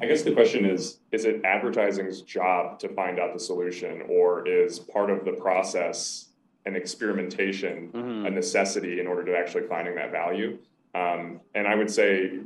I 0.00 0.06
guess 0.06 0.22
the 0.22 0.32
question 0.32 0.64
is 0.64 0.98
is 1.12 1.24
it 1.24 1.44
advertising's 1.44 2.22
job 2.22 2.78
to 2.80 2.88
find 2.88 3.18
out 3.18 3.32
the 3.32 3.40
solution, 3.40 4.02
or 4.08 4.46
is 4.46 4.78
part 4.78 5.10
of 5.10 5.24
the 5.24 5.32
process 5.32 6.26
an 6.66 6.76
experimentation 6.76 7.90
mm-hmm. 7.92 8.26
a 8.26 8.30
necessity 8.30 9.00
in 9.00 9.06
order 9.06 9.24
to 9.24 9.36
actually 9.36 9.66
finding 9.66 9.94
that 9.94 10.10
value? 10.10 10.58
Um, 10.94 11.40
and 11.54 11.66
I 11.66 11.74
would 11.74 11.90
say, 11.90 12.40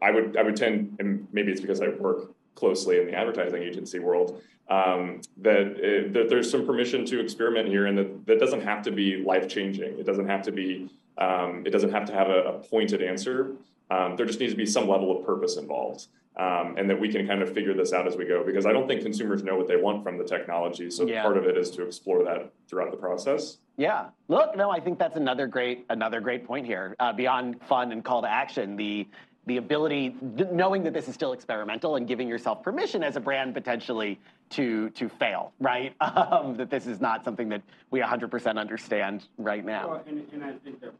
I 0.00 0.10
would 0.10 0.36
I 0.36 0.42
would 0.42 0.56
tend, 0.56 0.96
and 0.98 1.26
maybe 1.32 1.52
it's 1.52 1.60
because 1.60 1.80
I 1.80 1.88
work 1.88 2.32
closely 2.54 3.00
in 3.00 3.06
the 3.06 3.14
advertising 3.14 3.62
agency 3.62 3.98
world, 3.98 4.42
um, 4.68 5.20
that, 5.38 5.60
it, 5.78 6.12
that 6.12 6.28
there's 6.28 6.50
some 6.50 6.66
permission 6.66 7.04
to 7.06 7.20
experiment 7.20 7.68
here, 7.68 7.86
and 7.86 7.98
that 7.98 8.26
that 8.26 8.38
doesn't 8.38 8.62
have 8.62 8.82
to 8.84 8.90
be 8.90 9.16
life 9.16 9.48
changing. 9.48 9.98
It 9.98 10.06
doesn't 10.06 10.28
have 10.28 10.42
to 10.42 10.52
be 10.52 10.88
um, 11.18 11.64
it 11.66 11.70
doesn't 11.70 11.92
have 11.92 12.06
to 12.06 12.14
have 12.14 12.28
a, 12.28 12.44
a 12.44 12.52
pointed 12.60 13.02
answer. 13.02 13.52
Um, 13.90 14.16
there 14.16 14.24
just 14.24 14.40
needs 14.40 14.54
to 14.54 14.56
be 14.56 14.64
some 14.64 14.88
level 14.88 15.14
of 15.14 15.26
purpose 15.26 15.58
involved 15.58 16.06
um, 16.36 16.76
and 16.78 16.88
that 16.88 16.98
we 16.98 17.10
can 17.12 17.26
kind 17.26 17.42
of 17.42 17.52
figure 17.52 17.74
this 17.74 17.92
out 17.92 18.06
as 18.06 18.16
we 18.16 18.24
go 18.24 18.42
because 18.44 18.64
I 18.64 18.72
don't 18.72 18.88
think 18.88 19.02
consumers 19.02 19.42
know 19.42 19.56
what 19.56 19.68
they 19.68 19.76
want 19.76 20.02
from 20.02 20.16
the 20.16 20.24
technology. 20.24 20.90
So 20.90 21.06
yeah. 21.06 21.22
part 21.22 21.36
of 21.36 21.44
it 21.44 21.58
is 21.58 21.70
to 21.72 21.86
explore 21.86 22.24
that 22.24 22.52
throughout 22.68 22.90
the 22.90 22.96
process. 22.96 23.58
Yeah. 23.76 24.06
Look, 24.28 24.56
no, 24.56 24.70
I 24.70 24.80
think 24.80 24.98
that's 24.98 25.16
another 25.16 25.46
great 25.46 25.84
another 25.90 26.20
great 26.20 26.46
point 26.46 26.66
here. 26.66 26.96
Uh, 27.00 27.12
beyond 27.12 27.60
fun 27.62 27.92
and 27.92 28.04
call 28.04 28.22
to 28.22 28.30
action, 28.30 28.76
the 28.76 29.06
the 29.46 29.56
ability, 29.56 30.14
knowing 30.52 30.84
that 30.84 30.92
this 30.92 31.08
is 31.08 31.14
still 31.14 31.32
experimental 31.32 31.96
and 31.96 32.06
giving 32.06 32.28
yourself 32.28 32.62
permission 32.62 33.02
as 33.02 33.16
a 33.16 33.20
brand 33.20 33.52
potentially 33.54 34.18
to 34.50 34.88
to 34.90 35.08
fail, 35.08 35.52
right? 35.60 35.94
Um, 36.32 36.56
that 36.56 36.70
this 36.70 36.86
is 36.86 37.00
not 37.00 37.24
something 37.24 37.48
that 37.50 37.62
we 37.90 38.00
100% 38.00 38.58
understand 38.58 39.26
right 39.38 39.64
now. 39.64 39.90
Well, 39.90 40.04
and, 40.06 40.26
and 40.32 40.44
I 40.44 40.52
think 40.64 40.80
that 40.80 40.94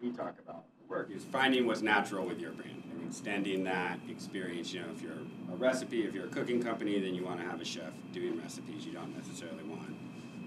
we 0.00 0.10
talk 0.12 0.34
about 0.46 0.64
work 0.88 1.10
is 1.14 1.24
finding 1.24 1.66
what's 1.66 1.82
natural 1.82 2.24
with 2.24 2.40
your 2.40 2.52
brand 2.52 2.82
and 2.90 3.06
extending 3.06 3.64
that 3.64 3.98
experience. 4.08 4.72
You 4.72 4.80
know, 4.80 4.86
if 4.94 5.02
you're 5.02 5.12
a 5.52 5.56
recipe, 5.56 6.04
if 6.04 6.14
you're 6.14 6.26
a 6.26 6.28
cooking 6.28 6.62
company, 6.62 6.98
then 6.98 7.14
you 7.14 7.24
want 7.24 7.40
to 7.40 7.46
have 7.46 7.60
a 7.60 7.64
chef 7.64 7.92
doing 8.12 8.40
recipes. 8.40 8.86
You 8.86 8.92
don't 8.92 9.14
necessarily 9.16 9.64
want 9.64 9.94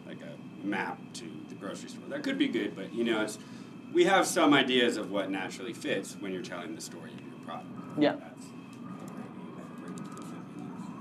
like 0.07 0.19
a 0.21 0.65
map 0.65 0.99
to 1.13 1.25
the 1.49 1.55
grocery 1.55 1.89
store. 1.89 2.03
That 2.09 2.23
could 2.23 2.37
be 2.37 2.47
good, 2.47 2.75
but 2.75 2.93
you 2.93 3.03
know, 3.03 3.21
it's 3.21 3.37
we 3.93 4.05
have 4.05 4.25
some 4.25 4.53
ideas 4.53 4.97
of 4.97 5.11
what 5.11 5.29
naturally 5.29 5.73
fits 5.73 6.15
when 6.19 6.31
you're 6.31 6.41
telling 6.41 6.75
the 6.75 6.81
story 6.81 7.11
of 7.13 7.19
your 7.19 7.45
product. 7.45 7.69
Yeah. 7.99 8.15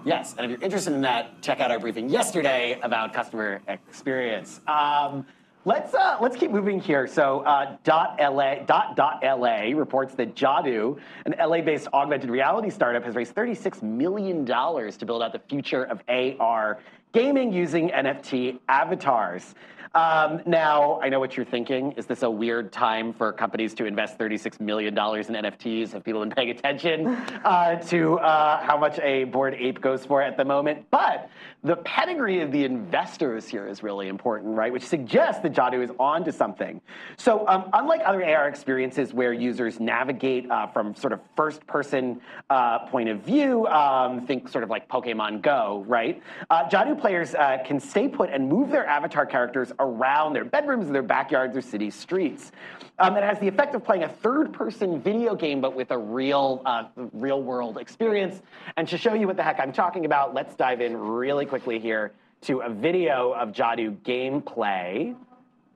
Yes, 0.03 0.35
and 0.38 0.46
if 0.46 0.50
you're 0.50 0.64
interested 0.64 0.94
in 0.94 1.03
that, 1.03 1.42
check 1.42 1.61
out 1.61 1.70
our 1.70 1.79
briefing 1.79 2.09
yesterday 2.09 2.81
about 2.83 3.12
customer 3.12 3.61
experience. 3.68 4.61
Um, 4.66 5.26
Let's 5.66 5.92
uh, 5.92 6.16
let's 6.23 6.37
keep 6.37 6.51
moving 6.51 6.81
here. 6.81 7.07
So, 7.07 7.40
uh, 7.40 7.77
dot 7.85 8.18
.la 8.18 8.55
dot 8.64 8.96
dot 8.96 9.23
.la 9.23 9.57
reports 9.77 10.14
that 10.14 10.35
Jadu, 10.35 10.99
an 11.27 11.35
LA-based 11.38 11.87
augmented 11.92 12.31
reality 12.31 12.70
startup, 12.70 13.05
has 13.05 13.14
raised 13.14 13.35
36 13.35 13.83
million 13.83 14.46
dollars 14.46 14.96
to 14.96 15.05
build 15.05 15.23
out 15.23 15.35
the 15.35 15.38
future 15.51 15.85
of 15.85 16.03
AR 16.09 16.79
gaming 17.12 17.53
using 17.53 17.90
NFT 17.90 18.59
avatars. 18.70 19.55
Um, 19.92 20.40
now, 20.46 21.00
I 21.00 21.09
know 21.09 21.18
what 21.18 21.37
you're 21.37 21.44
thinking. 21.44 21.92
Is 21.92 22.07
this 22.07 22.22
a 22.22 22.31
weird 22.31 22.72
time 22.72 23.12
for 23.12 23.33
companies 23.33 23.74
to 23.74 23.87
invest 23.87 24.18
$36 24.18 24.61
million 24.61 24.94
in 24.94 24.94
NFTs? 24.94 25.92
Have 25.92 26.05
people 26.05 26.20
been 26.20 26.31
paying 26.31 26.50
attention 26.50 27.09
uh, 27.44 27.74
to 27.88 28.18
uh, 28.20 28.62
how 28.62 28.76
much 28.79 29.00
a 29.00 29.24
Bored 29.24 29.55
Ape 29.55 29.81
goes 29.81 30.07
for 30.07 30.22
at 30.22 30.37
the 30.37 30.44
moment? 30.44 30.87
But 30.92 31.29
the 31.64 31.76
pedigree 31.76 32.40
of 32.40 32.53
the 32.53 32.64
investors 32.64 33.48
here 33.48 33.66
is 33.66 33.83
really 33.83 34.07
important, 34.07 34.57
right? 34.57 34.72
Which 34.72 34.85
suggests 34.85 35.42
that 35.42 35.53
Jadu 35.53 35.83
is 35.83 35.90
onto 35.98 36.31
something. 36.31 36.81
So, 37.16 37.46
um, 37.48 37.68
unlike 37.72 38.03
other 38.07 38.24
AR 38.24 38.48
experiences 38.48 39.12
where 39.12 39.33
users 39.33 39.81
navigate 39.81 40.48
uh, 40.50 40.68
from 40.68 40.94
sort 40.94 41.12
of 41.12 41.20
first 41.35 41.66
person 41.66 42.20
uh, 42.48 42.87
point 42.87 43.09
of 43.09 43.22
view, 43.22 43.66
um, 43.66 44.24
think 44.24 44.48
sort 44.48 44.62
of 44.62 44.70
like 44.70 44.88
Pokemon 44.88 45.42
Go, 45.42 45.85
right? 45.88 46.22
Jadu 46.50 46.98
players 46.98 47.33
can 47.66 47.81
stay 47.81 48.07
put 48.07 48.31
and 48.31 48.48
move 48.48 48.70
their 48.70 48.87
avatar 48.87 49.26
characters 49.26 49.72
around 49.81 50.35
their 50.35 50.45
bedrooms, 50.45 50.88
their 50.90 51.03
backyards, 51.03 51.57
or 51.57 51.62
city 51.62 51.90
streets. 51.90 52.53
Um, 52.99 53.16
it 53.16 53.25
has 53.25 53.38
the 53.40 53.49
effect 53.49 53.75
of 53.75 53.83
playing 53.83 54.05
a 54.05 54.09
third-person 54.09 55.01
video 55.01 55.35
game, 55.35 55.61
but 55.61 55.75
with 55.75 55.90
a 55.90 55.99
real, 55.99 56.62
uh, 56.66 56.85
real-world 57.12 57.79
experience. 57.79 58.43
And 58.77 58.87
to 58.88 58.99
show 58.99 59.14
you 59.14 59.27
what 59.27 59.37
the 59.37 59.43
heck 59.43 59.59
I'm 59.59 59.73
talking 59.73 60.05
about, 60.05 60.35
let's 60.35 60.55
dive 60.55 60.81
in 60.81 60.97
really 60.97 61.47
quickly 61.47 61.79
here 61.79 62.12
to 62.43 62.61
a 62.61 62.71
video 62.71 63.33
of 63.33 63.53
Jadu 63.53 63.97
gameplay. 64.03 65.14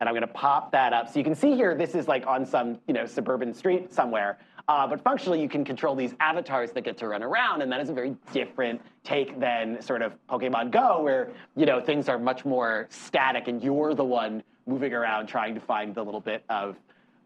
And 0.01 0.09
I'm 0.09 0.15
going 0.15 0.21
to 0.21 0.27
pop 0.27 0.71
that 0.73 0.93
up. 0.93 1.09
So 1.09 1.19
you 1.19 1.25
can 1.25 1.35
see 1.35 1.55
here, 1.55 1.75
this 1.75 1.95
is 1.95 2.07
like 2.09 2.27
on 2.27 2.45
some 2.45 2.79
you 2.87 2.95
know 2.95 3.07
suburban 3.07 3.55
street 3.55 3.93
somewhere. 3.93 4.39
Uh, 4.67 4.87
but 4.87 5.03
functionally, 5.03 5.41
you 5.41 5.49
can 5.49 5.65
control 5.65 5.95
these 5.95 6.15
avatars 6.21 6.73
that 6.73 6.85
get 6.85 6.97
to 6.97 7.09
run 7.09 7.23
around, 7.23 7.61
and 7.61 7.71
that 7.71 7.81
is 7.81 7.91
a 7.91 7.93
very 7.93 8.17
different 8.33 8.81
take 9.03 9.39
than 9.39 9.81
sort 9.83 10.01
of 10.01 10.15
Pokemon 10.29 10.71
Go, 10.71 11.03
where 11.03 11.33
you 11.55 11.67
know 11.67 11.81
things 11.81 12.09
are 12.09 12.19
much 12.19 12.45
more 12.45 12.87
static, 12.89 13.49
and 13.49 13.63
you're 13.63 13.95
the 13.95 14.05
one 14.05 14.43
moving 14.67 14.95
around 14.95 15.27
trying 15.27 15.55
to 15.55 15.61
find 15.61 15.95
the 15.95 16.03
little 16.03 16.21
bit 16.21 16.45
of 16.49 16.77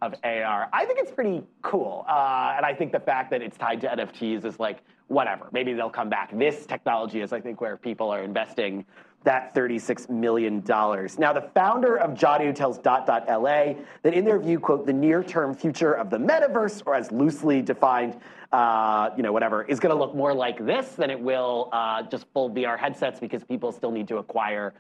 of 0.03 0.15
AR. 0.25 0.69
I 0.73 0.85
think 0.85 0.99
it's 0.99 1.13
pretty 1.13 1.43
cool, 1.63 2.05
uh, 2.09 2.55
and 2.57 2.67
I 2.67 2.75
think 2.75 2.91
the 2.91 3.01
fact 3.01 3.31
that 3.31 3.41
it's 3.41 3.57
tied 3.57 3.81
to 3.83 3.89
NFTs 3.89 4.45
is 4.45 4.59
like 4.59 4.79
whatever. 5.07 5.49
Maybe 5.53 5.73
they'll 5.75 5.91
come 5.91 6.09
back. 6.09 6.37
This 6.37 6.67
technology 6.67 7.21
is, 7.21 7.33
I 7.33 7.41
think, 7.41 7.61
where 7.61 7.77
people 7.77 8.11
are 8.11 8.23
investing 8.23 8.85
that 9.25 9.55
$36 9.55 10.09
million. 10.09 10.63
Now, 10.67 11.33
the 11.33 11.51
founder 11.55 11.97
of 11.97 12.13
Jadu 12.13 12.55
tells 12.55 12.79
Dot 12.79 13.07
Dot 13.07 13.27
LA 13.29 13.75
that 14.03 14.15
in 14.15 14.25
their 14.25 14.39
view, 14.39 14.61
quote, 14.61 14.87
the 14.87 14.93
near-term 14.93 15.55
future 15.55 15.93
of 15.93 16.09
the 16.09 16.19
metaverse, 16.19 16.83
or 16.87 16.95
as 16.95 17.11
loosely 17.11 17.61
defined, 17.61 18.17
uh, 18.53 19.11
you 19.17 19.23
know, 19.23 19.33
whatever, 19.33 19.65
is 19.65 19.81
going 19.81 19.95
to 19.95 19.99
look 19.99 20.15
more 20.15 20.33
like 20.33 20.65
this 20.65 20.91
than 20.91 21.11
it 21.11 21.21
will 21.21 21.69
uh, 21.73 22.03
just 22.05 22.27
full 22.33 22.51
VR 22.51 22.79
headsets 22.79 23.19
because 23.19 23.43
people 23.43 23.73
still 23.73 23.91
need 23.91 24.09
to 24.09 24.19
acquire 24.19 24.75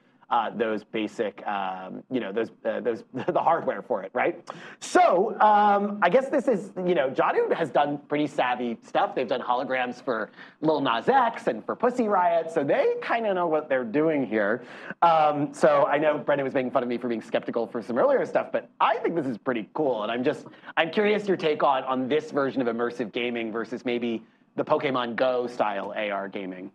those 0.54 0.84
basic, 0.84 1.46
um, 1.46 2.02
you 2.10 2.20
know, 2.20 2.32
those, 2.32 2.50
uh, 2.64 2.80
those 2.80 3.04
the 3.32 3.40
hardware 3.40 3.82
for 3.82 4.02
it, 4.02 4.10
right? 4.12 4.48
So 4.80 5.38
um, 5.40 5.98
I 6.02 6.08
guess 6.10 6.28
this 6.28 6.48
is, 6.48 6.72
you 6.76 6.94
know, 6.94 7.10
Jadu 7.10 7.52
has 7.54 7.70
done 7.70 7.98
pretty 8.08 8.26
savvy 8.26 8.78
stuff. 8.82 9.14
They've 9.14 9.28
done 9.28 9.40
holograms 9.40 10.02
for 10.02 10.30
Lil 10.60 10.80
Nas 10.80 11.08
X 11.08 11.46
and 11.46 11.64
for 11.64 11.74
Pussy 11.74 12.08
Riot, 12.08 12.50
so 12.50 12.62
they 12.62 12.94
kind 13.00 13.26
of 13.26 13.34
know 13.34 13.46
what 13.46 13.68
they're 13.68 13.84
doing 13.84 14.26
here. 14.26 14.62
Um, 15.02 15.52
so 15.54 15.86
I 15.86 15.98
know 15.98 16.18
Brendan 16.18 16.44
was 16.44 16.54
making 16.54 16.72
fun 16.72 16.82
of 16.82 16.88
me 16.88 16.98
for 16.98 17.08
being 17.08 17.22
skeptical 17.22 17.66
for 17.66 17.80
some 17.82 17.98
earlier 17.98 18.24
stuff, 18.26 18.52
but 18.52 18.68
I 18.80 18.98
think 18.98 19.14
this 19.14 19.26
is 19.26 19.38
pretty 19.38 19.68
cool, 19.74 20.02
and 20.02 20.12
I'm 20.12 20.22
just, 20.22 20.46
I'm 20.76 20.90
curious 20.90 21.26
your 21.26 21.36
take 21.36 21.62
on 21.62 21.84
on 21.84 22.08
this 22.08 22.30
version 22.30 22.60
of 22.60 22.68
immersive 22.68 23.12
gaming 23.12 23.50
versus 23.50 23.84
maybe 23.84 24.22
the 24.56 24.64
Pokemon 24.64 25.16
Go 25.16 25.46
style 25.46 25.94
AR 25.96 26.28
gaming. 26.28 26.70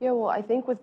Yeah, 0.00 0.12
well, 0.12 0.30
I 0.30 0.42
think 0.42 0.66
with 0.66 0.78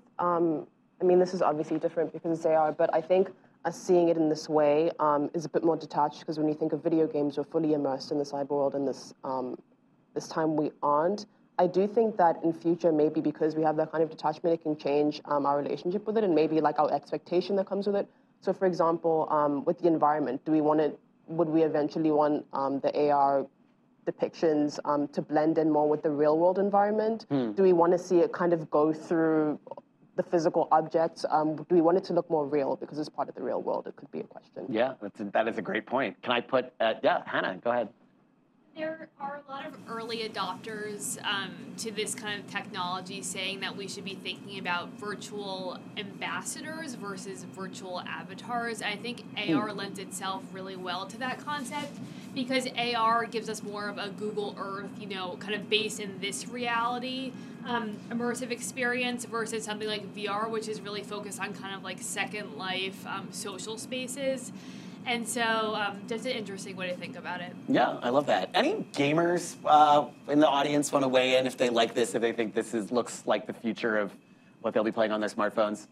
I 0.99 1.03
mean, 1.03 1.19
this 1.19 1.33
is 1.33 1.41
obviously 1.41 1.79
different 1.79 2.11
because 2.11 2.41
they 2.41 2.55
are, 2.55 2.71
but 2.71 2.89
I 2.93 3.01
think 3.01 3.29
us 3.65 3.79
seeing 3.79 4.09
it 4.09 4.17
in 4.17 4.29
this 4.29 4.49
way 4.49 4.91
um, 4.99 5.29
is 5.33 5.45
a 5.45 5.49
bit 5.49 5.63
more 5.63 5.77
detached 5.77 6.19
because 6.19 6.39
when 6.39 6.47
you 6.47 6.53
think 6.55 6.73
of 6.73 6.81
video 6.81 7.05
games, 7.05 7.37
we're 7.37 7.43
fully 7.43 7.73
immersed 7.73 8.11
in 8.11 8.17
the 8.17 8.23
cyber 8.23 8.49
world, 8.49 8.75
and 8.75 8.87
this 8.87 9.13
um, 9.23 9.57
this 10.15 10.27
time 10.27 10.55
we 10.55 10.71
aren't. 10.81 11.25
I 11.59 11.67
do 11.67 11.87
think 11.87 12.17
that 12.17 12.43
in 12.43 12.53
future, 12.53 12.91
maybe 12.91 13.19
because 13.19 13.55
we 13.55 13.63
have 13.63 13.75
that 13.77 13.91
kind 13.91 14.03
of 14.03 14.09
detachment, 14.09 14.53
it 14.53 14.61
can 14.61 14.77
change 14.77 15.21
um, 15.25 15.45
our 15.45 15.57
relationship 15.57 16.05
with 16.05 16.17
it, 16.17 16.23
and 16.23 16.33
maybe 16.33 16.61
like 16.61 16.79
our 16.79 16.91
expectation 16.93 17.55
that 17.57 17.67
comes 17.67 17.87
with 17.87 17.95
it. 17.95 18.07
So, 18.41 18.53
for 18.53 18.65
example, 18.65 19.27
um, 19.31 19.65
with 19.65 19.79
the 19.79 19.87
environment, 19.87 20.45
do 20.45 20.51
we 20.51 20.61
want 20.61 20.79
it? 20.79 20.99
Would 21.27 21.49
we 21.49 21.63
eventually 21.63 22.11
want 22.11 22.45
um, 22.53 22.79
the 22.79 23.09
AR 23.09 23.45
depictions 24.05 24.79
um, 24.85 25.07
to 25.09 25.21
blend 25.21 25.57
in 25.57 25.69
more 25.69 25.89
with 25.89 26.01
the 26.01 26.09
real 26.09 26.37
world 26.37 26.59
environment? 26.59 27.25
Hmm. 27.29 27.51
Do 27.51 27.63
we 27.63 27.73
want 27.73 27.91
to 27.91 27.99
see 27.99 28.19
it 28.19 28.31
kind 28.31 28.53
of 28.53 28.69
go 28.69 28.93
through 28.93 29.59
the 30.17 30.23
physical 30.23 30.67
objects? 30.71 31.23
Um, 31.29 31.55
do 31.55 31.65
we 31.69 31.81
want 31.81 31.97
it 31.97 32.03
to 32.05 32.13
look 32.13 32.29
more 32.29 32.45
real 32.45 32.75
because 32.75 32.99
it's 32.99 33.07
part 33.07 33.29
of 33.29 33.35
the 33.35 33.43
real 33.43 33.61
world? 33.61 33.87
It 33.87 33.95
could 33.95 34.11
be 34.11 34.19
a 34.19 34.23
question. 34.23 34.65
Yeah, 34.67 34.93
that's 35.01 35.19
a, 35.21 35.25
that 35.25 35.47
is 35.47 35.57
a 35.57 35.61
great 35.61 35.85
point. 35.85 36.21
Can 36.21 36.33
I 36.33 36.41
put, 36.41 36.73
uh, 36.81 36.95
yeah, 37.03 37.21
Hannah, 37.25 37.57
go 37.63 37.71
ahead. 37.71 37.89
There 38.75 39.09
are 39.19 39.41
a 39.47 39.51
lot 39.51 39.65
of 39.65 39.75
early 39.89 40.29
adopters 40.29 41.17
um, 41.25 41.55
to 41.77 41.89
this 41.89 42.13
kind 42.13 42.39
of 42.39 42.47
technology 42.47 43.23
saying 43.23 43.61
that 43.61 43.75
we 43.75 43.87
should 43.87 44.05
be 44.05 44.13
thinking 44.13 44.59
about 44.59 44.89
virtual 44.99 45.79
ambassadors 45.97 46.93
versus 46.93 47.43
virtual 47.43 48.01
avatars. 48.01 48.83
I 48.83 48.95
think 48.95 49.23
AR 49.35 49.69
hmm. 49.69 49.77
lends 49.79 49.97
itself 49.97 50.43
really 50.51 50.75
well 50.75 51.07
to 51.07 51.17
that 51.17 51.43
concept 51.43 51.97
because 52.35 52.67
AR 52.77 53.25
gives 53.25 53.49
us 53.49 53.63
more 53.63 53.89
of 53.89 53.97
a 53.97 54.09
Google 54.09 54.55
Earth, 54.59 54.91
you 54.99 55.07
know, 55.07 55.37
kind 55.39 55.55
of 55.55 55.71
based 55.71 55.99
in 55.99 56.19
this 56.19 56.47
reality 56.47 57.33
um, 57.67 57.97
immersive 58.09 58.49
experience 58.49 59.25
versus 59.25 59.63
something 59.63 59.87
like 59.87 60.15
VR, 60.15 60.49
which 60.49 60.67
is 60.67 60.81
really 60.81 61.03
focused 61.03 61.39
on 61.39 61.53
kind 61.53 61.75
of 61.75 61.83
like 61.83 62.01
second 62.01 62.57
life 62.57 63.05
um, 63.05 63.27
social 63.31 63.77
spaces. 63.77 64.51
And 65.05 65.25
so, 65.27 65.41
um, 65.41 66.01
just 66.09 66.25
an 66.25 66.33
interesting 66.33 66.75
way 66.75 66.89
to 66.89 66.95
think 66.95 67.17
about 67.17 67.39
it. 67.39 67.55
Yeah, 67.69 67.97
I 68.01 68.09
love 68.09 68.25
that. 68.25 68.49
Any 68.53 68.85
gamers 68.93 69.55
uh, 69.63 70.07
in 70.29 70.39
the 70.39 70.47
audience 70.47 70.91
want 70.91 71.03
to 71.03 71.07
weigh 71.09 71.37
in 71.37 71.47
if 71.47 71.55
they 71.55 71.69
like 71.69 71.93
this, 71.93 72.13
if 72.13 72.21
they 72.21 72.33
think 72.33 72.53
this 72.53 72.73
is 72.73 72.91
looks 72.91 73.23
like 73.25 73.47
the 73.47 73.53
future 73.53 73.97
of 73.97 74.11
what 74.61 74.73
they'll 74.73 74.83
be 74.83 74.91
playing 74.91 75.13
on 75.13 75.21
their 75.21 75.29
smartphones? 75.29 75.87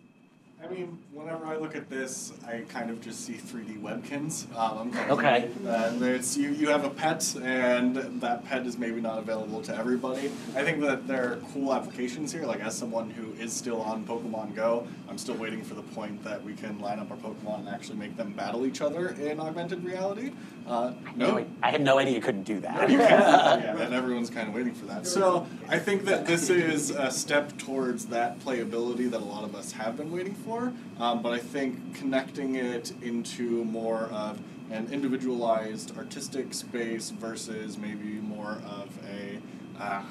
I 0.65 0.73
mean, 0.73 0.97
whenever 1.13 1.45
I 1.45 1.57
look 1.57 1.75
at 1.75 1.89
this, 1.89 2.33
I 2.47 2.63
kind 2.69 2.89
of 2.89 2.99
just 2.99 3.23
see 3.23 3.33
3D 3.33 3.79
Webkinz. 3.81 4.45
Um, 4.57 4.91
okay. 5.11 5.49
There's 5.61 6.35
you, 6.35 6.49
you 6.49 6.69
have 6.69 6.83
a 6.85 6.89
pet, 6.89 7.35
and 7.41 7.95
that 8.21 8.45
pet 8.45 8.65
is 8.65 8.77
maybe 8.77 8.99
not 8.99 9.19
available 9.19 9.61
to 9.61 9.75
everybody. 9.75 10.31
I 10.55 10.63
think 10.63 10.81
that 10.81 11.07
there 11.07 11.33
are 11.33 11.35
cool 11.53 11.73
applications 11.73 12.31
here. 12.31 12.45
Like 12.45 12.61
as 12.61 12.75
someone 12.75 13.11
who 13.11 13.33
is 13.33 13.53
still 13.53 13.81
on 13.81 14.05
Pokemon 14.05 14.55
Go, 14.55 14.87
I'm 15.07 15.19
still 15.19 15.35
waiting 15.35 15.63
for 15.63 15.75
the 15.75 15.83
point 15.83 16.23
that 16.23 16.43
we 16.43 16.53
can 16.53 16.79
line 16.79 16.99
up 16.99 17.11
our 17.11 17.17
Pokemon 17.17 17.59
and 17.59 17.69
actually 17.69 17.97
make 17.97 18.17
them 18.17 18.33
battle 18.33 18.65
each 18.65 18.81
other 18.81 19.09
in 19.09 19.39
augmented 19.39 19.83
reality. 19.83 20.31
Uh, 20.67 20.93
no, 21.15 21.45
I 21.61 21.69
had 21.69 21.81
no 21.81 21.99
idea 21.99 22.15
you 22.15 22.21
couldn't 22.21 22.43
do 22.43 22.59
that. 22.61 22.89
yeah, 22.89 23.77
and 23.77 23.93
everyone's 23.93 24.31
kind 24.31 24.47
of 24.47 24.55
waiting 24.55 24.73
for 24.73 24.87
that. 24.87 25.05
So 25.05 25.45
I 25.69 25.77
think 25.77 26.05
that 26.05 26.25
this 26.25 26.49
is 26.49 26.89
a 26.89 27.11
step 27.11 27.55
towards 27.59 28.07
that 28.07 28.39
playability 28.39 29.11
that 29.11 29.21
a 29.21 29.25
lot 29.25 29.43
of 29.43 29.53
us 29.53 29.71
have 29.73 29.97
been 29.97 30.11
waiting 30.11 30.33
for. 30.33 30.54
Um, 30.99 31.21
but 31.21 31.33
I 31.33 31.39
think 31.39 31.95
connecting 31.95 32.55
it 32.55 32.93
into 33.01 33.63
more 33.65 34.03
of 34.11 34.39
an 34.71 34.91
individualized 34.91 35.95
artistic 35.97 36.53
space 36.53 37.11
versus 37.11 37.77
maybe 37.77 38.19
more 38.21 38.61
of 38.65 38.89
a 39.07 39.39
uh, 39.79 40.03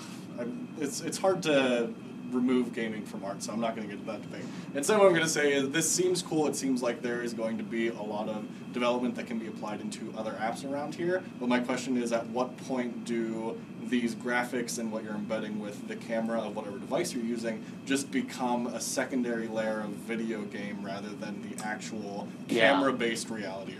it's 0.78 1.00
it's 1.00 1.18
hard 1.18 1.42
to 1.44 1.92
remove 2.34 2.72
gaming 2.72 3.04
from 3.04 3.24
art, 3.24 3.42
so 3.42 3.52
I'm 3.52 3.60
not 3.60 3.76
going 3.76 3.88
to 3.88 3.94
get 3.94 4.04
to 4.04 4.12
that 4.12 4.22
debate. 4.22 4.44
Instead, 4.74 4.98
what 4.98 5.06
I'm 5.06 5.12
going 5.12 5.24
to 5.24 5.28
say 5.28 5.52
is 5.52 5.70
this 5.70 5.90
seems 5.90 6.22
cool. 6.22 6.46
It 6.46 6.56
seems 6.56 6.82
like 6.82 7.02
there 7.02 7.22
is 7.22 7.32
going 7.32 7.56
to 7.58 7.64
be 7.64 7.88
a 7.88 8.02
lot 8.02 8.28
of 8.28 8.44
development 8.72 9.14
that 9.14 9.26
can 9.26 9.38
be 9.38 9.46
applied 9.46 9.80
into 9.80 10.12
other 10.16 10.32
apps 10.32 10.68
around 10.68 10.94
here. 10.94 11.22
But 11.38 11.48
my 11.48 11.60
question 11.60 11.96
is, 11.96 12.12
at 12.12 12.26
what 12.28 12.56
point 12.56 13.04
do 13.04 13.58
these 13.84 14.14
graphics 14.14 14.78
and 14.78 14.90
what 14.90 15.04
you're 15.04 15.14
embedding 15.14 15.60
with 15.60 15.86
the 15.88 15.96
camera 15.96 16.40
of 16.40 16.56
whatever 16.56 16.78
device 16.78 17.12
you're 17.14 17.22
using 17.24 17.62
just 17.84 18.10
become 18.10 18.66
a 18.68 18.80
secondary 18.80 19.46
layer 19.46 19.80
of 19.80 19.90
video 19.90 20.40
game 20.42 20.78
rather 20.82 21.10
than 21.10 21.42
the 21.48 21.62
actual 21.64 22.26
Yeah. 22.48 22.72
camera-based 22.72 23.28
reality 23.28 23.74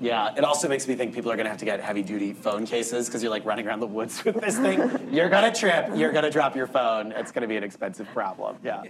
Yeah, 0.00 0.34
it 0.36 0.44
also 0.44 0.68
makes 0.68 0.88
me 0.88 0.94
think 0.94 1.14
people 1.14 1.30
are 1.30 1.36
to 1.44 1.50
have 1.50 1.60
to 1.60 1.64
get 1.64 1.80
heavy 1.80 2.02
duty 2.02 2.32
phone 2.32 2.66
cases 2.66 3.06
because 3.06 3.22
you're 3.22 3.30
like 3.30 3.44
running 3.44 3.66
around 3.66 3.80
the 3.80 3.86
woods 3.86 4.24
with 4.24 4.40
this 4.40 4.58
thing. 4.58 4.80
you're 5.12 5.28
to 5.28 5.52
trip, 5.52 5.90
you're 5.94 6.12
to 6.24 6.30
drop 6.30 6.56
your 6.56 6.66
phone. 6.66 7.12
It's 7.12 7.30
to 7.42 7.48
be 7.48 7.56
an 7.56 7.64
expensive 7.64 8.08
problem. 8.08 8.56
Yeah. 8.64 8.82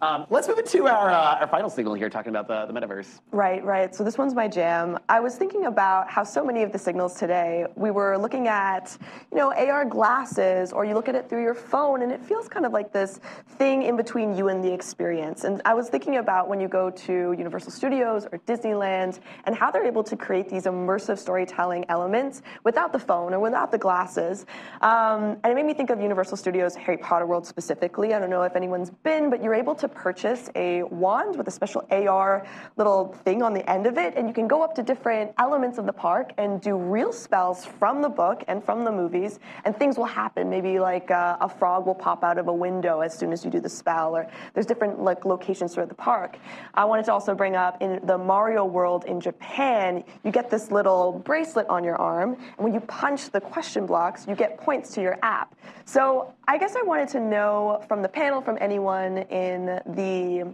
Um, 0.00 0.26
let's 0.30 0.46
move 0.46 0.58
into 0.58 0.86
our, 0.86 1.10
uh, 1.10 1.40
our 1.40 1.48
final 1.48 1.68
signal 1.68 1.94
here, 1.94 2.08
talking 2.08 2.30
about 2.30 2.46
the, 2.46 2.72
the 2.72 2.78
metaverse. 2.78 3.18
Right, 3.32 3.64
right. 3.64 3.92
So 3.92 4.04
this 4.04 4.16
one's 4.16 4.32
my 4.32 4.46
jam. 4.46 4.96
I 5.08 5.18
was 5.18 5.34
thinking 5.34 5.66
about 5.66 6.08
how 6.08 6.22
so 6.22 6.44
many 6.44 6.62
of 6.62 6.70
the 6.70 6.78
signals 6.78 7.18
today, 7.18 7.66
we 7.74 7.90
were 7.90 8.16
looking 8.16 8.46
at, 8.46 8.96
you 9.32 9.36
know, 9.36 9.52
AR 9.52 9.84
glasses, 9.84 10.72
or 10.72 10.84
you 10.84 10.94
look 10.94 11.08
at 11.08 11.16
it 11.16 11.28
through 11.28 11.42
your 11.42 11.54
phone, 11.54 12.02
and 12.02 12.12
it 12.12 12.24
feels 12.24 12.48
kind 12.48 12.64
of 12.64 12.72
like 12.72 12.92
this 12.92 13.18
thing 13.56 13.82
in 13.82 13.96
between 13.96 14.36
you 14.36 14.48
and 14.48 14.62
the 14.62 14.72
experience. 14.72 15.42
And 15.42 15.60
I 15.64 15.74
was 15.74 15.88
thinking 15.88 16.18
about 16.18 16.48
when 16.48 16.60
you 16.60 16.68
go 16.68 16.90
to 16.90 17.12
Universal 17.12 17.72
Studios 17.72 18.24
or 18.30 18.38
Disneyland, 18.46 19.18
and 19.44 19.56
how 19.56 19.72
they're 19.72 19.86
able 19.86 20.04
to 20.04 20.16
create 20.16 20.48
these 20.48 20.64
immersive 20.64 21.18
storytelling 21.18 21.84
elements 21.88 22.42
without 22.62 22.92
the 22.92 23.00
phone 23.00 23.34
or 23.34 23.40
without 23.40 23.72
the 23.72 23.78
glasses. 23.78 24.46
Um, 24.80 25.38
and 25.42 25.46
it 25.46 25.54
made 25.56 25.66
me 25.66 25.74
think 25.74 25.90
of 25.90 26.00
Universal 26.00 26.36
Studios 26.36 26.76
Harry 26.76 26.98
Potter 26.98 27.26
World 27.26 27.46
specifically. 27.46 28.14
I 28.14 28.20
don't 28.20 28.30
know 28.30 28.42
if 28.42 28.54
anyone's 28.54 28.90
been, 28.90 29.28
but 29.28 29.42
you're 29.42 29.54
able 29.54 29.74
to 29.74 29.87
purchase 29.88 30.50
a 30.54 30.82
wand 30.84 31.36
with 31.36 31.48
a 31.48 31.50
special 31.50 31.86
AR 31.90 32.46
little 32.76 33.12
thing 33.24 33.42
on 33.42 33.54
the 33.54 33.68
end 33.70 33.86
of 33.86 33.98
it, 33.98 34.14
and 34.16 34.28
you 34.28 34.34
can 34.34 34.46
go 34.46 34.62
up 34.62 34.74
to 34.76 34.82
different 34.82 35.32
elements 35.38 35.78
of 35.78 35.86
the 35.86 35.92
park 35.92 36.32
and 36.38 36.60
do 36.60 36.76
real 36.76 37.12
spells 37.12 37.64
from 37.64 38.02
the 38.02 38.08
book 38.08 38.44
and 38.48 38.62
from 38.62 38.84
the 38.84 38.92
movies, 38.92 39.40
and 39.64 39.76
things 39.76 39.96
will 39.96 40.04
happen. 40.04 40.48
Maybe 40.48 40.78
like 40.78 41.10
uh, 41.10 41.36
a 41.40 41.48
frog 41.48 41.86
will 41.86 41.94
pop 41.94 42.22
out 42.24 42.38
of 42.38 42.48
a 42.48 42.52
window 42.52 43.00
as 43.00 43.16
soon 43.16 43.32
as 43.32 43.44
you 43.44 43.50
do 43.50 43.60
the 43.60 43.68
spell, 43.68 44.16
or 44.16 44.28
there's 44.54 44.66
different 44.66 45.00
like 45.00 45.24
locations 45.24 45.74
throughout 45.74 45.88
the 45.88 45.94
park. 45.94 46.38
I 46.74 46.84
wanted 46.84 47.04
to 47.06 47.12
also 47.12 47.34
bring 47.34 47.56
up 47.56 47.80
in 47.82 48.00
the 48.04 48.18
Mario 48.18 48.64
World 48.64 49.04
in 49.04 49.20
Japan, 49.20 50.04
you 50.24 50.30
get 50.30 50.50
this 50.50 50.70
little 50.70 51.12
bracelet 51.24 51.66
on 51.68 51.84
your 51.84 51.96
arm, 51.96 52.34
and 52.34 52.64
when 52.64 52.74
you 52.74 52.80
punch 52.80 53.30
the 53.30 53.40
question 53.40 53.86
blocks, 53.86 54.26
you 54.26 54.34
get 54.34 54.58
points 54.58 54.94
to 54.94 55.00
your 55.00 55.18
app. 55.22 55.54
So 55.84 56.34
I 56.48 56.56
guess 56.56 56.74
I 56.74 56.82
wanted 56.82 57.08
to 57.10 57.20
know 57.20 57.84
from 57.88 58.00
the 58.00 58.08
panel, 58.08 58.40
from 58.40 58.56
anyone 58.58 59.18
in 59.18 59.66
the 59.84 60.50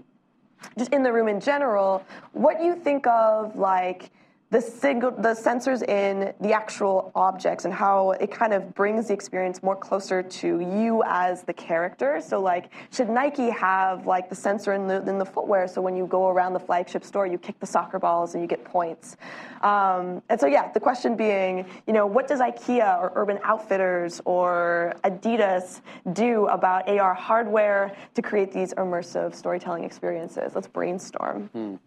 just 0.76 0.92
in 0.92 1.04
the 1.04 1.12
room 1.12 1.28
in 1.28 1.38
general, 1.38 2.04
what 2.32 2.60
you 2.60 2.74
think 2.74 3.06
of 3.06 3.54
like 3.54 4.10
the 4.54 4.60
single 4.60 5.10
the 5.10 5.34
sensors 5.34 5.82
in 5.88 6.32
the 6.40 6.52
actual 6.52 7.10
objects 7.16 7.64
and 7.64 7.74
how 7.74 8.12
it 8.12 8.30
kind 8.30 8.52
of 8.52 8.72
brings 8.72 9.08
the 9.08 9.12
experience 9.12 9.64
more 9.64 9.74
closer 9.74 10.22
to 10.22 10.60
you 10.60 11.02
as 11.06 11.42
the 11.42 11.52
character. 11.52 12.20
So 12.24 12.40
like 12.40 12.70
should 12.92 13.10
Nike 13.10 13.50
have 13.50 14.06
like 14.06 14.28
the 14.28 14.36
sensor 14.36 14.74
in 14.74 14.86
the 14.86 15.02
in 15.08 15.18
the 15.18 15.24
footwear 15.24 15.66
so 15.66 15.80
when 15.82 15.96
you 15.96 16.06
go 16.06 16.28
around 16.28 16.52
the 16.52 16.60
flagship 16.60 17.02
store 17.02 17.26
you 17.26 17.36
kick 17.36 17.58
the 17.58 17.66
soccer 17.66 17.98
balls 17.98 18.34
and 18.34 18.42
you 18.44 18.46
get 18.46 18.64
points. 18.64 19.16
Um, 19.62 20.22
and 20.28 20.38
so 20.38 20.46
yeah, 20.46 20.70
the 20.70 20.78
question 20.78 21.16
being, 21.16 21.66
you 21.88 21.92
know, 21.92 22.06
what 22.06 22.28
does 22.28 22.38
IKEA 22.38 22.96
or 23.00 23.10
Urban 23.16 23.40
Outfitters 23.42 24.20
or 24.24 24.94
Adidas 25.02 25.80
do 26.12 26.46
about 26.46 26.88
AR 26.88 27.12
hardware 27.12 27.96
to 28.14 28.22
create 28.22 28.52
these 28.52 28.72
immersive 28.74 29.34
storytelling 29.34 29.82
experiences? 29.82 30.54
Let's 30.54 30.68
brainstorm. 30.68 31.50
So, 31.52 31.80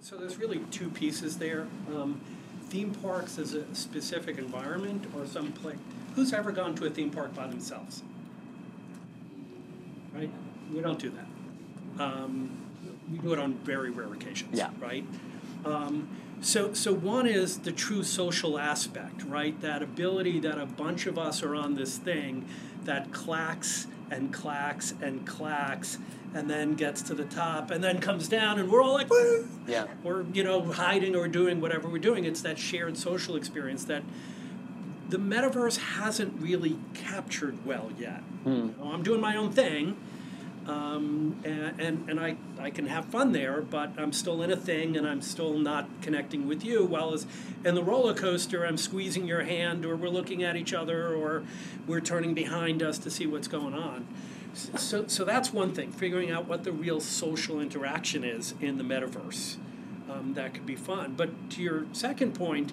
so 0.00 0.16
there's 0.16 0.38
really 0.38 0.58
two 0.70 0.90
pieces 0.90 1.38
there. 1.38 1.66
Um, 1.94 2.20
theme 2.68 2.94
parks 2.94 3.38
as 3.38 3.54
a 3.54 3.72
specific 3.74 4.38
environment 4.38 5.06
or 5.16 5.26
some 5.26 5.52
place. 5.52 5.78
Who's 6.14 6.32
ever 6.32 6.52
gone 6.52 6.74
to 6.76 6.86
a 6.86 6.90
theme 6.90 7.10
park 7.10 7.34
by 7.34 7.46
themselves? 7.46 8.02
Right? 10.14 10.30
We 10.72 10.80
don't 10.80 10.98
do 10.98 11.10
that. 11.10 12.02
Um, 12.02 12.58
we 13.10 13.18
do 13.18 13.32
it 13.32 13.38
on 13.38 13.54
very 13.54 13.90
rare 13.90 14.12
occasions. 14.12 14.56
Yeah. 14.56 14.70
Right. 14.80 15.04
Um, 15.64 16.08
so, 16.40 16.72
so 16.72 16.94
one 16.94 17.26
is 17.26 17.58
the 17.58 17.72
true 17.72 18.02
social 18.02 18.58
aspect, 18.58 19.22
right? 19.24 19.60
That 19.60 19.82
ability 19.82 20.40
that 20.40 20.58
a 20.58 20.66
bunch 20.66 21.06
of 21.06 21.18
us 21.18 21.42
are 21.42 21.54
on 21.54 21.74
this 21.74 21.98
thing 21.98 22.48
that 22.84 23.12
clacks 23.12 23.86
and 24.10 24.32
clacks 24.32 24.94
and 25.02 25.26
clacks 25.26 25.98
and 26.34 26.48
then 26.48 26.74
gets 26.74 27.02
to 27.02 27.14
the 27.14 27.24
top 27.24 27.70
and 27.70 27.82
then 27.82 28.00
comes 28.00 28.28
down 28.28 28.58
and 28.58 28.70
we're 28.70 28.82
all 28.82 28.94
like 28.94 29.10
Woo! 29.10 29.48
Yeah. 29.66 29.86
or 30.04 30.24
you 30.32 30.44
know 30.44 30.62
hiding 30.72 31.16
or 31.16 31.28
doing 31.28 31.60
whatever 31.60 31.88
we're 31.88 31.98
doing 31.98 32.24
it's 32.24 32.42
that 32.42 32.58
shared 32.58 32.96
social 32.96 33.36
experience 33.36 33.84
that 33.84 34.02
the 35.08 35.18
metaverse 35.18 35.76
hasn't 35.76 36.40
really 36.40 36.78
captured 36.94 37.64
well 37.66 37.90
yet 37.98 38.22
You 38.46 38.74
know, 38.78 38.92
i'm 38.92 39.02
doing 39.02 39.20
my 39.20 39.36
own 39.36 39.50
thing 39.52 39.96
um, 40.66 41.40
and, 41.42 41.80
and, 41.80 42.10
and 42.10 42.20
I, 42.20 42.36
I 42.60 42.70
can 42.70 42.86
have 42.86 43.06
fun 43.06 43.32
there, 43.32 43.60
but 43.62 43.92
I'm 43.98 44.12
still 44.12 44.42
in 44.42 44.52
a 44.52 44.56
thing 44.56 44.96
and 44.96 45.06
I'm 45.06 45.22
still 45.22 45.58
not 45.58 45.88
connecting 46.02 46.46
with 46.46 46.64
you. 46.64 46.84
While 46.84 47.14
as 47.14 47.26
in 47.64 47.74
the 47.74 47.82
roller 47.82 48.14
coaster, 48.14 48.64
I'm 48.64 48.76
squeezing 48.76 49.26
your 49.26 49.42
hand 49.42 49.84
or 49.84 49.96
we're 49.96 50.10
looking 50.10 50.44
at 50.44 50.56
each 50.56 50.72
other 50.72 51.12
or 51.14 51.42
we're 51.86 52.00
turning 52.00 52.34
behind 52.34 52.82
us 52.82 52.98
to 52.98 53.10
see 53.10 53.26
what's 53.26 53.48
going 53.48 53.74
on. 53.74 54.06
So, 54.54 55.06
so 55.06 55.24
that's 55.24 55.52
one 55.52 55.72
thing, 55.72 55.92
figuring 55.92 56.30
out 56.30 56.46
what 56.46 56.64
the 56.64 56.72
real 56.72 57.00
social 57.00 57.60
interaction 57.60 58.24
is 58.24 58.54
in 58.60 58.78
the 58.78 58.84
metaverse. 58.84 59.56
Um, 60.10 60.34
that 60.34 60.54
could 60.54 60.66
be 60.66 60.74
fun. 60.76 61.14
But 61.16 61.50
to 61.50 61.62
your 61.62 61.86
second 61.92 62.34
point, 62.34 62.72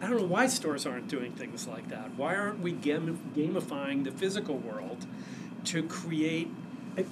I 0.00 0.08
don't 0.08 0.18
know 0.18 0.24
why 0.26 0.46
stores 0.46 0.86
aren't 0.86 1.08
doing 1.08 1.32
things 1.32 1.66
like 1.66 1.88
that. 1.88 2.14
Why 2.16 2.34
aren't 2.36 2.60
we 2.60 2.72
gam- 2.72 3.18
gamifying 3.34 4.04
the 4.04 4.12
physical 4.12 4.56
world 4.58 5.06
to 5.64 5.82
create, 5.82 6.50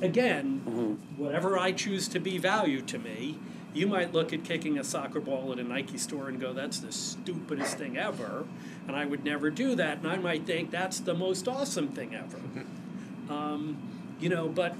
again, 0.03 0.99
whatever 1.16 1.59
I 1.59 1.72
choose 1.72 2.07
to 2.09 2.20
be 2.20 2.38
value 2.38 2.82
to 2.82 2.99
me? 2.99 3.38
You 3.72 3.86
might 3.86 4.14
look 4.14 4.32
at 4.32 4.44
kicking 4.44 4.78
a 4.78 4.84
soccer 4.84 5.20
ball 5.20 5.53
at 5.53 5.59
a 5.59 5.64
Nike 5.64 5.99
store 5.99 6.28
and 6.28 6.40
go, 6.40 6.53
that's 6.53 6.78
the 6.80 6.92
stupidest 6.92 7.76
thing 7.76 7.99
ever. 7.99 8.47
And 8.86 8.97
I 8.97 9.05
would 9.05 9.24
never 9.24 9.51
do 9.51 9.74
that. 9.74 9.99
And 9.99 10.07
I 10.07 10.16
might 10.16 10.47
think 10.47 10.70
that's 10.70 11.01
the 11.01 11.12
most 11.12 11.49
awesome 11.49 11.88
thing 11.88 12.14
ever. 12.14 12.38
Um, 13.28 13.76
you 14.20 14.28
know, 14.28 14.48
but 14.48 14.74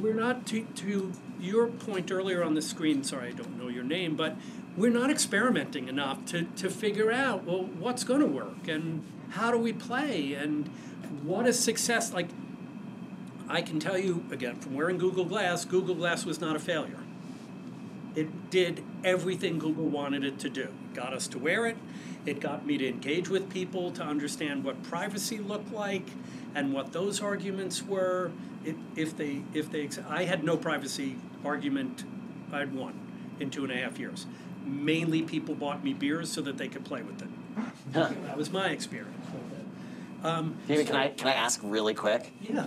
we're 0.00 0.14
not 0.14 0.46
to, 0.48 0.64
to 0.76 1.12
your 1.40 1.66
point 1.66 2.10
earlier 2.10 2.42
on 2.42 2.54
the 2.54 2.62
screen. 2.62 3.02
Sorry, 3.04 3.28
I 3.28 3.32
don't 3.32 3.58
know 3.58 3.68
your 3.68 3.84
name, 3.84 4.16
but 4.16 4.36
we're 4.76 4.90
not 4.90 5.10
experimenting 5.10 5.88
enough 5.88 6.24
to, 6.26 6.44
to 6.56 6.70
figure 6.70 7.10
out 7.10 7.44
well 7.44 7.64
what's 7.64 8.04
going 8.04 8.20
to 8.20 8.26
work 8.26 8.68
and 8.68 9.04
how 9.30 9.50
do 9.50 9.58
we 9.58 9.72
play 9.72 10.34
and 10.34 10.68
what 11.22 11.46
is 11.46 11.58
success 11.58 12.12
like. 12.12 12.28
I 13.48 13.62
can 13.62 13.80
tell 13.80 13.98
you 13.98 14.24
again 14.30 14.56
from 14.56 14.74
wearing 14.74 14.96
Google 14.96 15.24
Glass, 15.24 15.64
Google 15.64 15.96
Glass 15.96 16.24
was 16.24 16.40
not 16.40 16.54
a 16.54 16.60
failure. 16.60 16.98
It 18.16 18.50
did 18.50 18.82
everything 19.04 19.58
Google 19.58 19.86
wanted 19.86 20.24
it 20.24 20.38
to 20.40 20.50
do. 20.50 20.62
It 20.62 20.94
got 20.94 21.12
us 21.12 21.28
to 21.28 21.38
wear 21.38 21.66
it. 21.66 21.76
It 22.26 22.40
got 22.40 22.66
me 22.66 22.76
to 22.78 22.88
engage 22.88 23.28
with 23.28 23.50
people 23.50 23.90
to 23.92 24.02
understand 24.02 24.64
what 24.64 24.82
privacy 24.82 25.38
looked 25.38 25.72
like 25.72 26.06
and 26.54 26.72
what 26.72 26.92
those 26.92 27.22
arguments 27.22 27.82
were. 27.82 28.30
It, 28.64 28.76
if 28.94 29.16
they, 29.16 29.42
if 29.54 29.70
they, 29.70 29.88
I 30.08 30.24
had 30.24 30.44
no 30.44 30.56
privacy 30.56 31.16
argument. 31.44 32.04
I 32.52 32.58
had 32.58 32.74
one 32.74 32.98
in 33.38 33.50
two 33.50 33.64
and 33.64 33.72
a 33.72 33.76
half 33.76 33.98
years. 33.98 34.26
Mainly, 34.64 35.22
people 35.22 35.54
bought 35.54 35.82
me 35.82 35.94
beers 35.94 36.30
so 36.30 36.42
that 36.42 36.58
they 36.58 36.68
could 36.68 36.84
play 36.84 37.02
with 37.02 37.22
it. 37.22 37.28
that 37.92 38.36
was 38.36 38.50
my 38.50 38.68
experience. 38.68 39.16
Um, 40.22 40.56
David, 40.68 40.86
so, 40.86 40.92
can 40.92 41.00
I 41.00 41.08
can 41.08 41.28
I 41.28 41.32
ask 41.32 41.60
really 41.62 41.94
quick? 41.94 42.32
Yeah. 42.42 42.66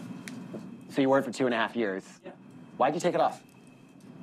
So 0.90 1.02
you 1.02 1.10
wore 1.10 1.20
it 1.20 1.26
for 1.26 1.32
two 1.32 1.46
and 1.46 1.54
a 1.54 1.58
half 1.58 1.76
years. 1.76 2.04
Yeah. 2.26 2.32
Why'd 2.78 2.96
you 2.96 3.00
take 3.00 3.14
it 3.14 3.22
off? 3.22 3.42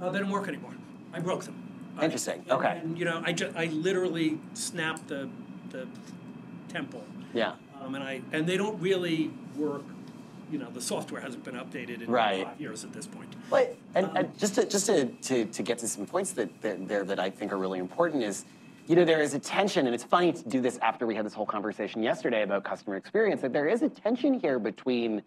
Uh, 0.01 0.11
they 0.11 0.19
didn't 0.19 0.33
work 0.33 0.49
anymore. 0.49 0.73
I 1.13 1.21
broke 1.21 1.45
them. 1.45 1.57
Interesting. 2.01 2.45
I, 2.49 2.55
okay. 2.55 2.81
And, 2.83 2.99
you 2.99 3.05
know, 3.05 3.23
I 3.25 3.33
just 3.33 3.57
I 3.57 3.67
literally 3.67 4.39
snapped 4.55 5.09
the 5.09 5.29
the 5.71 5.87
temple. 6.69 7.05
Yeah. 7.35 7.55
Um, 7.81 7.95
and 7.95 8.05
I 8.05 8.23
and 8.33 8.47
they 8.47 8.57
don't 8.57 8.81
really 8.81 9.31
work. 9.57 9.83
You 10.51 10.59
know, 10.59 10.71
the 10.71 10.81
software 10.81 11.21
hasn't 11.21 11.45
been 11.45 11.55
updated 11.55 12.03
in 12.03 12.11
right. 12.11 12.45
five 12.45 12.61
years 12.61 12.83
at 12.83 12.93
this 12.93 13.07
point. 13.07 13.37
But 13.49 13.77
and, 13.95 14.07
um, 14.07 14.17
and 14.17 14.39
just 14.39 14.57
to 14.57 14.67
just 14.67 14.87
to, 14.87 15.07
to, 15.07 15.45
to 15.45 15.63
get 15.63 15.79
to 15.79 15.89
some 15.89 16.07
points 16.07 16.33
that, 16.33 16.61
that 16.63 16.89
there 16.89 17.05
that 17.05 17.21
I 17.21 17.31
think 17.31 17.53
are 17.53 17.59
really 17.59 17.79
important 17.79 18.25
is 18.25 18.45
you 18.91 18.97
know, 18.97 19.05
there 19.05 19.23
is 19.23 19.35
a 19.35 19.39
tension, 19.39 19.87
and 19.87 19.95
it's 19.95 20.03
funny 20.03 20.33
to 20.33 20.49
do 20.49 20.61
this 20.61 20.77
after 20.79 21.07
we 21.07 21.15
had 21.15 21.25
this 21.25 21.33
whole 21.33 21.47
conversation 21.47 22.03
yesterday 22.03 22.43
about 22.43 22.65
customer 22.65 22.97
experience, 22.97 23.41
that 23.43 23.53
there 23.53 23.69
is 23.69 23.83
a 23.83 23.89
tension 23.89 24.41
here 24.41 24.59
between 24.59 25.23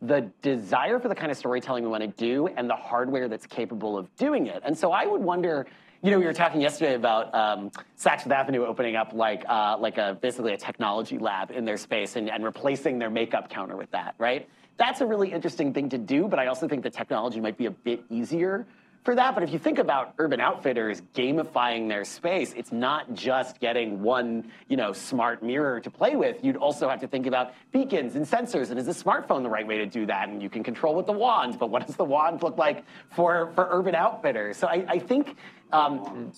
the 0.00 0.30
desire 0.42 0.98
for 1.00 1.08
the 1.08 1.14
kind 1.14 1.30
of 1.30 1.36
storytelling 1.36 1.82
we 1.82 1.90
want 1.90 2.02
to 2.02 2.24
do 2.24 2.46
and 2.48 2.70
the 2.70 2.76
hardware 2.76 3.28
that's 3.28 3.46
capable 3.46 3.98
of 3.98 4.14
doing 4.16 4.46
it. 4.46 4.62
And 4.64 4.76
so 4.76 4.92
I 4.92 5.06
would 5.06 5.20
wonder, 5.20 5.66
you 6.02 6.10
know, 6.10 6.18
we 6.18 6.24
were 6.24 6.32
talking 6.32 6.60
yesterday 6.60 6.94
about 6.94 7.34
um, 7.34 7.70
Saks 7.98 8.22
Fifth 8.22 8.32
Avenue 8.32 8.64
opening 8.64 8.94
up 8.94 9.12
like 9.12 9.44
uh, 9.48 9.76
like 9.78 9.98
a 9.98 10.16
basically 10.20 10.52
a 10.52 10.56
technology 10.56 11.18
lab 11.18 11.50
in 11.50 11.64
their 11.64 11.76
space 11.76 12.16
and, 12.16 12.30
and 12.30 12.44
replacing 12.44 12.98
their 12.98 13.10
makeup 13.10 13.50
counter 13.50 13.76
with 13.76 13.90
that, 13.90 14.14
right? 14.18 14.48
That's 14.76 15.00
a 15.00 15.06
really 15.06 15.32
interesting 15.32 15.74
thing 15.74 15.88
to 15.88 15.98
do, 15.98 16.28
but 16.28 16.38
I 16.38 16.46
also 16.46 16.68
think 16.68 16.84
the 16.84 16.90
technology 16.90 17.40
might 17.40 17.58
be 17.58 17.66
a 17.66 17.72
bit 17.72 18.04
easier 18.08 18.66
for 19.04 19.14
that. 19.14 19.34
But 19.34 19.42
if 19.42 19.52
you 19.52 19.58
think 19.58 19.78
about 19.78 20.14
Urban 20.18 20.40
Outfitters 20.40 21.02
gamifying 21.14 21.88
their 21.88 22.04
space, 22.04 22.52
it's 22.56 22.72
not 22.72 23.14
just 23.14 23.60
getting 23.60 24.02
one, 24.02 24.50
you 24.68 24.76
know, 24.76 24.92
smart 24.92 25.42
mirror 25.42 25.80
to 25.80 25.90
play 25.90 26.16
with. 26.16 26.44
You'd 26.44 26.56
also 26.56 26.88
have 26.88 27.00
to 27.00 27.08
think 27.08 27.26
about 27.26 27.54
beacons 27.72 28.16
and 28.16 28.26
sensors. 28.26 28.70
And 28.70 28.78
is 28.78 28.88
a 28.88 29.04
smartphone 29.04 29.42
the 29.42 29.48
right 29.48 29.66
way 29.66 29.78
to 29.78 29.86
do 29.86 30.06
that? 30.06 30.28
And 30.28 30.42
you 30.42 30.50
can 30.50 30.62
control 30.62 30.94
with 30.94 31.06
the 31.06 31.12
wand, 31.12 31.58
but 31.58 31.70
what 31.70 31.86
does 31.86 31.96
the 31.96 32.04
wand 32.04 32.42
look 32.42 32.58
like 32.58 32.84
for, 33.10 33.50
for 33.54 33.68
Urban 33.70 33.94
Outfitters? 33.94 34.56
So 34.56 34.66
I, 34.66 34.84
I 34.88 34.98
think, 34.98 35.36
um, 35.72 36.32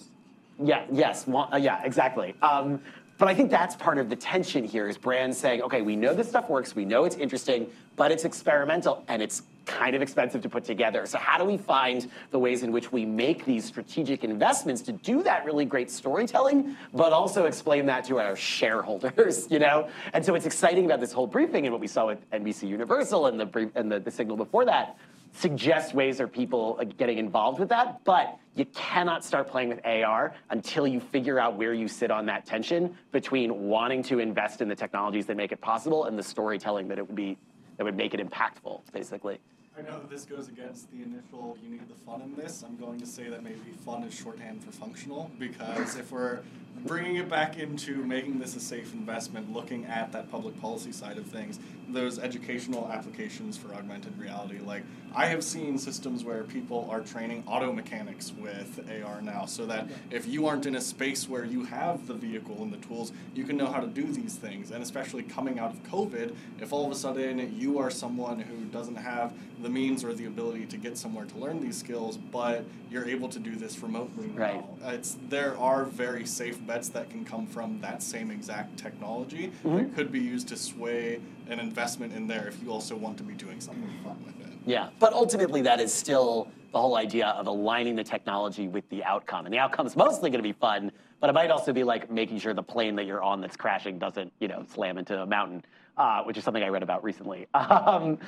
yeah, 0.63 0.85
yes, 0.93 1.27
uh, 1.29 1.59
yeah, 1.61 1.83
exactly. 1.85 2.35
Um, 2.43 2.81
but 3.21 3.29
I 3.29 3.35
think 3.35 3.51
that's 3.51 3.77
part 3.77 3.99
of 3.99 4.09
the 4.09 4.17
tension 4.17 4.65
here 4.65 4.89
is 4.89 4.97
brands 4.97 5.37
saying, 5.37 5.61
okay, 5.63 5.83
we 5.83 5.95
know 5.95 6.15
this 6.15 6.29
stuff 6.29 6.49
works, 6.49 6.75
we 6.75 6.87
know 6.87 7.05
it's 7.05 7.17
interesting, 7.17 7.67
but 7.97 8.11
it's 8.11 8.25
experimental 8.25 9.05
and 9.09 9.21
it's 9.21 9.43
kind 9.67 9.95
of 9.95 10.03
expensive 10.03 10.43
to 10.43 10.49
put 10.49 10.65
together. 10.65 11.07
So 11.07 11.19
how 11.19 11.39
do 11.39 11.45
we 11.45 11.57
find 11.57 12.11
the 12.31 12.39
ways 12.39 12.63
in 12.63 12.73
which 12.73 12.93
we 12.93 13.05
make 13.05 13.45
these 13.45 13.65
strategic 13.65 14.25
investments 14.25 14.83
to 14.83 14.93
do 14.93 15.23
that 15.23 15.45
really 15.45 15.65
great 15.65 15.91
storytelling, 15.91 16.77
but 16.93 17.13
also 17.13 17.47
explain 17.47 17.87
that 17.87 18.05
to 18.07 18.19
our 18.19 18.37
shareholders, 18.55 19.47
you 19.51 19.59
know? 19.59 19.89
And 20.13 20.25
so 20.25 20.35
it's 20.35 20.47
exciting 20.47 20.87
about 20.87 21.01
this 21.01 21.13
whole 21.13 21.27
briefing 21.27 21.67
and 21.67 21.73
what 21.73 21.81
we 21.81 21.87
saw 21.87 22.07
with 22.07 22.29
NBC 22.31 22.69
Universal 22.69 23.27
and 23.27 23.39
the 23.39 23.47
brief, 23.47 23.71
and 23.75 23.91
the, 23.91 24.01
the 24.01 24.11
signal 24.11 24.37
before 24.37 24.65
that 24.65 24.97
suggest 25.33 25.95
ways 25.95 26.21
are 26.21 26.27
people 26.27 26.81
getting 26.99 27.19
involved 27.19 27.61
with 27.61 27.69
that, 27.69 28.03
but 28.05 28.39
you 28.57 28.65
cannot 28.67 29.25
start 29.25 29.49
playing 29.49 29.69
with 29.69 29.81
AR 29.85 30.35
until 30.51 30.87
you 30.87 31.01
figure 31.01 31.39
out 31.39 31.57
where 31.57 31.73
you 31.73 31.87
sit 31.87 32.11
on 32.11 32.27
that 32.27 32.45
tension 32.45 32.97
between 33.13 33.69
wanting 33.69 34.03
to 34.03 34.19
invest 34.19 34.61
in 34.61 34.69
the 34.69 34.75
technologies 34.75 35.27
that 35.27 35.37
make 35.37 35.53
it 35.53 35.61
possible 35.61 36.07
and 36.07 36.19
the 36.19 36.23
storytelling 36.23 36.89
that 36.89 36.99
it 36.99 37.07
would 37.07 37.17
be 37.17 37.39
that 37.81 37.85
would 37.85 37.97
make 37.97 38.13
it 38.13 38.21
impactful, 38.21 38.83
basically. 38.93 39.41
I 39.79 39.81
know 39.81 40.03
this 40.11 40.27
goes 40.27 40.49
against 40.49 40.91
the 40.91 41.03
initial 41.03 41.57
you 41.63 41.71
need 41.71 41.89
the 41.89 41.95
fun 41.95 42.21
in 42.21 42.37
this. 42.37 42.63
I'm 42.63 42.77
going 42.77 43.01
to 43.01 43.07
say 43.07 43.31
that 43.31 43.43
maybe 43.43 43.57
fun 43.87 44.03
is 44.03 44.13
shorthand 44.13 44.63
for 44.63 44.71
functional 44.71 45.31
because 45.39 45.97
if 45.97 46.13
we're 46.13 46.41
bringing 46.85 47.17
it 47.17 47.31
back 47.31 47.59
into 47.59 48.05
making 48.05 48.39
this 48.39 48.55
a 48.55 48.61
safe 48.61 48.93
investment, 48.93 49.51
looking 49.51 49.87
at 49.87 50.13
that 50.13 50.31
public 50.31 50.61
policy 50.61 50.93
side 50.93 51.17
of 51.17 51.25
things, 51.25 51.59
those 51.93 52.19
educational 52.19 52.91
applications 52.91 53.57
for 53.57 53.75
augmented 53.75 54.19
reality. 54.19 54.59
Like, 54.59 54.83
I 55.15 55.27
have 55.27 55.43
seen 55.43 55.77
systems 55.77 56.23
where 56.23 56.45
people 56.45 56.89
are 56.91 57.01
training 57.01 57.43
auto 57.47 57.73
mechanics 57.73 58.33
with 58.39 58.89
AR 59.05 59.21
now, 59.21 59.45
so 59.45 59.67
that 59.67 59.89
if 60.11 60.27
you 60.27 60.47
aren't 60.47 60.67
in 60.67 60.77
a 60.77 60.81
space 60.81 61.29
where 61.29 61.45
you 61.45 61.65
have 61.65 62.07
the 62.07 62.15
vehicle 62.15 62.63
and 62.63 62.73
the 62.73 62.77
tools, 62.87 63.13
you 63.35 63.45
can 63.45 63.57
know 63.57 63.67
how 63.67 63.81
to 63.81 63.89
do 63.89 64.05
these 64.05 64.37
things. 64.37 64.71
And 64.71 64.83
especially 64.83 65.25
coming 65.25 65.59
out 65.59 65.73
of 65.73 65.83
COVID, 65.85 66.35
if 66.61 66.73
all 66.73 66.87
of 66.87 66.93
a 66.93 66.95
sudden 66.95 67.59
you 67.59 67.79
are 67.79 67.91
someone 67.91 68.39
who 68.39 68.65
doesn't 68.67 68.97
have 68.97 69.33
the 69.61 69.69
means 69.69 70.05
or 70.05 70.15
the 70.15 70.27
ability 70.27 70.67
to 70.67 70.77
get 70.77 70.97
somewhere 70.97 71.25
to 71.25 71.39
learn 71.39 71.61
these 71.61 71.77
skills, 71.77 72.17
but 72.17 72.65
you're 72.91 73.09
able 73.09 73.29
to 73.29 73.39
do 73.39 73.55
this 73.57 73.79
remotely 73.81 74.29
right. 74.29 74.65
It's 74.87 75.17
there 75.29 75.57
are 75.59 75.85
very 75.85 76.27
safe 76.27 76.65
bets 76.67 76.89
that 76.91 77.09
can 77.11 77.25
come 77.25 77.47
from 77.47 77.81
that 77.81 78.03
same 78.03 78.31
exact 78.31 78.77
technology 78.77 79.53
mm-hmm. 79.65 79.77
that 79.77 79.95
could 79.95 80.11
be 80.11 80.21
used 80.21 80.49
to 80.49 80.57
sway 80.57 81.21
an 81.49 81.61
investment 81.61 82.13
in 82.13 82.27
there 82.27 82.49
if 82.49 82.63
you 82.63 82.71
also 82.71 82.97
want 82.97 83.17
to 83.19 83.23
be 83.23 83.35
doing 83.35 83.61
something 83.61 83.91
fun 84.03 84.17
with 84.27 84.41
it. 84.47 84.59
Yeah, 84.67 84.91
but 84.99 85.13
ultimately 85.13 85.63
that 85.63 85.81
is 85.81 85.95
still 85.95 86.49
the 86.73 86.81
whole 86.81 86.97
idea 86.97 87.29
of 87.29 87.47
aligning 87.47 87.97
the 87.97 88.05
technology 88.05 88.69
with 88.69 88.89
the 88.91 89.03
outcome. 89.05 89.47
And 89.47 89.53
the 89.53 89.59
outcome 89.59 89.87
is 89.87 89.97
mostly 89.97 90.31
going 90.31 90.43
to 90.43 90.49
be 90.49 90.53
fun, 90.53 90.93
but 91.21 91.31
it 91.31 91.33
might 91.33 91.51
also 91.51 91.73
be 91.73 91.85
like 91.85 92.11
making 92.11 92.39
sure 92.39 92.55
the 92.55 92.63
plane 92.63 92.95
that 92.97 93.07
you're 93.07 93.23
on 93.23 93.41
that's 93.41 93.57
crashing 93.57 93.99
doesn't, 93.99 94.33
you 94.41 94.49
know, 94.49 94.65
slam 94.73 94.99
into 94.99 95.21
a 95.21 95.27
mountain, 95.27 95.65
uh, 95.97 96.23
which 96.23 96.39
is 96.39 96.45
something 96.45 96.63
I 96.63 96.69
read 96.69 96.83
about 96.83 97.03
recently. 97.05 97.47
Um, 97.55 98.19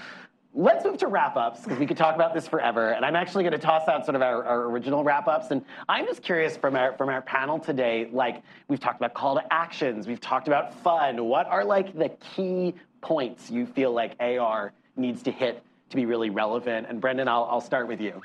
let's 0.55 0.85
move 0.85 0.99
to 0.99 1.07
wrap 1.07 1.37
ups 1.37 1.61
because 1.63 1.79
we 1.79 1.87
could 1.87 1.97
talk 1.97 2.15
about 2.15 2.35
this 2.35 2.47
forever. 2.47 2.91
And 2.91 3.05
I'm 3.05 3.17
actually 3.17 3.45
going 3.45 3.53
to 3.53 3.59
toss 3.59 3.89
out 3.89 4.05
sort 4.05 4.17
of 4.17 4.23
our, 4.23 4.45
our, 4.45 4.65
original 4.65 5.03
wrap 5.03 5.27
ups. 5.29 5.51
And 5.51 5.65
I'm 5.89 6.05
just 6.07 6.23
curious 6.23 6.57
from 6.57 6.77
our 6.77 6.97
from 6.97 7.09
our 7.09 7.23
panel 7.23 7.59
today. 7.59 8.09
Like 8.13 8.43
we've 8.69 8.81
talked 8.81 8.99
about 8.99 9.15
call 9.15 9.35
to 9.35 9.53
actions, 9.53 10.07
we've 10.07 10.21
talked 10.21 10.49
about 10.49 10.75
fun. 10.75 11.25
What 11.25 11.47
are 11.47 11.65
like 11.65 11.97
the 11.97 12.11
key 12.21 12.75
points 13.01 13.51
you 13.51 13.67
feel 13.67 13.93
like 13.93 14.15
AR 14.21 14.73
needs 14.97 15.23
to 15.23 15.31
hit 15.31 15.63
to 15.91 15.97
be 15.97 16.07
really 16.07 16.31
relevant? 16.31 16.87
And 16.89 17.01
Brendan, 17.01 17.29
I'll 17.29 17.49
I'll 17.51 17.61
start 17.61 17.89
with 17.89 18.01
you. 18.01 18.21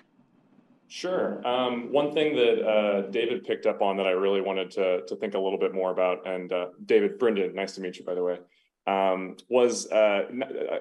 Sure. 0.90 1.46
Um, 1.46 1.92
one 1.92 2.14
thing 2.14 2.34
that 2.36 2.66
uh, 2.66 3.02
David 3.10 3.44
picked 3.44 3.66
up 3.66 3.82
on 3.82 3.98
that 3.98 4.08
I 4.08 4.12
really 4.12 4.40
wanted 4.40 4.72
to, 4.72 5.06
to 5.06 5.16
think 5.18 5.34
a 5.34 5.40
little 5.40 5.60
bit 5.60 5.74
more 5.74 5.92
about, 5.92 6.26
and 6.26 6.50
uh, 6.54 6.68
David, 6.86 7.20
Brendan, 7.20 7.54
nice 7.54 7.76
to 7.76 7.82
meet 7.82 7.98
you, 7.98 8.06
by 8.06 8.14
the 8.16 8.24
way, 8.24 8.40
um, 8.88 9.36
was 9.50 9.92
uh, 9.92 10.24
uh 10.42 10.80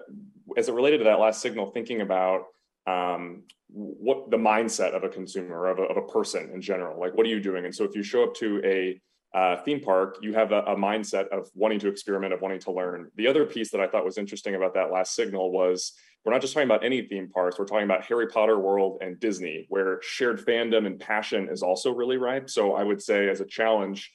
as 0.56 0.68
it 0.68 0.74
related 0.74 0.98
to 0.98 1.04
that 1.04 1.18
last 1.18 1.42
signal, 1.42 1.66
thinking 1.66 2.00
about 2.00 2.44
um, 2.86 3.42
what 3.68 4.30
the 4.30 4.36
mindset 4.36 4.94
of 4.94 5.02
a 5.04 5.08
consumer, 5.08 5.66
of 5.66 5.78
a, 5.78 5.82
of 5.82 5.96
a 5.96 6.02
person 6.02 6.50
in 6.54 6.60
general, 6.60 6.98
like 7.00 7.14
what 7.16 7.26
are 7.26 7.28
you 7.28 7.40
doing? 7.40 7.64
And 7.64 7.74
so 7.74 7.84
if 7.84 7.96
you 7.96 8.02
show 8.02 8.22
up 8.22 8.34
to 8.36 8.60
a 8.64 9.00
uh, 9.36 9.56
theme 9.64 9.80
park, 9.80 10.18
you 10.22 10.32
have 10.32 10.52
a, 10.52 10.60
a, 10.62 10.76
mindset 10.76 11.28
of 11.28 11.50
wanting 11.54 11.78
to 11.80 11.88
experiment, 11.88 12.32
of 12.32 12.40
wanting 12.40 12.60
to 12.60 12.72
learn. 12.72 13.10
The 13.16 13.26
other 13.26 13.44
piece 13.44 13.70
that 13.72 13.80
I 13.80 13.86
thought 13.86 14.04
was 14.04 14.18
interesting 14.18 14.54
about 14.54 14.72
that 14.74 14.92
last 14.92 15.14
signal 15.14 15.52
was 15.52 15.92
we're 16.24 16.32
not 16.32 16.40
just 16.40 16.54
talking 16.54 16.68
about 16.68 16.84
any 16.84 17.02
theme 17.02 17.28
parks, 17.28 17.58
we're 17.58 17.66
talking 17.66 17.84
about 17.84 18.04
Harry 18.04 18.28
Potter 18.28 18.58
World 18.58 18.98
and 19.02 19.20
Disney, 19.20 19.66
where 19.68 20.00
shared 20.00 20.44
fandom 20.44 20.86
and 20.86 20.98
passion 20.98 21.48
is 21.50 21.62
also 21.62 21.92
really 21.92 22.16
ripe. 22.16 22.48
So 22.48 22.74
I 22.74 22.82
would 22.82 23.02
say, 23.02 23.28
as 23.28 23.40
a 23.40 23.44
challenge, 23.44 24.10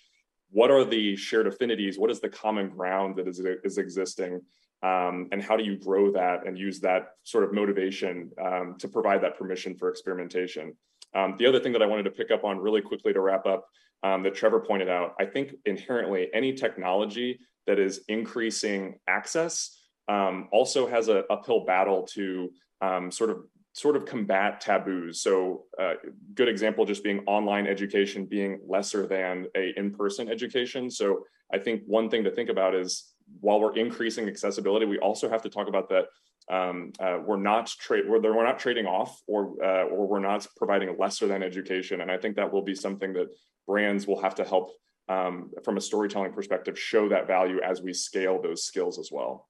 what 0.51 0.71
are 0.71 0.83
the 0.83 1.15
shared 1.15 1.47
affinities? 1.47 1.97
What 1.97 2.11
is 2.11 2.19
the 2.19 2.29
common 2.29 2.69
ground 2.69 3.15
that 3.17 3.27
is, 3.27 3.39
is 3.39 3.77
existing? 3.77 4.41
Um, 4.83 5.27
and 5.31 5.41
how 5.41 5.55
do 5.57 5.63
you 5.63 5.77
grow 5.77 6.11
that 6.11 6.45
and 6.45 6.57
use 6.57 6.79
that 6.81 7.09
sort 7.23 7.43
of 7.43 7.53
motivation 7.53 8.31
um, 8.43 8.75
to 8.79 8.87
provide 8.87 9.21
that 9.23 9.37
permission 9.37 9.75
for 9.75 9.89
experimentation? 9.89 10.75
Um, 11.13 11.35
the 11.37 11.45
other 11.45 11.59
thing 11.59 11.73
that 11.73 11.81
I 11.81 11.85
wanted 11.85 12.03
to 12.03 12.11
pick 12.11 12.31
up 12.31 12.43
on 12.43 12.57
really 12.57 12.81
quickly 12.81 13.13
to 13.13 13.21
wrap 13.21 13.45
up 13.45 13.67
um, 14.03 14.23
that 14.23 14.33
Trevor 14.33 14.59
pointed 14.59 14.89
out, 14.89 15.13
I 15.19 15.25
think 15.25 15.53
inherently 15.65 16.29
any 16.33 16.53
technology 16.53 17.39
that 17.67 17.79
is 17.79 18.01
increasing 18.07 18.99
access 19.07 19.77
um, 20.07 20.49
also 20.51 20.87
has 20.87 21.07
an 21.07 21.23
uphill 21.29 21.63
battle 21.65 22.07
to 22.13 22.49
um, 22.81 23.11
sort 23.11 23.29
of 23.29 23.43
sort 23.73 23.95
of 23.95 24.05
combat 24.05 24.61
taboos. 24.61 25.21
So, 25.21 25.63
uh, 25.79 25.93
good 26.33 26.49
example 26.49 26.85
just 26.85 27.03
being 27.03 27.19
online 27.25 27.67
education 27.67 28.25
being 28.25 28.59
lesser 28.67 29.07
than 29.07 29.47
a 29.55 29.73
in-person 29.77 30.29
education. 30.29 30.89
So, 30.89 31.23
I 31.53 31.57
think 31.57 31.83
one 31.85 32.09
thing 32.09 32.23
to 32.23 32.31
think 32.31 32.49
about 32.49 32.75
is 32.75 33.13
while 33.39 33.59
we're 33.59 33.75
increasing 33.75 34.27
accessibility, 34.27 34.85
we 34.85 34.99
also 34.99 35.29
have 35.29 35.41
to 35.43 35.49
talk 35.49 35.67
about 35.67 35.89
that 35.89 36.05
um, 36.49 36.91
uh, 36.99 37.19
we're 37.25 37.37
not 37.37 37.67
trade 37.67 38.05
we're, 38.07 38.19
we're 38.19 38.43
not 38.43 38.59
trading 38.59 38.85
off 38.85 39.21
or 39.27 39.63
uh, 39.63 39.83
or 39.85 40.07
we're 40.07 40.19
not 40.19 40.45
providing 40.57 40.95
lesser 40.97 41.27
than 41.27 41.43
education. 41.43 42.01
And 42.01 42.11
I 42.11 42.17
think 42.17 42.35
that 42.35 42.51
will 42.51 42.63
be 42.63 42.75
something 42.75 43.13
that 43.13 43.27
brands 43.67 44.07
will 44.07 44.21
have 44.21 44.35
to 44.35 44.43
help 44.43 44.71
um, 45.07 45.51
from 45.63 45.77
a 45.77 45.81
storytelling 45.81 46.33
perspective 46.33 46.77
show 46.77 47.09
that 47.09 47.27
value 47.27 47.61
as 47.61 47.81
we 47.81 47.93
scale 47.93 48.41
those 48.41 48.63
skills 48.63 48.99
as 48.99 49.09
well. 49.11 49.47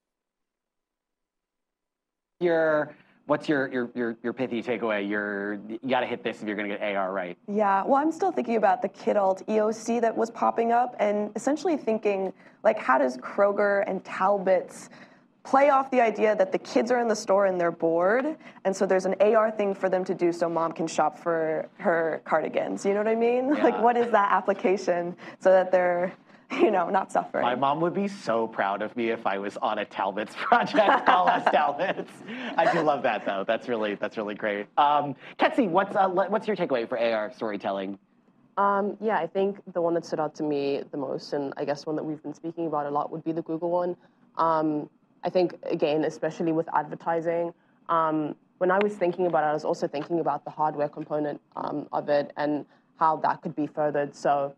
Your 2.39 2.95
What's 3.27 3.47
your, 3.47 3.71
your, 3.71 3.91
your, 3.95 4.17
your 4.23 4.33
pithy 4.33 4.61
takeaway? 4.61 5.07
You're, 5.07 5.53
you 5.67 5.79
got 5.87 6.01
to 6.01 6.07
hit 6.07 6.23
this 6.23 6.41
if 6.41 6.47
you're 6.47 6.57
going 6.57 6.69
to 6.69 6.77
get 6.77 6.95
AR 6.95 7.13
right. 7.13 7.37
Yeah, 7.47 7.83
well, 7.83 7.95
I'm 7.95 8.11
still 8.11 8.31
thinking 8.31 8.55
about 8.55 8.81
the 8.81 8.89
Kidult 8.89 9.45
EOC 9.45 10.01
that 10.01 10.15
was 10.15 10.31
popping 10.31 10.71
up 10.71 10.95
and 10.99 11.31
essentially 11.35 11.77
thinking, 11.77 12.33
like, 12.63 12.77
how 12.77 12.97
does 12.97 13.17
Kroger 13.17 13.83
and 13.87 14.03
Talbot's 14.03 14.89
play 15.43 15.69
off 15.69 15.89
the 15.89 16.01
idea 16.01 16.35
that 16.35 16.51
the 16.51 16.59
kids 16.59 16.91
are 16.91 16.99
in 16.99 17.07
the 17.07 17.15
store 17.15 17.47
and 17.47 17.59
they're 17.59 17.71
bored, 17.71 18.37
and 18.65 18.75
so 18.75 18.85
there's 18.85 19.05
an 19.05 19.15
AR 19.19 19.49
thing 19.51 19.73
for 19.73 19.89
them 19.89 20.03
to 20.05 20.13
do 20.13 20.31
so 20.31 20.47
mom 20.47 20.71
can 20.71 20.87
shop 20.87 21.17
for 21.17 21.67
her 21.77 22.21
cardigans. 22.25 22.85
You 22.85 22.93
know 22.93 22.99
what 22.99 23.07
I 23.07 23.15
mean? 23.15 23.55
Yeah. 23.55 23.63
Like, 23.63 23.81
what 23.81 23.97
is 23.97 24.11
that 24.11 24.31
application 24.31 25.15
so 25.39 25.51
that 25.51 25.71
they're 25.71 26.13
you 26.59 26.71
know, 26.71 26.89
not 26.89 27.11
suffering. 27.11 27.43
My 27.43 27.55
mom 27.55 27.79
would 27.81 27.93
be 27.93 28.07
so 28.07 28.47
proud 28.47 28.81
of 28.81 28.95
me 28.97 29.09
if 29.09 29.25
I 29.25 29.37
was 29.37 29.57
on 29.57 29.79
a 29.79 29.85
Talbot's 29.85 30.35
project, 30.37 31.05
Call 31.05 31.27
us 31.27 31.43
Talbot's. 31.51 32.11
I 32.57 32.71
do 32.71 32.81
love 32.81 33.03
that 33.03 33.25
though. 33.25 33.43
That's 33.47 33.67
really 33.67 33.95
that's 33.95 34.17
really 34.17 34.35
great. 34.35 34.67
Um, 34.77 35.15
Ketsi, 35.39 35.69
what's 35.69 35.95
uh, 35.95 36.09
what's 36.09 36.47
your 36.47 36.55
takeaway 36.55 36.87
for 36.87 36.99
AR 36.99 37.31
storytelling? 37.31 37.97
Um, 38.57 38.97
yeah, 38.99 39.17
I 39.17 39.27
think 39.27 39.61
the 39.73 39.81
one 39.81 39.93
that 39.93 40.05
stood 40.05 40.19
out 40.19 40.35
to 40.35 40.43
me 40.43 40.83
the 40.91 40.97
most, 40.97 41.33
and 41.33 41.53
I 41.55 41.63
guess 41.63 41.85
one 41.85 41.95
that 41.95 42.03
we've 42.03 42.21
been 42.21 42.33
speaking 42.33 42.67
about 42.67 42.85
a 42.85 42.89
lot, 42.89 43.11
would 43.11 43.23
be 43.23 43.31
the 43.31 43.41
Google 43.41 43.71
one. 43.71 43.95
Um, 44.37 44.89
I 45.23 45.29
think 45.29 45.55
again, 45.63 46.03
especially 46.03 46.51
with 46.51 46.67
advertising. 46.73 47.53
Um, 47.87 48.35
when 48.57 48.71
I 48.71 48.77
was 48.77 48.93
thinking 48.93 49.25
about 49.25 49.43
it, 49.43 49.47
I 49.47 49.53
was 49.53 49.65
also 49.65 49.87
thinking 49.87 50.19
about 50.19 50.43
the 50.43 50.51
hardware 50.51 50.89
component 50.89 51.41
um, 51.55 51.87
of 51.91 52.09
it 52.09 52.31
and 52.37 52.65
how 52.97 53.15
that 53.17 53.41
could 53.41 53.55
be 53.55 53.65
furthered. 53.65 54.15
So 54.15 54.53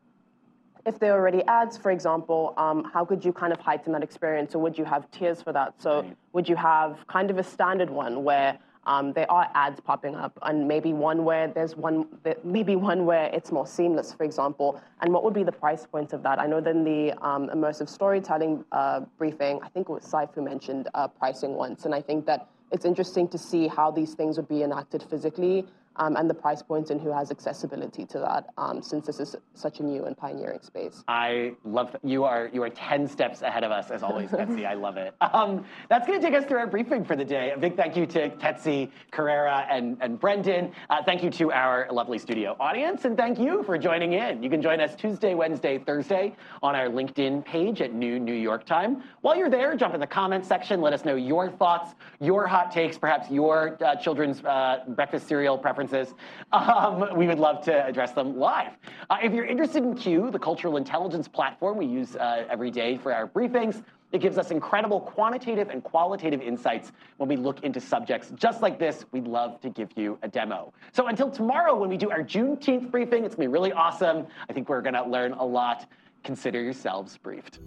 if 0.86 1.00
there 1.00 1.14
are 1.14 1.20
already 1.20 1.44
ads, 1.48 1.78
for 1.78 1.92
example, 1.92 2.54
um, 2.58 2.84
how 2.94 3.06
could 3.06 3.24
you 3.24 3.32
kind 3.32 3.54
of 3.54 3.60
heighten 3.60 3.94
that 3.94 4.04
experience, 4.04 4.54
or 4.56 4.60
would 4.60 4.78
you 4.78 4.86
have 4.86 5.10
tiers 5.12 5.42
for 5.42 5.54
that? 5.54 5.74
So 5.82 6.02
right. 6.02 6.18
would 6.34 6.50
you 6.50 6.56
have 6.56 7.06
kind 7.08 7.32
of 7.32 7.38
a 7.38 7.44
standard 7.44 7.90
one 7.90 8.24
where 8.24 8.58
um, 8.86 9.14
there 9.14 9.32
are 9.32 9.50
ads 9.56 9.80
popping 9.80 10.14
up, 10.16 10.38
and 10.42 10.68
maybe 10.68 10.92
one 10.92 11.24
where 11.24 11.48
there's 11.48 11.78
one, 11.78 12.06
maybe 12.44 12.76
one 12.76 13.06
where 13.06 13.30
it's 13.34 13.50
more 13.50 13.66
seamless, 13.66 14.14
for 14.14 14.26
example. 14.26 14.82
And 15.02 15.14
what 15.14 15.24
would 15.24 15.34
be 15.34 15.44
the 15.44 15.54
price 15.54 15.86
point 15.86 16.12
of 16.12 16.22
that? 16.24 16.38
I 16.38 16.48
know 16.48 16.60
then 16.60 16.84
the 16.84 17.14
um, 17.26 17.48
immersive 17.50 17.88
storytelling 17.88 18.66
uh, 18.74 19.02
briefing, 19.18 19.60
I 19.64 19.70
think 19.70 19.88
it 19.88 19.94
was 19.94 20.04
Saif 20.04 20.34
who 20.36 20.42
mentioned 20.42 20.90
uh, 20.94 21.08
pricing 21.08 21.54
once, 21.54 21.86
and 21.86 21.96
I 21.96 22.02
think 22.02 22.26
that 22.26 22.50
it's 22.72 22.86
interesting 22.86 23.28
to 23.30 23.38
see 23.38 23.68
how 23.68 23.92
these 23.92 24.16
things 24.16 24.36
would 24.36 24.50
be 24.50 24.64
enacted 24.64 25.04
physically 25.04 25.66
um, 25.98 26.16
and 26.16 26.30
the 26.30 26.34
price 26.34 26.62
points 26.62 26.90
and 26.90 27.00
who 27.00 27.12
has 27.12 27.32
accessibility 27.32 28.06
to 28.06 28.20
that 28.20 28.48
um, 28.58 28.82
since 28.82 29.06
this 29.06 29.20
is 29.20 29.36
such 29.54 29.80
a 29.80 29.84
new 29.84 30.06
and 30.06 30.18
pioneering 30.18 30.62
space. 30.62 31.04
I 31.08 31.54
love. 31.64 31.96
You 32.04 32.24
are, 32.24 32.50
you 32.54 32.64
are 32.64 32.70
10 32.70 33.08
steps 33.08 33.42
ahead 33.42 33.64
of 33.64 33.72
us, 33.72 33.92
as 33.92 34.04
always, 34.04 34.30
Ketsi. 34.30 34.66
I 34.66 34.74
love 34.74 34.98
it. 34.98 35.16
Um, 35.34 35.66
that's 35.90 36.06
going 36.06 36.22
to 36.22 36.26
take 36.26 36.36
us 36.36 36.46
through 36.46 36.60
our 36.60 36.68
briefing 36.68 37.04
for 37.04 37.16
the 37.16 37.26
day. 37.26 37.52
A 37.52 37.58
big 37.58 37.76
thank 37.76 37.98
you 37.98 38.06
to 38.06 38.30
Ketsi, 38.30 38.92
Carrera, 39.10 39.66
and, 39.70 39.98
and 40.00 40.20
Brendan. 40.20 40.72
Uh, 40.92 41.02
thank 41.04 41.24
you 41.24 41.32
to 41.32 41.52
our 41.52 41.88
lovely 41.92 42.20
studio 42.20 42.56
audience, 42.60 43.06
and 43.06 43.18
thank 43.18 43.40
you 43.40 43.64
for 43.64 43.78
joining 43.80 44.14
in. 44.14 44.44
You 44.44 44.50
can 44.52 44.62
join 44.62 44.80
us 44.80 44.96
Tuesday, 44.96 45.34
Wednesday, 45.34 45.80
Thursday 45.80 46.36
on 46.62 46.76
our 46.76 46.88
LinkedIn 46.88 47.44
page 47.46 47.82
at 47.82 47.94
noon 47.94 48.24
New 48.26 48.36
York 48.36 48.66
time. 48.66 49.02
While 49.22 49.36
you're 49.36 49.50
there, 49.50 49.76
jump 49.76 49.96
in 49.96 50.00
the 50.00 50.08
comments 50.08 50.48
section. 50.48 50.82
Let 50.82 50.94
us 50.94 51.04
know 51.04 51.16
your 51.16 51.50
thoughts, 51.50 51.96
your 52.20 52.46
hot 52.46 52.72
takes, 52.72 52.96
perhaps 52.98 53.32
your 53.32 53.78
uh, 53.84 53.96
children's 53.96 54.44
uh, 54.44 54.84
breakfast 54.90 55.28
cereal 55.28 55.58
preferences 55.58 55.83
conferences, 55.84 56.16
um, 56.52 57.18
we 57.18 57.28
would 57.28 57.40
love 57.40 57.64
to 57.66 57.86
address 57.86 58.12
them 58.12 58.38
live. 58.38 58.74
Uh, 59.10 59.18
if 59.22 59.34
you're 59.34 59.46
interested 59.46 59.84
in 59.84 59.96
Q, 59.96 60.32
the 60.32 60.40
cultural 60.40 60.78
intelligence 60.78 61.28
platform 61.28 61.78
we 61.78 61.86
use 61.86 62.16
uh, 62.16 62.46
every 62.50 62.72
day 62.72 62.98
for 62.98 63.14
our 63.14 63.28
briefings, 63.28 63.84
it 64.12 64.22
gives 64.22 64.38
us 64.38 64.52
incredible 64.52 65.00
quantitative 65.00 65.70
and 65.70 65.84
qualitative 65.84 66.40
insights 66.40 66.92
when 67.18 67.28
we 67.28 67.36
look 67.36 67.64
into 67.64 67.80
subjects 67.80 68.32
just 68.36 68.62
like 68.62 68.78
this. 68.78 69.06
We'd 69.12 69.28
love 69.28 69.60
to 69.62 69.70
give 69.70 69.90
you 69.96 70.20
a 70.22 70.28
demo. 70.28 70.72
So 70.92 71.08
until 71.08 71.32
tomorrow, 71.32 71.76
when 71.76 71.90
we 71.90 71.98
do 71.98 72.12
our 72.12 72.22
Juneteenth 72.22 72.92
briefing, 72.92 73.26
it's 73.26 73.36
gonna 73.36 73.48
be 73.50 73.52
really 73.52 73.74
awesome. 73.74 74.28
I 74.48 74.54
think 74.54 74.70
we're 74.70 74.82
gonna 74.82 75.08
learn 75.08 75.34
a 75.34 75.46
lot. 75.46 75.88
Consider 76.24 76.62
yourselves 76.62 77.18
briefed. 77.18 77.60